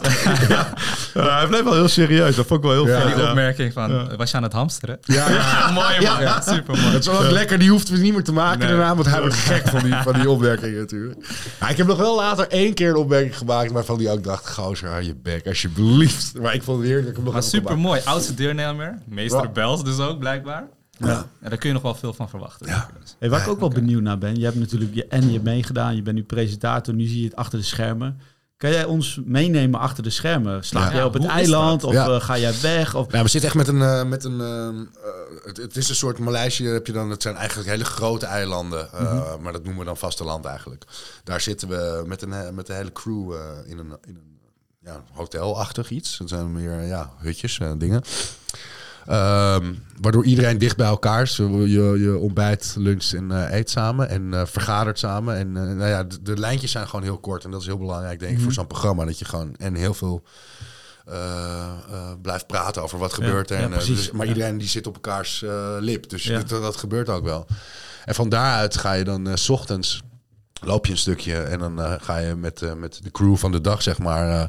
hij 1.14 1.48
bleef 1.48 1.64
wel 1.64 1.74
heel 1.74 1.88
serieus. 1.88 2.36
Dat 2.36 2.46
vond 2.46 2.64
ik 2.64 2.70
wel 2.70 2.86
heel 2.86 3.00
fijn. 3.00 3.16
Die 3.16 3.28
opmerking 3.28 3.74
van, 3.74 4.18
was 4.18 4.32
je 4.32 4.38
aan 4.38 4.44
het 4.44 4.54
hamsteren? 4.54 4.98
Ja, 5.02 5.28
mooi 5.72 6.02
man. 6.02 6.22
Ja, 6.22 6.42
super 6.42 6.78
mooi. 6.78 6.94
Het 6.94 7.08
is 7.08 7.12
wel 7.12 7.32
lekker, 7.32 7.60
die 7.60 7.70
hoeft 7.70 7.90
we 7.90 7.98
niet 7.98 8.14
meer 8.14 8.24
te 8.24 8.34
maken 8.34 8.68
daarna, 8.68 8.96
want 8.96 9.08
hij 9.08 9.20
wordt 9.20 9.36
gek 9.36 9.68
van 9.68 9.84
die, 9.84 9.96
van 10.04 10.14
die 10.14 10.30
opmerkingen 10.30 10.80
natuurlijk. 10.80 11.28
Ik 11.67 11.78
heb 11.78 11.88
nog 11.88 11.98
wel 11.98 12.15
later 12.15 12.48
één 12.48 12.74
keer 12.74 12.89
een 12.89 12.95
opmerking 12.95 13.38
gemaakt 13.38 13.72
waarvan 13.72 13.98
die 13.98 14.10
ook 14.10 14.24
dacht, 14.24 14.50
gozer, 14.50 14.89
hou 14.89 15.04
je 15.04 15.15
bek, 15.15 15.48
alsjeblieft. 15.48 16.39
Maar 16.41 16.54
ik 16.54 16.63
vond 16.63 16.80
het 16.80 16.88
heerlijk. 16.88 17.17
Ik 17.17 17.24
nog 17.24 17.43
super 17.43 17.78
mooi. 17.78 18.02
Oudste 18.06 18.34
deelnemer, 18.34 18.98
meester 19.06 19.41
ja. 19.41 19.50
Bels 19.50 19.84
dus 19.84 20.00
ook 20.00 20.19
blijkbaar. 20.19 20.67
Ja. 20.98 21.28
ja. 21.41 21.50
daar 21.50 21.58
kun 21.58 21.67
je 21.67 21.74
nog 21.74 21.84
wel 21.84 21.95
veel 21.95 22.13
van 22.13 22.30
verwachten. 22.30 22.67
Ja. 22.67 22.89
Hey, 23.19 23.30
waar 23.30 23.41
ik 23.41 23.48
ook 23.48 23.60
wel 23.60 23.69
benieuwd 23.69 24.02
naar 24.02 24.17
ben, 24.17 24.36
je 24.36 24.43
hebt 24.43 24.60
natuurlijk 24.60 24.93
je 24.93 25.08
en 25.08 25.32
je 25.32 25.39
meegedaan, 25.39 25.95
je 25.95 26.02
bent 26.02 26.15
nu 26.15 26.24
presentator, 26.24 26.93
nu 26.93 27.06
zie 27.06 27.19
je 27.19 27.26
het 27.26 27.36
achter 27.36 27.60
de 27.60 27.65
schermen. 27.65 28.19
Kan 28.60 28.72
jij 28.72 28.86
ons 28.86 29.19
meenemen 29.26 29.80
achter 29.80 30.04
de 30.04 30.10
schermen? 30.10 30.63
Slaap 30.63 30.91
jij 30.91 31.04
op 31.04 31.13
het 31.13 31.26
eiland 31.26 31.84
of 31.84 31.93
uh, 31.93 32.22
ga 32.22 32.38
jij 32.38 32.54
weg? 32.62 32.95
Of... 32.95 33.12
Ja, 33.12 33.24
we 33.24 33.30
zitten 33.30 33.50
echt 33.50 33.58
met 33.58 33.67
een... 33.67 33.82
Uh, 33.82 34.04
met 34.04 34.24
een 34.24 34.39
uh, 34.39 34.86
het, 35.43 35.58
het, 35.58 35.76
is 35.76 35.89
een 35.89 35.95
soort 35.95 36.19
Maleisië, 36.19 36.67
heb 36.67 36.88
je 36.88 36.91
dan, 36.93 37.10
het 37.10 37.22
zijn 37.22 37.36
eigenlijk 37.36 37.69
hele 37.69 37.86
grote 37.86 38.26
eilanden. 38.26 38.89
Mm 39.00 39.06
-hmm. 39.08 39.41
Maar 39.41 39.54
dat 39.54 39.63
noemen 39.63 39.80
we 39.80 39.86
dan 39.86 39.98
vasteland 39.98 40.45
eigenlijk. 40.45 40.86
Daar 41.24 41.41
zitten 41.41 41.67
we 41.67 42.04
met 42.06 42.22
een, 42.22 42.56
met 42.56 42.67
de 42.67 42.74
hele 42.74 42.91
crew 42.91 43.34
in 43.65 43.78
een, 43.78 43.98
in 44.08 44.15
een 44.15 44.39
ja, 44.84 45.04
hotelachtig 45.13 45.89
iets. 45.89 46.17
Dat 46.17 46.30
zijn 46.30 46.52
meer 46.52 46.82
ja, 46.84 47.13
hutjes 47.17 47.60
en 47.60 47.78
dingen. 47.78 48.04
Um, 49.12 49.84
waardoor 50.02 50.26
iedereen 50.26 50.58
dicht 50.58 50.78
bij 50.78 50.88
elkaar 50.88 51.22
is. 51.22 51.36
Je, 51.38 51.95
je 52.00 52.17
ontbijt, 52.17 52.76
lunch 52.78 53.12
en 53.12 53.32
uh, 53.32 53.52
eet 53.52 53.69
samen 53.69 54.10
en 54.10 54.32
uh, 54.32 54.45
vergadert 54.45 55.00
samen. 55.00 55.36
En 55.36 55.48
uh, 55.48 55.54
nou 55.54 55.89
ja, 55.89 56.04
de, 56.04 56.22
de, 56.22 56.38
lijntjes 56.38 56.72
zijn 56.72 56.88
gewoon 56.88 57.04
heel 57.04 57.17
kort. 57.17 57.43
En 57.43 57.52
dat 57.52 57.62
is 57.62 57.67
heel 57.67 57.78
belangrijk, 57.78 58.19
denk 58.19 58.22
ik, 58.22 58.30
mm 58.30 58.36
-hmm. 58.36 58.43
voor 58.43 58.54
zo'n 58.54 58.67
programma. 58.67 59.06
Dat 59.06 59.19
je 59.19 59.26
gewoon 59.26 59.56
en 59.58 59.76
heel 59.76 59.93
veel 59.93 60.24
blijft 62.22 62.48
praten 62.48 62.84
over 62.84 63.00
wat 63.00 63.13
gebeurt 63.13 63.50
er. 63.50 63.60
Ja, 63.60 63.63
en, 63.63 63.86
dus, 63.86 64.12
maar 64.12 64.28
iedereen 64.28 64.58
die 64.58 64.67
zit 64.67 64.88
op 64.88 64.93
elkaars 64.93 65.45
lip. 65.80 66.10
Dus 66.10 66.24
dat, 66.24 66.50
dat, 66.50 66.76
gebeurt 66.76 67.10
ook 67.10 67.24
wel. 67.24 67.48
En 68.06 68.15
van 68.15 68.30
daaruit 68.30 68.78
ga 68.78 68.93
je 68.93 69.04
dan 69.04 69.38
s 69.38 69.50
ochtends 69.50 70.02
loop 70.62 70.86
je 70.86 70.91
een 70.91 70.98
stukje 70.98 71.41
en 71.41 71.60
dan 71.60 71.80
uh, 71.80 71.93
ga 72.00 72.17
je 72.17 72.36
met, 72.36 72.62
uh, 72.62 72.74
met 72.74 73.00
de 73.04 73.12
crew 73.12 73.36
van 73.36 73.52
de 73.52 73.62
dag, 73.62 73.82
zeg 73.82 74.00
maar, 74.00 74.28
uh, 74.28 74.43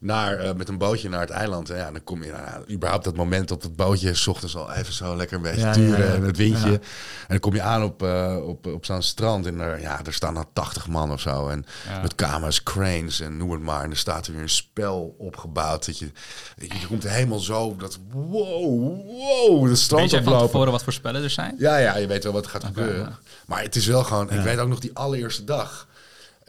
naar, 0.00 0.56
met 0.56 0.68
een 0.68 0.78
bootje 0.78 1.08
naar 1.08 1.20
het 1.20 1.30
eiland. 1.30 1.70
En 1.70 1.76
ja, 1.76 1.90
dan 1.90 2.04
kom 2.04 2.24
je 2.24 2.30
nou, 2.30 2.72
überhaupt 2.72 3.04
dat 3.04 3.16
moment 3.16 3.50
op 3.50 3.62
het 3.62 3.76
bootje, 3.76 4.14
s 4.14 4.26
ochtends 4.26 4.56
al 4.56 4.72
even 4.72 4.92
zo 4.92 5.16
lekker 5.16 5.36
een 5.36 5.42
beetje 5.42 5.60
ja, 5.60 5.72
turen 5.72 6.06
ja, 6.06 6.14
en 6.14 6.22
het 6.22 6.36
windje. 6.36 6.72
En 6.72 6.80
dan 7.28 7.40
kom 7.40 7.54
je 7.54 7.62
aan 7.62 7.82
op, 7.82 8.02
op, 8.42 8.66
op 8.66 8.84
zo'n 8.84 9.02
strand 9.02 9.46
en 9.46 9.60
er, 9.60 9.80
ja, 9.80 10.00
er 10.04 10.12
staan 10.12 10.34
dan 10.34 10.46
80 10.52 10.88
man 10.88 11.12
of 11.12 11.20
zo. 11.20 11.48
En 11.48 11.64
met 12.02 12.14
kamers, 12.14 12.62
cranes 12.62 13.20
en 13.20 13.36
noem 13.36 13.50
het 13.50 13.62
maar. 13.62 13.84
En 13.84 13.90
er 13.90 13.96
staat 13.96 14.26
er 14.26 14.32
weer 14.32 14.42
een 14.42 14.48
spel 14.48 15.14
opgebouwd. 15.18 15.86
Dat 15.86 15.98
je, 15.98 16.10
je 16.56 16.86
komt 16.86 17.08
helemaal 17.08 17.38
zo, 17.38 17.76
dat 17.76 17.98
wow, 18.10 19.06
wow, 19.06 19.68
de 19.68 19.76
strand 19.76 20.10
Weet 20.10 20.24
je 20.24 20.30
van 20.30 20.38
tevoren 20.38 20.72
wat 20.72 20.82
voor 20.82 20.92
spellen 20.92 21.22
er 21.22 21.30
zijn? 21.30 21.54
Ja, 21.58 21.76
ja, 21.76 21.96
je 21.96 22.06
weet 22.06 22.24
wel 22.24 22.32
wat 22.32 22.46
gaat 22.46 22.64
okay, 22.64 22.84
gebeuren. 22.84 23.18
Maar 23.46 23.62
het 23.62 23.76
is 23.76 23.86
wel 23.86 24.04
gewoon, 24.04 24.30
ik 24.30 24.40
weet 24.40 24.58
ook 24.58 24.68
nog 24.68 24.80
die 24.80 24.90
allereerste 24.94 25.44
dag. 25.44 25.51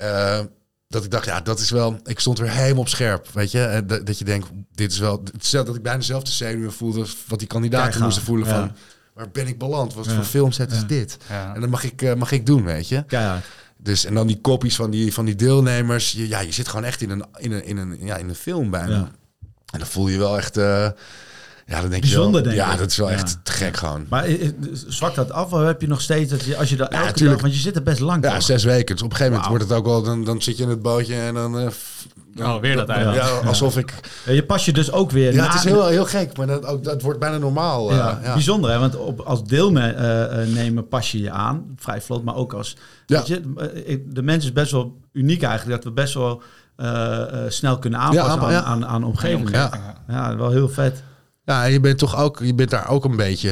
Uh, 0.01 0.39
dat 0.87 1.03
ik 1.03 1.11
dacht, 1.11 1.25
ja, 1.25 1.41
dat 1.41 1.59
is 1.59 1.69
wel. 1.69 1.99
Ik 2.03 2.19
stond 2.19 2.39
weer 2.39 2.51
helemaal 2.51 2.81
op 2.81 2.87
scherp, 2.87 3.27
weet 3.33 3.51
je. 3.51 3.63
En 3.63 3.87
dat, 3.87 4.05
dat 4.05 4.19
je 4.19 4.25
denkt, 4.25 4.47
dit 4.71 4.91
is 4.91 4.99
wel. 4.99 5.23
Hetzelfde 5.31 5.67
dat 5.67 5.77
ik 5.77 5.83
bijna 5.83 5.99
dezelfde 5.99 6.31
zenuwen 6.31 6.73
voelde 6.73 7.05
wat 7.27 7.39
die 7.39 7.47
kandidaten 7.47 8.01
moesten 8.01 8.23
voelen 8.23 8.47
ja. 8.47 8.53
van. 8.53 8.75
Waar 9.13 9.29
ben 9.31 9.47
ik 9.47 9.57
beland? 9.57 9.93
Wat 9.93 10.05
ja. 10.05 10.13
voor 10.13 10.23
filmset 10.23 10.71
is 10.71 10.85
dit? 10.85 11.17
En 11.53 11.61
dat 11.61 11.69
mag 11.69 11.83
ik, 11.83 12.01
uh, 12.01 12.13
mag 12.13 12.31
ik 12.31 12.45
doen, 12.45 12.63
weet 12.63 12.87
je. 12.87 13.03
Ja. 13.07 13.41
Dus 13.77 14.05
en 14.05 14.13
dan 14.13 14.27
die 14.27 14.41
kopies 14.41 14.75
van 14.75 14.89
die, 14.89 15.13
van 15.13 15.25
die 15.25 15.35
deelnemers. 15.35 16.11
Je, 16.11 16.27
ja, 16.27 16.39
je 16.39 16.51
zit 16.51 16.67
gewoon 16.67 16.85
echt 16.85 17.01
in 17.01 17.09
een, 17.09 17.25
in 17.37 17.51
een, 17.51 17.65
in 17.65 17.77
een, 17.77 17.97
ja, 17.99 18.15
in 18.15 18.29
een 18.29 18.35
film 18.35 18.69
bijna. 18.69 19.11
En 19.71 19.79
dan 19.79 19.87
voel 19.87 20.07
je 20.07 20.17
wel 20.17 20.37
echt. 20.37 20.57
Uh, 20.57 20.87
ja, 21.65 21.81
dan 21.81 21.89
denk 21.89 22.01
Bijzonder, 22.01 22.41
je 22.41 22.47
wel, 22.47 22.55
denk 22.55 22.69
ja, 22.71 22.77
dat 22.77 22.89
is 22.89 22.97
wel 22.97 23.11
echt 23.11 23.37
te 23.43 23.51
gek 23.51 23.77
gewoon. 23.77 24.05
Maar 24.09 24.25
zwakt 24.87 25.15
dat 25.15 25.31
af 25.31 25.51
of 25.53 25.61
heb 25.61 25.81
je 25.81 25.87
nog 25.87 26.01
steeds 26.01 26.31
dat 26.31 26.43
je 26.43 26.57
als 26.57 26.69
je 26.69 26.75
dat 26.75 26.91
ja, 26.91 27.05
elke 27.05 27.23
dag, 27.23 27.41
want 27.41 27.53
je 27.53 27.59
zit 27.59 27.75
er 27.75 27.83
best 27.83 27.99
lang. 27.99 28.23
Ja, 28.23 28.39
zes 28.39 28.63
weken. 28.63 28.95
Dus 28.95 29.03
op 29.03 29.11
een 29.11 29.15
gegeven 29.15 29.31
moment 29.31 29.49
wordt 29.49 29.69
het 29.69 29.77
ook 29.77 29.85
wel, 29.85 30.03
dan, 30.03 30.23
dan 30.23 30.41
zit 30.41 30.57
je 30.57 30.63
in 30.63 30.69
het 30.69 30.81
bootje 30.81 31.15
en 31.15 31.33
dan. 31.33 31.59
Uh, 31.59 31.67
oh, 32.37 32.59
weer 32.59 32.75
dat 32.75 32.89
eiland. 32.89 33.15
Ja, 33.15 33.29
alsof 33.29 33.77
ik. 33.77 33.93
Ja, 34.25 34.31
je 34.31 34.43
pas 34.43 34.65
je 34.65 34.73
dus 34.73 34.91
ook 34.91 35.11
weer. 35.11 35.33
Ja, 35.33 35.45
het 35.45 35.53
is 35.53 35.63
heel, 35.63 35.87
heel 35.87 36.05
gek, 36.05 36.37
maar 36.37 36.47
dat, 36.47 36.65
ook, 36.65 36.83
dat 36.83 37.01
wordt 37.01 37.19
bijna 37.19 37.37
normaal. 37.37 37.91
Uh, 37.91 37.97
ja, 37.97 38.19
ja, 38.23 38.33
Bijzonder, 38.33 38.71
hè? 38.71 38.79
Want 38.79 38.95
op, 38.95 39.19
als 39.19 39.43
deelnemer 39.43 40.83
pas 40.83 41.11
je 41.11 41.21
je 41.21 41.31
aan, 41.31 41.75
vrij 41.75 42.01
vlot, 42.01 42.23
maar 42.23 42.35
ook 42.35 42.53
als. 42.53 42.77
Ja. 43.05 43.21
Je, 43.25 44.05
de 44.09 44.21
mens 44.21 44.43
is 44.43 44.53
best 44.53 44.71
wel 44.71 44.97
uniek 45.11 45.43
eigenlijk, 45.43 45.83
dat 45.83 45.93
we 45.93 46.01
best 46.01 46.13
wel 46.13 46.41
uh, 46.77 46.87
uh, 46.87 47.39
snel 47.47 47.79
kunnen 47.79 47.99
aanpassen 47.99 48.51
ja, 48.51 48.61
aan, 48.61 48.63
aan, 48.63 48.85
aan, 48.85 49.03
omgeving. 49.03 49.49
Ja. 49.49 49.71
ja, 50.07 50.37
wel 50.37 50.51
heel 50.51 50.69
vet. 50.69 51.03
Ja, 51.45 51.63
je 51.63 51.79
bent 51.79 51.97
toch 51.97 52.17
ook, 52.17 52.39
je 52.39 52.53
bent 52.53 52.69
daar 52.69 52.89
ook 52.89 53.05
een 53.05 53.15
beetje 53.15 53.49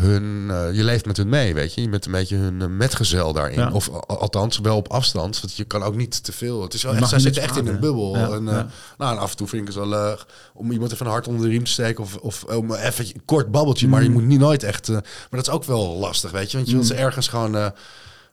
hun, 0.00 0.46
uh, 0.50 0.74
je 0.74 0.84
leeft 0.84 1.06
met 1.06 1.16
hun 1.16 1.28
mee, 1.28 1.54
weet 1.54 1.74
je. 1.74 1.82
Je 1.82 1.88
bent 1.88 2.06
een 2.06 2.12
beetje 2.12 2.36
hun 2.36 2.76
metgezel 2.76 3.32
daarin. 3.32 3.58
Ja. 3.58 3.70
Of 3.72 3.88
althans, 4.06 4.58
wel 4.58 4.76
op 4.76 4.88
afstand. 4.88 5.40
Want 5.40 5.56
je 5.56 5.64
kan 5.64 5.82
ook 5.82 5.96
niet 5.96 6.24
te 6.24 6.32
veel. 6.32 6.62
Het 6.62 6.74
is 6.74 6.82
wel 6.82 6.94
echt, 6.94 7.08
zij 7.08 7.18
zitten 7.18 7.42
echt 7.42 7.56
in 7.56 7.66
een 7.66 7.80
bubbel. 7.80 8.16
Ja. 8.16 8.28
En, 8.28 8.42
uh, 8.42 8.52
ja. 8.52 8.66
nou, 8.98 9.16
en 9.16 9.18
af 9.18 9.30
en 9.30 9.36
toe 9.36 9.48
vind 9.48 9.62
ik 9.62 9.68
het 9.68 9.76
wel 9.76 9.88
leuk 9.88 10.24
om 10.54 10.72
iemand 10.72 10.92
even 10.92 11.06
een 11.06 11.12
hart 11.12 11.28
onder 11.28 11.42
de 11.42 11.48
riem 11.48 11.64
te 11.64 11.70
steken. 11.70 12.04
Of, 12.04 12.16
of 12.16 12.44
om 12.44 12.74
even 12.74 13.06
een 13.06 13.22
kort 13.24 13.50
babbeltje. 13.50 13.86
Mm. 13.86 13.92
Maar 13.92 14.02
je 14.02 14.10
moet 14.10 14.26
niet 14.26 14.40
nooit 14.40 14.62
echt. 14.62 14.88
Maar 14.88 15.02
dat 15.30 15.46
is 15.46 15.50
ook 15.50 15.64
wel 15.64 15.98
lastig, 15.98 16.30
weet 16.30 16.50
je. 16.50 16.56
Want 16.56 16.68
je 16.68 16.74
mm. 16.74 16.80
wil 16.80 16.88
ze 16.88 17.02
ergens 17.02 17.28
gewoon 17.28 17.72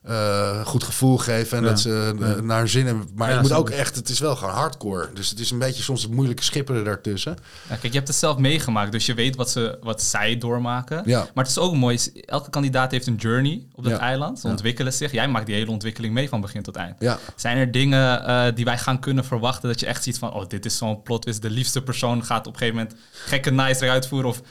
uh, 0.10 0.66
goed 0.66 0.84
gevoel 0.84 1.18
geven 1.18 1.58
en 1.58 1.64
ja. 1.64 1.70
dat 1.70 1.80
ze 1.80 2.14
uh, 2.20 2.36
naar 2.36 2.58
hun 2.58 2.70
zin 2.70 2.86
hebben. 2.86 3.08
Maar 3.16 3.30
ja, 3.30 3.34
het 3.34 3.42
moet 3.42 3.54
ook 3.54 3.70
echt, 3.70 3.96
het 3.96 4.10
is 4.10 4.20
wel 4.20 4.36
gewoon 4.36 4.54
hardcore. 4.54 5.10
Dus 5.14 5.30
het 5.30 5.40
is 5.40 5.52
een 5.52 5.60
beetje 5.60 5.84
soms 5.84 6.02
het 6.02 6.12
moeilijke 6.12 6.44
schipperen 6.44 6.84
daartussen. 6.84 7.38
Ja, 7.70 7.76
kijk, 7.76 7.94
je 7.94 7.98
hebt 7.98 8.08
het 8.08 8.18
zelf 8.18 8.38
meegemaakt, 8.38 8.92
dus 8.92 9.06
je 9.06 9.14
weet 9.14 9.36
wat, 9.36 9.50
ze, 9.50 9.78
wat 9.82 10.02
zij 10.02 10.38
doormaken. 10.38 11.02
Ja. 11.06 11.20
Maar 11.34 11.44
het 11.44 11.54
is 11.54 11.58
ook 11.58 11.76
mooi, 11.76 12.00
elke 12.26 12.50
kandidaat 12.50 12.92
heeft 12.92 13.08
een 13.08 13.16
journey 13.16 13.66
op 13.74 13.84
dat 13.84 14.00
eiland. 14.00 14.40
Ze 14.40 14.48
ontwikkelen 14.48 14.94
zich. 14.94 15.12
Jij 15.12 15.28
maakt 15.28 15.46
die 15.46 15.56
hele 15.56 15.72
ontwikkeling 15.72 16.14
mee 16.14 16.30
van 16.30 16.42
begin 16.42 16.62
tot 16.62 16.76
eind. 16.76 16.96
Ja. 17.00 17.20
Zijn 17.36 17.58
er 17.58 17.72
dingen 17.72 18.30
uh, 18.30 18.46
die 18.56 18.66
wij 18.66 18.78
gaan 18.78 19.00
kunnen 19.00 19.26
verwachten 19.26 19.70
dat 19.70 19.80
je 19.80 19.86
echt 19.86 20.04
ziet 20.04 20.18
van, 20.18 20.34
oh, 20.34 20.48
dit 20.48 20.66
is 20.66 20.78
zo'n 20.78 21.02
plot 21.02 21.22
twist. 21.22 21.42
De 21.42 21.50
liefste 21.50 21.82
persoon 21.82 22.26
gaat 22.26 22.48
op 22.48 22.54
een 22.54 22.60
gegeven 22.60 22.80
moment 22.80 23.00
gekke 23.12 23.52
nice 23.52 23.90
uitvoeren 23.90 24.30
of... 24.30 24.42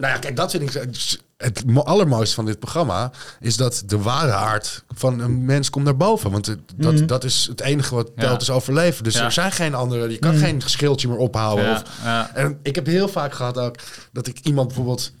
Nou 0.00 0.12
ja, 0.12 0.18
kijk, 0.18 0.36
dat 0.36 0.50
vind 0.50 0.74
ik 0.74 1.18
het 1.36 1.64
allermooiste 1.74 2.34
van 2.34 2.44
dit 2.44 2.58
programma 2.58 3.10
is 3.40 3.56
dat 3.56 3.82
de 3.86 3.98
ware 3.98 4.32
aard 4.32 4.84
van 4.88 5.20
een 5.20 5.44
mens 5.44 5.70
komt 5.70 5.84
naar 5.84 5.96
boven. 5.96 6.30
Want 6.30 6.56
dat, 6.76 6.94
mm. 6.94 7.06
dat 7.06 7.24
is 7.24 7.46
het 7.48 7.60
enige 7.60 7.94
wat 7.94 8.10
telt 8.16 8.30
ja. 8.30 8.38
is 8.38 8.50
overleven. 8.50 9.04
Dus 9.04 9.14
ja. 9.14 9.24
er 9.24 9.32
zijn 9.32 9.52
geen 9.52 9.74
andere. 9.74 10.10
Je 10.10 10.18
kan 10.18 10.34
mm. 10.34 10.40
geen 10.40 10.60
schildje 10.64 11.08
meer 11.08 11.16
ophouden. 11.16 11.64
Ja. 11.64 12.20
Of, 12.22 12.30
en 12.34 12.58
ik 12.62 12.74
heb 12.74 12.86
heel 12.86 13.08
vaak 13.08 13.34
gehad 13.34 13.58
ook 13.58 13.76
dat 14.12 14.26
ik 14.26 14.38
iemand 14.38 14.66
bijvoorbeeld 14.66 15.12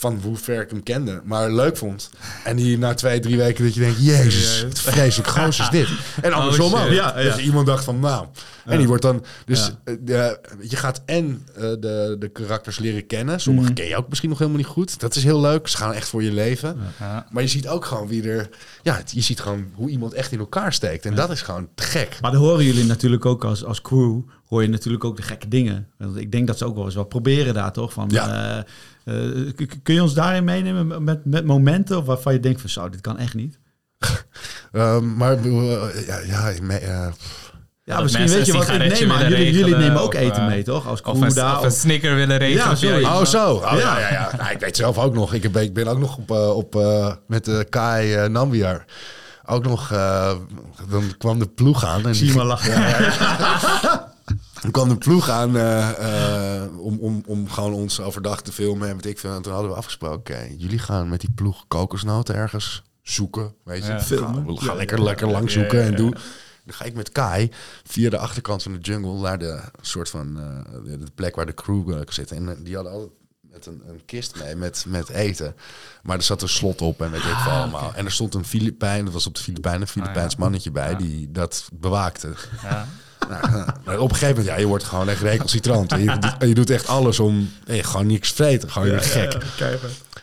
van 0.00 0.20
hoe 0.22 0.36
ver 0.36 0.62
ik 0.62 0.70
hem 0.70 0.82
kende, 0.82 1.20
maar 1.24 1.50
leuk 1.50 1.76
vond. 1.76 2.10
En 2.44 2.56
die 2.56 2.78
na 2.78 2.94
twee, 2.94 3.20
drie 3.20 3.36
weken 3.36 3.64
dat 3.64 3.74
je 3.74 3.80
denkt, 3.80 4.04
jezus, 4.04 4.60
het 4.60 4.80
vreselijk 4.80 5.28
goos 5.28 5.58
is 5.58 5.68
dit. 5.68 5.88
En 6.22 6.32
andersom 6.32 6.74
oh, 6.74 6.84
ook. 6.84 6.90
Ja, 6.90 7.18
ja. 7.18 7.22
Dus 7.22 7.44
iemand 7.44 7.66
dacht 7.66 7.84
van, 7.84 8.00
nou. 8.00 8.26
En 8.64 8.78
die 8.78 8.86
wordt 8.86 9.02
dan, 9.02 9.24
dus 9.44 9.72
ja. 10.04 10.38
je 10.60 10.76
gaat 10.76 11.02
en 11.06 11.46
uh, 11.56 11.60
de, 11.60 12.16
de 12.18 12.28
karakters 12.32 12.78
leren 12.78 13.06
kennen. 13.06 13.40
Sommige 13.40 13.68
mm. 13.68 13.74
ken 13.74 13.86
je 13.86 13.96
ook 13.96 14.08
misschien 14.08 14.28
nog 14.28 14.38
helemaal 14.38 14.60
niet 14.60 14.68
goed. 14.68 15.00
Dat 15.00 15.14
is 15.14 15.24
heel 15.24 15.40
leuk. 15.40 15.68
Ze 15.68 15.76
gaan 15.76 15.92
echt 15.92 16.08
voor 16.08 16.22
je 16.22 16.32
leven. 16.32 16.76
Maar 17.30 17.42
je 17.42 17.48
ziet 17.48 17.68
ook 17.68 17.84
gewoon 17.84 18.08
wie 18.08 18.28
er, 18.28 18.48
ja, 18.82 19.00
je 19.06 19.20
ziet 19.20 19.40
gewoon 19.40 19.66
hoe 19.74 19.90
iemand 19.90 20.12
echt 20.12 20.32
in 20.32 20.38
elkaar 20.38 20.72
steekt. 20.72 21.06
En 21.06 21.14
dat 21.14 21.30
is 21.30 21.42
gewoon 21.42 21.68
te 21.74 21.82
gek. 21.82 22.18
Maar 22.20 22.30
dan 22.30 22.40
horen 22.40 22.64
jullie 22.64 22.84
natuurlijk 22.84 23.26
ook 23.26 23.44
als, 23.44 23.64
als 23.64 23.80
crew, 23.80 24.20
hoor 24.46 24.62
je 24.62 24.68
natuurlijk 24.68 25.04
ook 25.04 25.16
de 25.16 25.22
gekke 25.22 25.48
dingen. 25.48 25.88
Want 25.98 26.16
ik 26.16 26.32
denk 26.32 26.46
dat 26.46 26.58
ze 26.58 26.64
ook 26.64 26.74
wel 26.74 26.84
eens 26.84 26.94
wat 26.94 27.08
proberen 27.08 27.54
daar 27.54 27.72
toch? 27.72 27.92
Van, 27.92 28.08
ja. 28.12 28.56
Uh, 28.56 28.62
kun 29.82 29.94
je 29.94 30.02
ons 30.02 30.14
daarin 30.14 30.44
meenemen 30.44 31.04
met, 31.04 31.24
met 31.24 31.44
momenten 31.44 32.04
waarvan 32.04 32.32
je 32.32 32.40
denkt 32.40 32.60
van 32.60 32.70
zo, 32.70 32.88
dit 32.88 33.00
kan 33.00 33.18
echt 33.18 33.34
niet? 33.34 33.58
um, 34.72 35.14
maar 35.20 35.48
ja, 35.48 36.18
ja, 36.26 37.12
ja, 37.84 38.00
misschien 38.00 38.28
weet 38.28 38.46
je 38.46 38.52
wat 38.52 38.68
ik 38.68 38.98
neem 39.00 39.12
aan. 39.12 39.28
Jullie, 39.28 39.52
jullie 39.52 39.76
nemen 39.76 40.00
ook 40.00 40.14
eten 40.14 40.46
mee, 40.46 40.62
toch? 40.62 40.88
Als 40.88 41.02
of 41.02 41.20
een, 41.20 41.26
of 41.26 41.62
een 41.62 41.70
snicker 41.70 42.14
willen 42.14 42.38
regelen. 42.38 43.00
Ja, 43.00 43.18
oh, 43.18 43.24
zo. 43.24 43.52
Oh, 43.52 43.72
ja, 43.78 43.98
ja, 43.98 44.10
ja. 44.10 44.30
Nou, 44.36 44.50
ik 44.50 44.60
weet 44.60 44.76
zelf 44.76 44.98
ook 44.98 45.14
nog. 45.14 45.34
Ik, 45.34 45.52
ben, 45.52 45.62
ik 45.62 45.74
ben 45.74 45.86
ook 45.86 45.98
nog 45.98 46.16
op, 46.16 46.30
op 46.30 46.74
uh, 46.74 47.12
met 47.26 47.44
de 47.44 47.66
Kai 47.70 48.22
uh, 48.22 48.28
Nambiar 48.28 48.84
ook 49.50 49.64
nog, 49.64 49.90
uh, 49.92 50.32
dan 50.90 51.02
kwam 51.18 51.38
de 51.38 51.46
ploeg 51.46 51.84
aan. 51.84 52.06
En 52.06 52.14
Zie 52.14 52.34
maar 52.34 52.44
lachen. 52.44 52.72
Dan 54.60 54.70
kwam 54.70 54.88
de 54.88 54.98
ploeg 54.98 55.28
aan 55.28 55.56
uh, 55.56 55.90
uh, 56.00 56.78
om, 56.78 56.98
om, 56.98 57.22
om 57.26 57.50
gewoon 57.50 57.72
ons 57.72 58.00
overdag 58.00 58.42
te 58.42 58.52
filmen 58.52 58.88
en 58.88 58.94
weet 58.94 59.06
ik 59.06 59.18
veel. 59.18 59.34
En 59.34 59.42
toen 59.42 59.52
hadden 59.52 59.70
we 59.70 59.76
afgesproken, 59.76 60.34
okay, 60.34 60.54
jullie 60.58 60.78
gaan 60.78 61.08
met 61.08 61.20
die 61.20 61.30
ploeg 61.34 61.64
kokosnoten 61.68 62.34
ergens 62.34 62.82
zoeken. 63.02 63.54
Weet 63.64 63.86
je, 63.86 64.00
filmen. 64.00 64.46
We 64.46 64.60
gaan 64.60 64.76
lekker, 64.76 65.02
lekker 65.02 65.30
lang 65.30 65.50
zoeken 65.50 65.82
en 65.82 65.96
doen. 65.96 66.14
Dan 66.64 66.74
ga 66.74 66.84
ik 66.84 66.94
met 66.94 67.12
Kai 67.12 67.50
via 67.84 68.10
de 68.10 68.18
achterkant 68.18 68.62
van 68.62 68.72
de 68.72 68.78
jungle 68.78 69.20
naar 69.20 69.38
de 69.38 69.60
soort 69.80 70.10
van 70.10 70.34
de, 70.84 70.98
de, 70.98 71.10
plek 71.14 71.36
waar 71.36 71.46
de 71.46 71.54
crew 71.54 72.02
zit. 72.08 72.32
En 72.32 72.62
die 72.62 72.74
hadden 72.74 72.92
altijd 72.92 73.10
met 73.50 73.66
een, 73.66 73.82
een, 73.86 74.04
kist 74.04 74.38
mee 74.42 74.54
met, 74.54 74.84
met 74.88 75.08
eten. 75.08 75.54
Maar 76.02 76.16
er 76.16 76.22
zat 76.22 76.42
een 76.42 76.48
slot 76.48 76.82
op 76.82 77.00
en 77.00 77.10
weet 77.10 77.20
ik 77.20 77.26
veel 77.26 77.52
ah, 77.52 77.60
allemaal. 77.60 77.94
En 77.94 78.04
er 78.04 78.12
stond 78.12 78.34
een 78.34 78.44
Filipijn, 78.44 79.04
dat 79.04 79.12
was 79.12 79.26
op 79.26 79.34
de 79.34 79.42
Filipijnen, 79.42 79.80
een 79.80 79.88
Filipijns 79.88 80.32
ah, 80.34 80.38
mannetje 80.40 80.70
bij, 80.70 80.96
die 80.96 81.30
dat 81.30 81.68
bewaakte. 81.72 82.34
Ja. 82.62 82.88
Nou, 83.84 83.98
op 83.98 84.10
een 84.10 84.16
gegeven 84.16 84.36
moment, 84.36 84.46
ja, 84.46 84.56
je 84.56 84.66
wordt 84.66 84.84
gewoon 84.84 85.08
echt 85.08 85.22
recalcitrant. 85.22 85.92
En 85.92 86.02
je, 86.02 86.46
je 86.46 86.54
doet 86.54 86.70
echt 86.70 86.86
alles 86.86 87.18
om 87.18 87.52
je 87.64 87.82
gewoon 87.82 88.06
niks 88.06 88.32
vreten. 88.32 88.70
Gewoon 88.70 88.88
weer 88.88 89.00
gek. 89.00 89.36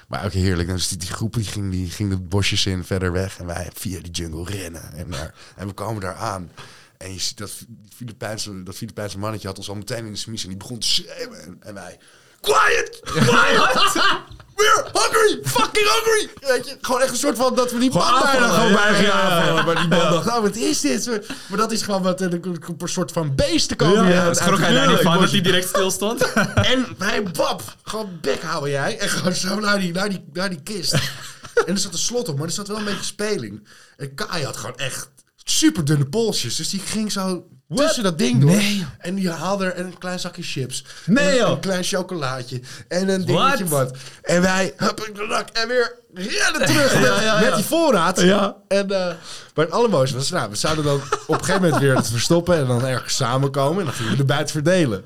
maar 0.08 0.26
ook 0.26 0.32
heerlijk. 0.32 0.67
Dus 0.67 0.88
die, 0.88 0.98
die 0.98 1.10
groep 1.10 1.34
die 1.34 1.43
ging, 1.43 1.72
die 1.72 1.89
ging 1.89 2.10
de 2.10 2.17
bosjes 2.17 2.65
in 2.65 2.84
verder 2.84 3.12
weg. 3.12 3.39
En 3.39 3.46
wij 3.46 3.70
via 3.74 4.02
die 4.02 4.12
jungle 4.12 4.43
rennen. 4.43 4.93
En, 4.93 5.10
daar, 5.10 5.34
en 5.56 5.67
we 5.67 5.74
komen 5.74 6.02
daar 6.02 6.15
aan. 6.15 6.52
En 6.98 7.13
je 7.13 7.20
ziet 7.20 7.38
dat 7.38 7.52
Filipijnse, 7.96 8.63
dat 8.63 8.76
Filipijnse 8.76 9.17
mannetje 9.17 9.48
had 9.48 9.58
ons 9.58 9.70
al 9.70 9.76
meteen 9.76 10.06
in 10.06 10.12
de 10.12 10.17
smies. 10.17 10.43
En 10.43 10.50
die 10.50 10.58
begon 10.58 10.80
te 10.80 10.88
schreeuwen. 10.88 11.58
En 11.60 11.74
wij, 11.74 11.98
quiet, 12.47 12.99
quiet. 13.03 14.25
We're 14.57 14.83
hungry, 14.93 15.39
fucking 15.43 15.88
hungry. 15.88 16.29
Weet 16.39 16.67
je, 16.67 16.77
gewoon 16.81 17.01
echt 17.01 17.12
een 17.12 17.17
soort 17.17 17.38
van 17.38 17.55
dat 17.55 17.71
we 17.71 17.79
die 17.79 17.91
man 17.93 18.21
bijna 18.21 18.47
gewoon 18.49 18.73
bij 18.73 19.05
gaan. 19.05 19.65
Maar 19.65 19.75
die 19.75 19.88
man 19.88 20.12
dacht, 20.12 20.25
nou 20.25 20.41
wat 20.41 20.55
is 20.55 20.81
dit? 20.81 21.07
Maar 21.47 21.57
dat 21.57 21.71
is 21.71 21.81
gewoon 21.81 22.01
wat 22.01 22.21
een, 22.21 22.43
een 22.43 22.88
soort 22.88 23.12
van 23.12 23.36
beesten 23.36 23.77
komen. 23.77 24.07
Ja, 24.07 24.33
schrok 24.33 24.60
hij 24.60 24.73
daar 24.73 24.88
niet 24.88 24.99
van 24.99 25.19
dat 25.19 25.31
hij 25.31 25.41
direct 25.41 25.67
stil 25.67 25.91
stond? 25.91 26.33
en 26.71 26.95
wij, 26.97 27.23
bab, 27.23 27.62
gewoon 27.83 28.17
bek 28.21 28.41
houden 28.41 28.69
jij. 28.69 28.97
En 28.97 29.10
gewoon 29.10 29.33
zo 29.33 29.60
naar 29.60 29.79
die, 29.79 29.93
naar 29.93 30.10
die, 30.10 30.25
naar 30.33 30.49
die 30.49 30.62
kist. 30.63 30.93
en 31.65 31.73
er 31.73 31.77
zat 31.77 31.93
een 31.93 31.99
slot 31.99 32.29
op, 32.29 32.38
maar 32.38 32.47
er 32.47 32.53
zat 32.53 32.67
wel 32.67 32.77
een 32.77 32.86
beetje 32.86 33.03
speling. 33.03 33.67
En 33.97 34.15
Kai 34.15 34.45
had 34.45 34.57
gewoon 34.57 34.77
echt 34.77 35.10
super 35.43 35.86
dunne 35.86 36.05
polsjes. 36.05 36.55
Dus 36.55 36.69
die 36.69 36.79
ging 36.79 37.12
zo 37.12 37.47
tussen 37.75 38.03
dat 38.03 38.17
ding 38.17 38.41
door. 38.41 38.49
Nee. 38.49 38.86
En 38.99 39.15
die 39.15 39.30
haalde 39.30 39.65
er 39.65 39.86
een 39.86 39.97
klein 39.97 40.19
zakje 40.19 40.43
chips. 40.43 40.86
Nee, 41.06 41.39
een, 41.39 41.51
een, 41.51 41.60
klein 41.60 41.84
chocolaatje. 41.84 42.62
En 42.88 43.10
een 43.10 43.25
dingetje 43.25 43.65
wat. 43.65 43.97
En 44.21 44.41
wij, 44.41 44.73
hup, 44.77 44.99
en 45.53 45.67
weer 45.67 45.95
rennen 46.13 46.65
terug 46.65 46.99
met, 46.99 47.39
met 47.41 47.56
die 47.56 47.65
voorraad. 47.65 48.21
Ja. 48.21 48.56
En, 48.67 48.91
uh, 48.91 48.97
maar 48.97 49.65
het 49.65 49.71
allermooiste 49.71 50.15
was, 50.15 50.30
nou, 50.30 50.49
we 50.49 50.56
zouden 50.56 50.84
dan 50.84 51.01
op 51.27 51.39
een 51.39 51.45
gegeven 51.45 51.62
moment 51.62 51.82
weer 51.82 51.95
het 51.95 52.10
verstoppen 52.10 52.58
en 52.58 52.67
dan 52.67 52.86
ergens 52.86 53.15
samenkomen. 53.15 53.80
En 53.80 53.86
dan 53.86 53.93
gingen 53.93 54.12
we 54.12 54.17
de 54.17 54.25
buiten 54.25 54.53
verdelen. 54.53 55.06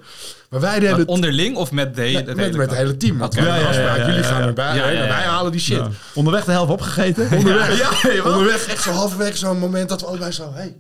Maar 0.50 0.60
wij 0.60 0.80
deden 0.80 1.08
onderling 1.08 1.56
of 1.56 1.72
met 1.72 1.96
de, 1.96 2.12
met, 2.14 2.36
met, 2.36 2.56
met 2.56 2.70
het 2.70 2.78
hele 2.78 2.98
team. 2.98 3.22
Okay. 3.22 3.46
Ja, 3.46 3.56
ja, 3.56 3.96
ja, 3.96 4.08
Jullie 4.08 4.24
gaan 4.24 4.42
erbij. 4.42 4.76
Ja, 4.76 4.84
wij 4.84 5.24
halen 5.24 5.52
die 5.52 5.62
shit. 5.62 5.82
Onderweg 6.14 6.46
de 6.46 6.52
helft 6.52 6.72
opgegeten. 6.72 7.32
Onderweg, 7.38 7.78
ja, 7.78 8.24
onderweg 8.24 8.68
echt 8.68 8.84
zo 8.84 8.92
halverwege 8.92 9.38
zo'n 9.38 9.60
moment 9.60 9.90
dat 9.90 10.02
we 10.02 10.08
allebei 10.08 10.32
zo... 10.32 10.54
Hé, 10.54 10.76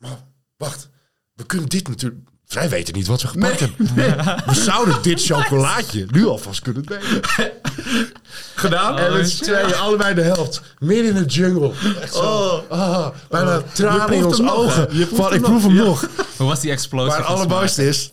hey, 0.00 0.08
wacht 0.56 0.92
we 1.34 1.46
kunnen 1.46 1.68
dit 1.68 1.88
natuurlijk... 1.88 2.20
Wij 2.48 2.68
weten 2.68 2.94
niet 2.94 3.06
wat 3.06 3.22
we 3.22 3.28
gepakt 3.28 3.60
hebben. 3.60 3.86
We 4.46 4.54
zouden 4.54 5.02
dit 5.02 5.24
chocolaatje 5.24 6.06
nu 6.10 6.26
alvast 6.26 6.62
kunnen 6.62 6.82
delen. 6.82 7.20
Gedaan? 8.54 8.98
En 8.98 9.12
we 9.12 9.28
tweeën 9.28 9.74
allebei 9.74 10.14
de 10.14 10.22
helft. 10.22 10.62
Midden 10.78 11.06
in 11.06 11.22
de 11.22 11.28
jungle. 11.28 11.72
Echt 12.00 12.14
zo. 12.14 12.20
Oh. 12.20 12.70
Ah, 12.70 13.06
bijna 13.28 13.58
oh. 13.58 13.62
tranen 13.72 14.16
in 14.16 14.24
ons 14.24 14.42
ogen. 14.48 15.08
Van, 15.12 15.34
ik 15.34 15.40
proef 15.40 15.62
hem 15.62 15.74
nog. 15.74 16.08
Hoe 16.36 16.46
was 16.46 16.60
die 16.60 16.70
explosie? 16.70 17.08
Maar 17.08 17.18
het 17.18 17.26
allerbooiste 17.26 17.88
is... 17.88 18.10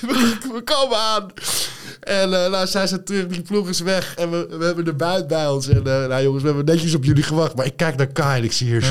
we 0.54 0.62
komen 0.64 0.98
aan. 0.98 1.26
En 2.00 2.32
uh, 2.32 2.50
nou, 2.50 2.66
zij 2.66 2.86
zijn 2.86 3.04
terug, 3.04 3.26
die 3.26 3.42
ploeg 3.42 3.68
is 3.68 3.80
weg. 3.80 4.14
En 4.14 4.30
we, 4.30 4.56
we 4.58 4.64
hebben 4.64 4.84
de 4.84 4.92
buit 4.92 5.26
bij 5.26 5.48
ons. 5.48 5.68
En 5.68 5.76
uh, 5.76 5.82
nou 5.84 6.22
jongens, 6.22 6.42
we 6.42 6.48
hebben 6.48 6.66
netjes 6.66 6.94
op 6.94 7.04
jullie 7.04 7.22
gewacht. 7.22 7.56
Maar 7.56 7.66
ik 7.66 7.76
kijk 7.76 7.96
naar 7.96 8.06
Kai 8.06 8.38
en 8.38 8.44
ik 8.44 8.52
zie 8.52 8.66
hier 8.66 8.82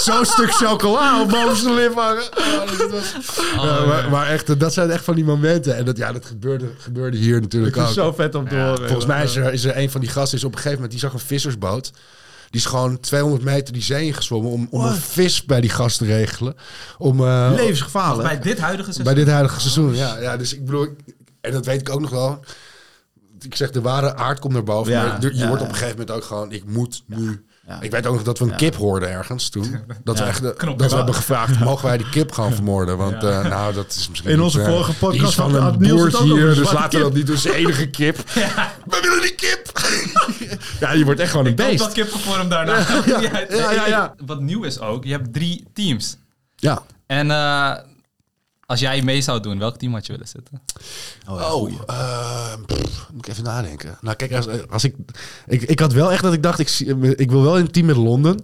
zo'n 0.00 0.24
zo 0.24 0.32
stuk 0.32 0.52
chocola 0.52 1.22
op 1.22 1.28
bovenste 1.28 1.72
lip 1.72 1.94
hangen. 1.94 2.22
Oh, 2.22 2.90
was, 2.90 3.14
oh, 3.56 3.86
maar, 3.86 4.10
maar, 4.10 4.26
echt, 4.26 4.60
dat 4.60 4.72
zijn 4.72 4.90
echt 4.90 5.04
van 5.04 5.14
die 5.14 5.24
momenten. 5.24 5.76
En 5.76 5.84
dat, 5.84 5.96
ja, 5.96 6.12
dat 6.12 6.24
gebeurde, 6.24 6.66
gebeurde 6.78 7.16
hier 7.16 7.40
natuurlijk 7.40 7.76
ook. 7.76 7.88
zo 7.88 8.12
vet 8.12 8.34
om 8.34 8.48
te 8.48 8.54
horen. 8.54 8.86
Volgens 8.86 9.06
mij 9.06 9.24
is 9.24 9.36
er, 9.36 9.52
is 9.52 9.64
er 9.64 9.76
een 9.76 9.90
van 9.90 10.00
die 10.00 10.10
gasten 10.10 10.38
is 10.38 10.44
op 10.44 10.50
een 10.52 10.56
gegeven 10.56 10.80
moment... 10.80 10.92
die 10.92 11.00
zag 11.00 11.12
een 11.12 11.26
vissersboot. 11.26 11.92
Die 12.50 12.60
is 12.60 12.66
gewoon 12.66 13.00
200 13.00 13.44
meter 13.44 13.72
die 13.72 13.82
zee 13.82 14.06
ingezwommen 14.06 14.50
om, 14.50 14.66
om 14.70 14.84
een 14.84 14.94
vis 14.94 15.44
bij 15.44 15.60
die 15.60 15.70
gast 15.70 15.98
te 15.98 16.04
regelen. 16.04 16.54
Om, 16.98 17.20
uh, 17.20 17.50
Levensgevaarlijk. 17.54 18.28
Bij 18.28 18.38
dit 18.38 18.58
huidige 18.58 18.92
seizoen? 18.92 19.14
Bij 19.14 19.24
dit 19.24 19.32
huidige 19.32 19.60
seizoen, 19.60 19.96
ja. 19.96 20.18
ja. 20.18 20.36
Dus 20.36 20.54
ik 20.54 20.64
bedoel, 20.64 20.88
en 21.40 21.52
dat 21.52 21.66
weet 21.66 21.80
ik 21.80 21.90
ook 21.90 22.00
nog 22.00 22.10
wel. 22.10 22.44
Ik 23.40 23.56
zeg, 23.56 23.70
de 23.70 23.80
ware 23.80 24.16
aard 24.16 24.38
komt 24.38 24.52
naar 24.52 24.62
boven. 24.62 24.92
Ja, 24.92 25.04
maar 25.04 25.34
je 25.34 25.46
wordt 25.46 25.62
op 25.62 25.68
een 25.68 25.74
gegeven 25.74 25.98
moment 25.98 26.10
ook 26.16 26.24
gewoon, 26.24 26.52
ik 26.52 26.64
moet 26.64 27.02
nu 27.06 27.44
ik 27.80 27.90
weet 27.90 28.06
ook 28.06 28.14
nog 28.14 28.22
dat 28.22 28.38
we 28.38 28.44
een 28.44 28.56
kip 28.56 28.74
hoorden 28.74 29.10
ergens 29.10 29.48
toen. 29.48 29.84
Dat 30.04 30.18
we 30.18 30.24
echt 30.24 30.42
dat 30.42 30.90
we 30.90 30.96
hebben 30.96 31.14
gevraagd: 31.14 31.60
mogen 31.60 31.86
wij 31.86 31.96
die 31.96 32.08
kip 32.08 32.32
gaan 32.32 32.52
vermoorden? 32.52 32.96
Want 32.96 33.24
uh, 33.24 33.44
nou, 33.44 33.74
dat 33.74 33.94
is 33.96 34.08
misschien. 34.08 34.30
In 34.30 34.40
onze 34.40 34.64
vorige 34.64 34.94
podcast 34.94 35.34
van 35.34 35.54
een 35.54 35.78
boertje 35.78 36.22
hier, 36.22 36.54
dus 36.54 36.72
laten 36.72 36.98
we 36.98 37.04
dat 37.04 37.14
niet 37.14 37.26
doen. 37.26 37.36
Zijn 37.36 37.54
enige 37.54 37.86
kip. 37.86 38.16
We 38.90 38.98
willen 39.02 39.20
die 39.20 39.34
kip. 39.34 39.80
ja, 40.80 40.92
je 40.92 41.04
wordt 41.04 41.20
echt 41.20 41.30
gewoon 41.30 41.46
een 41.46 41.54
beest. 41.54 41.72
Ik 41.72 41.78
dat 41.78 41.92
kip 41.92 42.12
gevormd 42.12 42.50
daarna. 42.50 42.78
Ja, 43.06 43.20
ja, 43.70 43.86
ja, 43.86 44.14
Wat 44.26 44.40
nieuw 44.40 44.62
is 44.62 44.80
ook, 44.80 45.04
je 45.04 45.12
hebt 45.12 45.32
drie 45.32 45.64
teams. 45.74 46.16
Ja. 46.56 46.82
En 47.06 47.26
uh, 47.26 47.74
als 48.70 48.80
jij 48.80 49.02
mee 49.02 49.20
zou 49.20 49.40
doen, 49.40 49.58
welk 49.58 49.76
team 49.76 49.92
had 49.92 50.06
je 50.06 50.12
willen 50.12 50.28
zitten? 50.28 50.60
Oh, 51.28 51.54
oh 51.54 51.70
uh, 51.90 52.54
moet 53.12 53.26
ik 53.26 53.32
even 53.32 53.44
nadenken. 53.44 53.98
Nou, 54.00 54.16
kijk, 54.16 54.32
als, 54.32 54.46
als 54.68 54.84
ik, 54.84 54.94
ik... 55.46 55.62
Ik 55.62 55.78
had 55.78 55.92
wel 55.92 56.12
echt 56.12 56.22
dat 56.22 56.32
ik 56.32 56.42
dacht, 56.42 56.58
ik, 56.58 56.70
ik 57.16 57.30
wil 57.30 57.42
wel 57.42 57.56
in 57.56 57.64
een 57.64 57.70
team 57.70 57.86
met 57.86 57.96
Londen. 57.96 58.38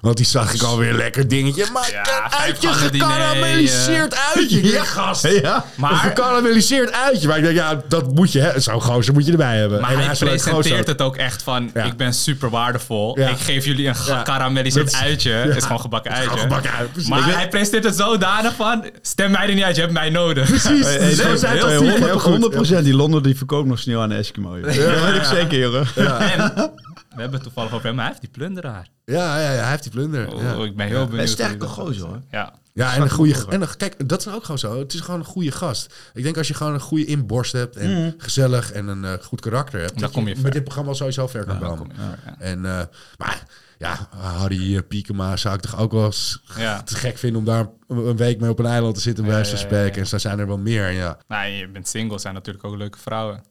Want 0.00 0.16
die 0.16 0.26
zag 0.26 0.54
ik 0.54 0.62
alweer 0.62 0.92
lekker 0.92 1.28
dingetje. 1.28 1.66
Maar 1.72 1.90
ja, 1.90 2.30
uitje, 2.30 2.68
gekarameliseerd 2.68 4.14
uh, 4.14 4.20
uitje. 4.34 4.58
Ja, 4.70 4.84
gast. 4.84 5.26
Ja, 5.26 5.64
maar, 5.74 5.90
een 5.90 5.96
gekarameliseerd 5.96 6.92
uitje. 6.92 7.28
Maar 7.28 7.36
ik 7.36 7.42
denk, 7.42 7.56
ja, 7.56 7.82
dat 7.88 8.14
moet 8.14 8.32
je, 8.32 8.52
zo'n 8.56 8.80
gozer 8.80 9.14
moet 9.14 9.26
je 9.26 9.30
erbij 9.32 9.58
hebben. 9.58 9.80
Maar 9.80 9.90
en 9.90 9.98
hij, 9.98 10.16
presenteert 10.16 10.86
het 10.86 11.02
ook 11.02 11.16
echt 11.16 11.42
van, 11.42 11.70
ik 11.74 11.96
ben 11.96 12.14
super 12.14 12.50
waardevol. 12.50 13.18
Ik 13.18 13.38
geef 13.38 13.64
jullie 13.64 13.88
een 13.88 13.96
gekarameliseerd 13.96 14.94
uitje. 14.94 15.30
Het 15.30 15.56
is 15.56 15.62
gewoon 15.62 15.80
gebakken 15.80 16.12
uitje. 16.12 16.38
Gebakken 16.38 16.70
uit, 16.70 17.08
maar 17.08 17.34
hij 17.34 17.48
presenteert 17.48 17.84
het 17.84 17.96
zodanig 17.96 18.54
van, 18.54 18.84
stem 19.02 19.30
mij 19.30 19.48
er 19.48 19.54
niet 19.54 19.64
uit, 19.64 19.74
je 19.74 19.80
hebt 19.80 19.92
mij 19.92 20.10
nodig. 20.10 20.48
Precies. 20.48 20.86
Hey, 20.86 21.14
zo 21.14 21.46
heel 21.46 22.80
100%, 22.80 22.82
die 22.82 22.94
Londen 22.94 23.22
die 23.22 23.36
verkoopt 23.36 23.68
nog 23.68 23.78
sneeuw 23.78 24.00
aan 24.00 24.08
de 24.08 24.14
Eskimo. 24.14 24.56
Ja, 24.56 24.62
dat 24.62 24.74
weet 24.74 25.16
ik 25.22 25.24
zeker, 25.24 25.58
jongen. 25.58 25.86
En 26.18 26.72
we 27.14 27.20
hebben 27.20 27.32
het 27.32 27.42
toevallig 27.42 27.72
over 27.72 27.86
hem, 27.86 27.94
maar 27.94 28.04
hij 28.04 28.14
heeft 28.14 28.32
die 28.32 28.42
plunderaar. 28.42 28.88
Ja, 29.04 29.38
ja, 29.40 29.52
ja 29.52 29.60
hij 29.60 29.70
heeft 29.70 29.82
die 29.82 29.92
plunder. 29.92 30.34
Oh, 30.34 30.42
ja. 30.42 30.64
Ik 30.64 30.76
ben 30.76 30.86
heel 30.86 31.04
benieuwd. 31.04 31.22
Een 31.22 31.28
sterke 31.28 31.66
gozer 31.66 32.06
hoor. 32.06 32.20
Ja. 32.30 32.54
Ja, 32.72 32.94
en 32.94 33.02
een 33.02 33.10
goede. 33.10 33.46
En 33.48 33.76
kijk, 33.76 34.08
dat 34.08 34.20
is 34.20 34.32
ook 34.32 34.42
gewoon 34.42 34.58
zo. 34.58 34.78
Het 34.78 34.94
is 34.94 35.00
gewoon 35.00 35.20
een 35.20 35.26
goede 35.26 35.50
gast. 35.50 35.94
Ik 36.14 36.22
denk 36.22 36.36
als 36.36 36.48
je 36.48 36.54
gewoon 36.54 36.74
een 36.74 36.80
goede 36.80 37.04
inborst 37.04 37.52
hebt 37.52 37.76
en 37.76 38.02
mm. 38.02 38.14
gezellig 38.16 38.72
en 38.72 38.88
een 38.88 39.02
uh, 39.02 39.12
goed 39.22 39.40
karakter 39.40 39.80
hebt, 39.80 39.98
dan 39.98 40.10
kom 40.10 40.28
je 40.28 40.36
met 40.42 40.52
dit 40.52 40.64
programma 40.64 40.92
sowieso 40.92 41.26
ver 41.26 41.44
kan 41.44 41.58
komen. 41.58 41.90
Ja, 41.96 42.34
en 42.38 42.58
uh, 42.58 42.80
maar 43.16 43.42
ja, 43.78 44.08
Harry 44.16 44.82
Piekema 44.82 45.36
zou 45.36 45.54
ik 45.54 45.60
toch 45.60 45.78
ook 45.78 45.92
wel 45.92 46.04
eens 46.04 46.42
ja. 46.56 46.82
te 46.82 46.94
gek 46.94 47.18
vinden 47.18 47.38
om 47.38 47.44
daar 47.44 47.68
een 47.88 48.16
week 48.16 48.40
mee 48.40 48.50
op 48.50 48.58
een 48.58 48.66
eiland 48.66 48.94
te 48.94 49.00
zitten 49.00 49.24
bij 49.24 49.38
ja, 49.38 49.56
spreken. 49.56 50.00
En 50.00 50.06
zo 50.06 50.18
zijn 50.18 50.38
er 50.38 50.46
wel 50.46 50.58
meer. 50.58 50.90
Ja. 50.90 51.18
Nou, 51.28 51.48
je 51.48 51.68
bent 51.68 51.88
single, 51.88 52.18
zijn 52.18 52.34
natuurlijk 52.34 52.64
ook 52.64 52.76
leuke 52.76 52.98
vrouwen. 52.98 53.42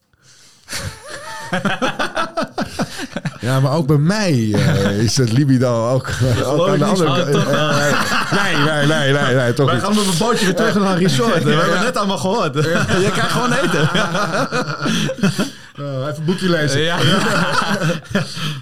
ja, 3.47 3.59
maar 3.59 3.71
ook 3.71 3.88
bij 3.88 3.97
mij 3.97 4.33
uh, 4.33 5.03
is 5.03 5.17
het 5.17 5.31
libido 5.31 5.89
ook, 5.89 6.09
ook 6.45 6.67
aan 6.67 6.79
de 6.79 6.85
andere 6.85 7.31
kant. 7.31 7.49
nee, 8.31 8.55
nee, 8.55 8.85
nee, 8.85 9.13
nee, 9.13 9.35
nee, 9.35 9.53
toch 9.53 9.71
Wij 9.71 9.79
gaan 9.79 9.95
met 9.95 10.05
een 10.05 10.17
bootje 10.17 10.45
weer 10.45 10.55
terug 10.55 10.75
naar 10.75 10.91
een 10.91 10.97
resort. 10.97 11.43
We 11.43 11.51
hebben 11.51 11.81
net 11.83 11.97
allemaal 11.97 12.17
gehoord. 12.17 12.53
Je 13.05 13.09
krijgt 13.12 13.31
gewoon 13.31 13.51
eten. 13.51 13.89
Uh, 15.79 15.97
even 16.07 16.15
een 16.17 16.26
boekje 16.26 16.49
lezen. 16.49 16.82
Ja. 16.82 16.97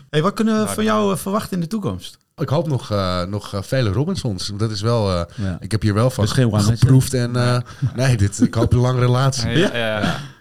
hey, 0.10 0.22
wat 0.22 0.34
kunnen 0.34 0.66
we 0.66 0.68
van 0.74 0.84
jou 0.84 1.12
uh, 1.12 1.18
verwachten 1.18 1.54
in 1.54 1.60
de 1.60 1.68
toekomst? 1.68 2.18
Ik 2.36 2.50
hoop 2.50 2.68
nog, 2.68 2.92
uh, 2.92 3.24
nog 3.24 3.54
vele 3.62 3.90
Robinsons. 3.90 4.52
Dat 4.58 4.72
is 4.72 4.82
wel. 4.82 5.12
Ja. 5.12 5.58
Ik 5.60 5.72
heb 5.72 5.82
hier 5.82 5.94
wel 5.94 6.10
van 6.10 6.28
geproefd. 6.28 7.14
En 7.14 7.64
nee, 7.96 8.18
dit, 8.18 8.42
ik 8.42 8.54
hoop 8.54 8.74
een 8.74 8.80
lange 8.80 9.00
relatie. 9.00 9.50
Ja, 9.50 9.70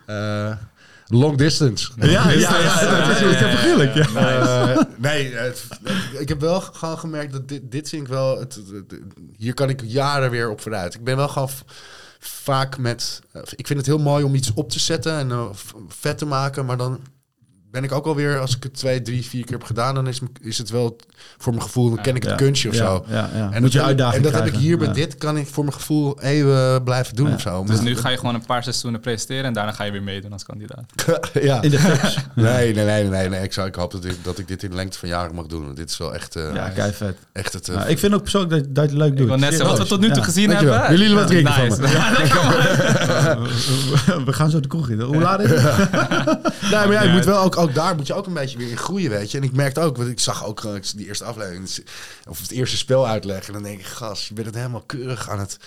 ja, 0.06 0.58
long 1.06 1.36
distance. 1.36 1.92
Ja, 1.96 2.30
ja, 2.30 2.58
ja, 2.58 3.06
dat 3.06 3.20
is 3.20 3.22
nee, 4.96 5.32
ik 6.22 6.28
heb 6.28 6.40
wel 6.40 6.60
gewoon 6.60 6.98
gemerkt 6.98 7.32
dat 7.32 7.48
dit, 7.48 7.70
dit 7.70 7.88
vind 7.88 8.02
ik 8.02 8.08
wel... 8.08 8.38
Het, 8.38 8.60
hier 9.36 9.54
kan 9.54 9.68
ik 9.68 9.82
jaren 9.84 10.30
weer 10.30 10.50
op 10.50 10.60
vooruit. 10.60 10.94
Ik 10.94 11.04
ben 11.04 11.16
wel 11.16 11.28
gewoon 11.28 11.48
vaak 12.18 12.78
met... 12.78 13.20
ik 13.56 13.66
vind 13.66 13.78
het 13.78 13.88
heel 13.88 13.98
mooi 13.98 14.24
om 14.24 14.34
iets 14.34 14.52
op 14.54 14.70
te 14.70 14.80
zetten 14.80 15.12
en 15.12 15.50
vet 15.88 16.18
te 16.18 16.26
maken, 16.26 16.66
maar 16.66 16.76
dan 16.76 17.00
ben 17.76 17.84
ik 17.84 17.92
ook 17.92 18.06
alweer, 18.06 18.38
als 18.38 18.56
ik 18.56 18.62
het 18.62 18.74
twee, 18.74 19.02
drie, 19.02 19.24
vier 19.24 19.44
keer 19.44 19.56
heb 19.56 19.64
gedaan, 19.64 19.94
dan 19.94 20.08
is, 20.08 20.20
is 20.40 20.58
het 20.58 20.70
wel 20.70 20.96
voor 21.38 21.52
mijn 21.52 21.64
gevoel, 21.64 21.88
dan 21.88 22.02
ken 22.02 22.16
ik 22.16 22.22
het 22.22 22.34
kunstje 22.34 22.68
of 22.68 22.74
zo. 22.74 23.04
En, 23.52 23.62
Moet 23.62 23.72
je 23.72 23.80
en 23.80 24.22
dat 24.22 24.34
heb 24.34 24.46
ik 24.46 24.54
hier 24.54 24.78
bij 24.78 24.92
dit, 24.92 25.16
kan 25.16 25.36
ik 25.36 25.46
voor 25.46 25.64
mijn 25.64 25.76
gevoel 25.76 26.20
even 26.20 26.82
blijven 26.82 27.16
doen 27.16 27.34
of 27.34 27.40
zo. 27.40 27.64
Dus 27.64 27.80
nu 27.80 27.96
ga 27.96 28.08
je 28.08 28.16
gewoon 28.16 28.34
een 28.34 28.46
paar 28.46 28.62
seizoenen 28.62 29.00
presenteren 29.00 29.44
en 29.44 29.52
daarna 29.52 29.72
ga 29.72 29.84
je 29.84 29.92
weer 29.92 30.02
meedoen 30.02 30.32
als 30.32 30.44
kandidaat. 30.44 30.84
ja. 31.42 31.62
In 31.62 31.70
de 31.70 31.78
nee, 32.34 32.74
nee, 32.74 32.84
nee, 32.84 33.04
nee, 33.04 33.28
nee. 33.28 33.42
Ik, 33.42 33.52
zou, 33.52 33.68
ik 33.68 33.74
hoop 33.74 33.90
dat 33.90 34.04
ik, 34.04 34.16
dat 34.22 34.38
ik 34.38 34.48
dit 34.48 34.62
in 34.62 34.70
de 34.70 34.76
lengte 34.76 34.98
van 34.98 35.08
jaren 35.08 35.34
mag 35.34 35.46
doen. 35.46 35.74
Dit 35.74 35.90
is 35.90 35.96
wel 35.96 36.14
echt... 36.14 36.36
Uh, 36.36 36.54
ja, 36.54 36.68
kei 36.68 36.92
vet. 36.92 37.16
Echt 37.32 37.52
het... 37.52 37.68
Uh, 37.68 37.88
ik 37.88 37.98
vind 37.98 38.14
ook 38.14 38.22
persoonlijk 38.22 38.52
dat, 38.52 38.74
dat 38.74 38.90
je 38.90 38.96
leuk 38.96 39.10
doet. 39.10 39.20
Ik 39.20 39.26
wil 39.26 39.36
net 39.36 39.62
wat 39.62 39.78
we 39.78 39.86
tot 39.86 40.00
nu 40.00 40.10
toe 40.10 40.22
gezien 40.22 40.50
hebben. 40.50 40.80
Willen 40.80 40.98
jullie 40.98 41.14
wat 41.14 41.26
drinken 41.26 41.68
nice. 41.68 41.80
we 44.24 44.32
gaan 44.32 44.50
zo 44.50 44.60
de 44.60 44.68
kroeg 44.68 44.88
in. 44.88 45.00
Hoe 45.00 45.22
laat 45.22 45.40
is 45.40 45.50
het? 45.50 45.90
nee, 46.70 46.70
maar 46.70 46.92
ja, 46.92 47.02
je 47.02 47.12
moet 47.12 47.24
wel 47.24 47.40
ook, 47.40 47.56
ook 47.68 47.74
daar 47.74 47.96
moet 47.96 48.06
je 48.06 48.14
ook 48.14 48.26
een 48.26 48.34
beetje 48.34 48.58
weer 48.58 48.70
in 48.70 48.76
groeien, 48.76 49.10
weet 49.10 49.30
je. 49.30 49.38
En 49.38 49.44
ik 49.44 49.52
merkte 49.52 49.80
ook, 49.80 49.96
want 49.96 50.08
ik 50.08 50.20
zag 50.20 50.44
ook 50.44 50.62
die 50.96 51.06
eerste 51.06 51.24
aflevering, 51.24 51.68
of 52.28 52.40
het 52.40 52.50
eerste 52.50 52.76
spel 52.76 53.06
uitleggen. 53.06 53.46
En 53.46 53.52
dan 53.52 53.62
denk 53.62 53.78
ik, 53.80 53.86
gas, 53.86 54.28
je 54.28 54.34
bent 54.34 54.46
het 54.46 54.56
helemaal 54.56 54.82
keurig 54.82 55.30
aan 55.30 55.38
het 55.38 55.58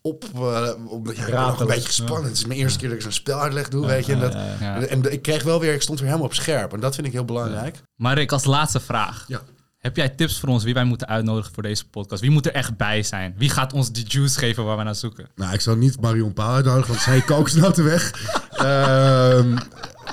op, 0.00 0.24
uh, 0.36 0.70
op 0.86 1.12
ja, 1.12 1.54
een 1.58 1.66
beetje 1.66 1.86
gespannen. 1.86 2.28
Het 2.28 2.36
is 2.36 2.46
mijn 2.46 2.58
eerste 2.58 2.78
keer 2.78 2.88
dat 2.88 2.96
ik 2.96 3.02
zo'n 3.02 3.12
spel 3.12 3.40
uitleg 3.40 3.68
doe, 3.68 3.86
weet 3.86 4.06
je. 4.06 4.12
En, 4.12 4.20
dat, 4.20 4.34
en 4.88 5.12
ik 5.12 5.22
kreeg 5.22 5.42
wel 5.42 5.60
weer, 5.60 5.74
ik 5.74 5.82
stond 5.82 5.98
weer 5.98 6.08
helemaal 6.08 6.28
op 6.28 6.34
scherp. 6.34 6.72
En 6.72 6.80
dat 6.80 6.94
vind 6.94 7.06
ik 7.06 7.12
heel 7.12 7.24
belangrijk. 7.24 7.76
Maar 7.96 8.18
ik 8.18 8.32
als 8.32 8.44
laatste 8.44 8.80
vraag. 8.80 9.24
Heb 9.78 9.96
jij 9.96 10.08
tips 10.08 10.40
voor 10.40 10.48
ons 10.48 10.64
wie 10.64 10.74
wij 10.74 10.84
moeten 10.84 11.08
uitnodigen 11.08 11.54
voor 11.54 11.62
deze 11.62 11.88
podcast? 11.88 12.20
Wie 12.20 12.30
moet 12.30 12.46
er 12.46 12.52
echt 12.52 12.76
bij 12.76 13.02
zijn? 13.02 13.34
Wie 13.36 13.50
gaat 13.50 13.72
ons 13.72 13.92
die 13.92 14.04
juice 14.06 14.38
geven 14.38 14.64
waar 14.64 14.76
we 14.76 14.82
naar 14.82 14.94
zoeken? 14.94 15.28
Nou, 15.34 15.52
ik 15.52 15.60
zou 15.60 15.76
niet 15.76 16.00
Marion 16.00 16.32
Paal 16.32 16.54
uitnodigen, 16.54 16.88
want 16.88 17.00
zij 17.00 17.20
kookt 17.20 17.56
nou 17.60 17.72
te 17.72 17.82
weg. 17.82 18.12
uh, 18.62 19.56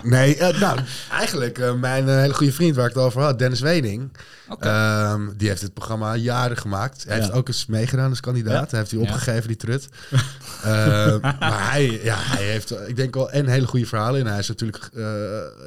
Nee, 0.03 0.37
uh, 0.37 0.59
nou, 0.59 0.79
eigenlijk 1.11 1.57
uh, 1.57 1.73
mijn 1.73 2.07
uh, 2.07 2.15
hele 2.15 2.33
goede 2.33 2.53
vriend 2.53 2.75
waar 2.75 2.87
ik 2.87 2.93
het 2.93 3.03
over 3.03 3.21
had, 3.21 3.39
Dennis 3.39 3.59
Wening. 3.59 4.11
Okay. 4.49 5.11
Um, 5.11 5.33
die 5.37 5.47
heeft 5.47 5.61
het 5.61 5.73
programma 5.73 6.15
jaren 6.15 6.57
gemaakt. 6.57 7.03
Hij 7.03 7.15
ja. 7.15 7.21
heeft 7.21 7.35
ook 7.35 7.47
eens 7.47 7.65
meegedaan 7.65 8.09
als 8.09 8.19
kandidaat. 8.19 8.53
Ja. 8.53 8.67
Hij 8.69 8.79
heeft 8.79 8.91
hij 8.91 8.99
opgegeven, 8.99 9.47
die 9.47 9.57
trut. 9.57 9.89
Ehm, 10.63 11.19
maar 11.21 11.71
hij, 11.71 12.01
ja, 12.03 12.15
hij 12.17 12.43
heeft, 12.43 12.87
ik 12.87 12.95
denk 12.95 13.13
wel, 13.15 13.33
een 13.33 13.47
hele 13.47 13.67
goede 13.67 13.85
verhalen 13.85 14.19
in. 14.19 14.25
Hij 14.25 14.39
is 14.39 14.47
natuurlijk 14.47 14.89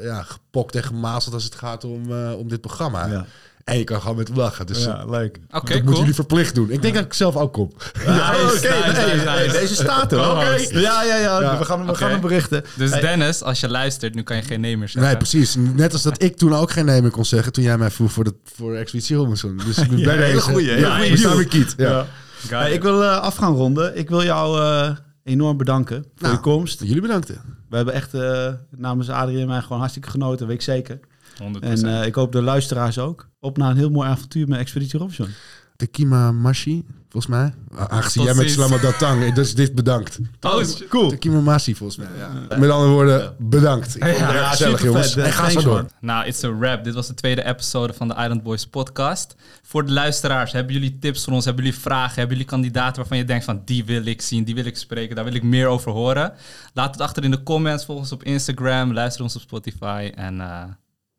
ja, 0.02 0.22
gepokt 0.22 0.74
en 0.74 0.82
gemazeld 0.82 1.34
als 1.34 1.44
het 1.44 1.54
gaat 1.54 1.84
om, 1.84 2.12
om 2.12 2.48
dit 2.48 2.60
programma. 2.60 3.26
En 3.66 3.78
je 3.78 3.84
kan 3.84 4.00
gewoon 4.00 4.16
met 4.16 4.28
lachen. 4.28 4.66
Dus 4.66 4.84
ja, 4.84 5.04
leuk. 5.04 5.38
Oké, 5.46 5.56
okay, 5.56 5.76
moeten 5.76 5.98
jullie 5.98 6.14
verplicht 6.14 6.54
doen. 6.54 6.70
Ik 6.70 6.82
denk 6.82 6.94
dat 6.94 7.04
ik 7.04 7.12
zelf 7.12 7.36
ook 7.36 7.52
kom. 7.52 7.72
Ja, 8.04 8.34
oké. 8.42 9.52
deze 9.52 9.74
staat 9.74 10.12
er. 10.12 10.30
Okay. 10.30 10.68
Ja, 10.70 11.02
ja, 11.02 11.16
ja, 11.16 11.58
We 11.58 11.64
gaan, 11.64 11.86
we 11.86 11.94
gaan 11.94 12.10
hem 12.10 12.20
berichten. 12.20 12.64
Dus 12.74 12.90
Dennis, 12.90 13.42
als 13.42 13.60
je 13.60 13.68
luistert, 13.68 14.14
nu 14.14 14.22
kan 14.22 14.36
je 14.36 14.42
geen 14.42 14.60
nemer 14.60 14.88
zeggen. 14.88 15.10
Nee, 15.10 15.16
precies. 15.16 15.56
Net 15.74 15.92
als 15.92 16.02
dat 16.02 16.22
ik 16.22 16.36
toen 16.36 16.54
ook 16.54 16.70
geen 16.70 16.84
nemer 16.84 17.10
kon 17.10 17.24
zeggen 17.24 17.52
toen 17.52 17.64
jij 17.64 17.78
mij 17.78 17.90
vroeg 17.90 18.12
voor 18.12 18.24
de 18.24 18.34
voor 18.44 18.74
Expeditie 18.74 19.16
Robinson. 19.16 19.60
Dus 19.66 19.78
ik 19.78 19.90
ben 19.90 20.00
ja, 20.00 20.10
hele 20.10 20.40
goede. 20.40 20.78
Ja, 20.78 20.98
ja, 20.98 21.44
kiet. 21.44 21.74
Ja. 21.76 22.06
ja. 22.48 22.66
ik 22.66 22.82
wil 22.82 23.02
uh, 23.02 23.18
af 23.18 23.36
gaan 23.36 23.54
ronden. 23.54 23.98
Ik 23.98 24.08
wil 24.08 24.22
jou 24.22 24.60
uh, 24.60 24.96
enorm 25.24 25.56
bedanken 25.56 26.02
voor 26.02 26.28
nou, 26.28 26.34
je 26.34 26.40
komst. 26.40 26.80
Jullie 26.80 27.00
bedankt. 27.00 27.28
We 27.68 27.76
hebben 27.76 27.94
echt 27.94 28.14
uh, 28.14 28.48
namens 28.76 29.08
Adrien 29.08 29.40
en 29.40 29.46
mij 29.46 29.60
gewoon 29.60 29.78
hartstikke 29.78 30.10
genoten, 30.10 30.46
weet 30.46 30.56
ik 30.56 30.62
zeker. 30.62 31.00
100%. 31.42 31.60
En 31.60 31.86
uh, 31.86 32.06
ik 32.06 32.14
hoop 32.14 32.32
de 32.32 32.42
luisteraars 32.42 32.98
ook. 32.98 33.28
Op 33.40 33.56
naar 33.56 33.70
een 33.70 33.76
heel 33.76 33.90
mooi 33.90 34.08
avontuur 34.08 34.48
met 34.48 34.58
Expeditie 34.58 34.98
Robinson. 34.98 35.28
Tekima 35.76 36.32
Mashi, 36.32 36.84
volgens 37.08 37.26
mij. 37.26 37.54
Aangezien 37.88 38.22
jij 38.22 38.34
met 38.34 38.50
Slamadatang, 38.50 39.34
dus 39.34 39.54
dit 39.54 39.74
bedankt. 39.74 40.18
Oh, 40.40 40.62
cool. 40.88 41.08
Tekima 41.08 41.40
Mashi, 41.40 41.74
volgens 41.74 41.98
mij. 41.98 42.08
Ja. 42.18 42.56
Met 42.56 42.70
andere 42.70 42.90
woorden, 42.90 43.34
bedankt. 43.38 43.96
Ik 43.96 44.02
vond 44.02 44.16
het 44.16 44.30
ja, 44.30 44.48
gezellig, 44.48 44.82
jongens. 44.82 45.16
En 45.16 45.32
ga 45.32 45.50
zo 45.50 45.60
door. 45.60 45.86
Nou, 46.00 46.26
it's 46.26 46.44
a 46.44 46.56
wrap. 46.58 46.84
Dit 46.84 46.94
was 46.94 47.06
de 47.06 47.14
tweede 47.14 47.44
episode 47.44 47.92
van 47.92 48.08
de 48.08 48.14
Island 48.14 48.42
Boys 48.42 48.66
podcast. 48.66 49.36
Voor 49.62 49.86
de 49.86 49.92
luisteraars, 49.92 50.52
hebben 50.52 50.72
jullie 50.72 50.98
tips 50.98 51.24
voor 51.24 51.32
ons? 51.32 51.44
Hebben 51.44 51.64
jullie 51.64 51.78
vragen? 51.78 52.14
Hebben 52.14 52.36
jullie 52.36 52.50
kandidaten 52.50 52.96
waarvan 52.96 53.18
je 53.18 53.24
denkt 53.24 53.44
van... 53.44 53.62
die 53.64 53.84
wil 53.84 54.06
ik 54.06 54.22
zien, 54.22 54.44
die 54.44 54.54
wil 54.54 54.64
ik 54.64 54.76
spreken, 54.76 55.16
daar 55.16 55.24
wil 55.24 55.34
ik 55.34 55.42
meer 55.42 55.66
over 55.66 55.92
horen? 55.92 56.32
Laat 56.74 56.92
het 56.92 57.00
achter 57.00 57.24
in 57.24 57.30
de 57.30 57.42
comments, 57.42 57.84
volg 57.84 57.98
ons 57.98 58.12
op 58.12 58.22
Instagram, 58.22 58.92
luister 58.92 59.22
ons 59.22 59.36
op 59.36 59.40
Spotify 59.40 60.10
en... 60.14 60.36
Uh, 60.36 60.62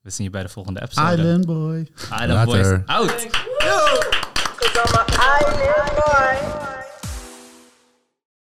we 0.07 0.13
zien 0.13 0.25
je 0.25 0.31
bij 0.31 0.43
de 0.43 0.49
volgende 0.49 0.81
episode. 0.81 1.11
Island 1.17 1.45
Boy. 1.45 1.87
Island 2.21 2.45
Boy. 2.45 2.83
Out. 2.85 3.27
Yo. 3.57 3.77
Island 5.39 5.95
Boy. 5.95 6.76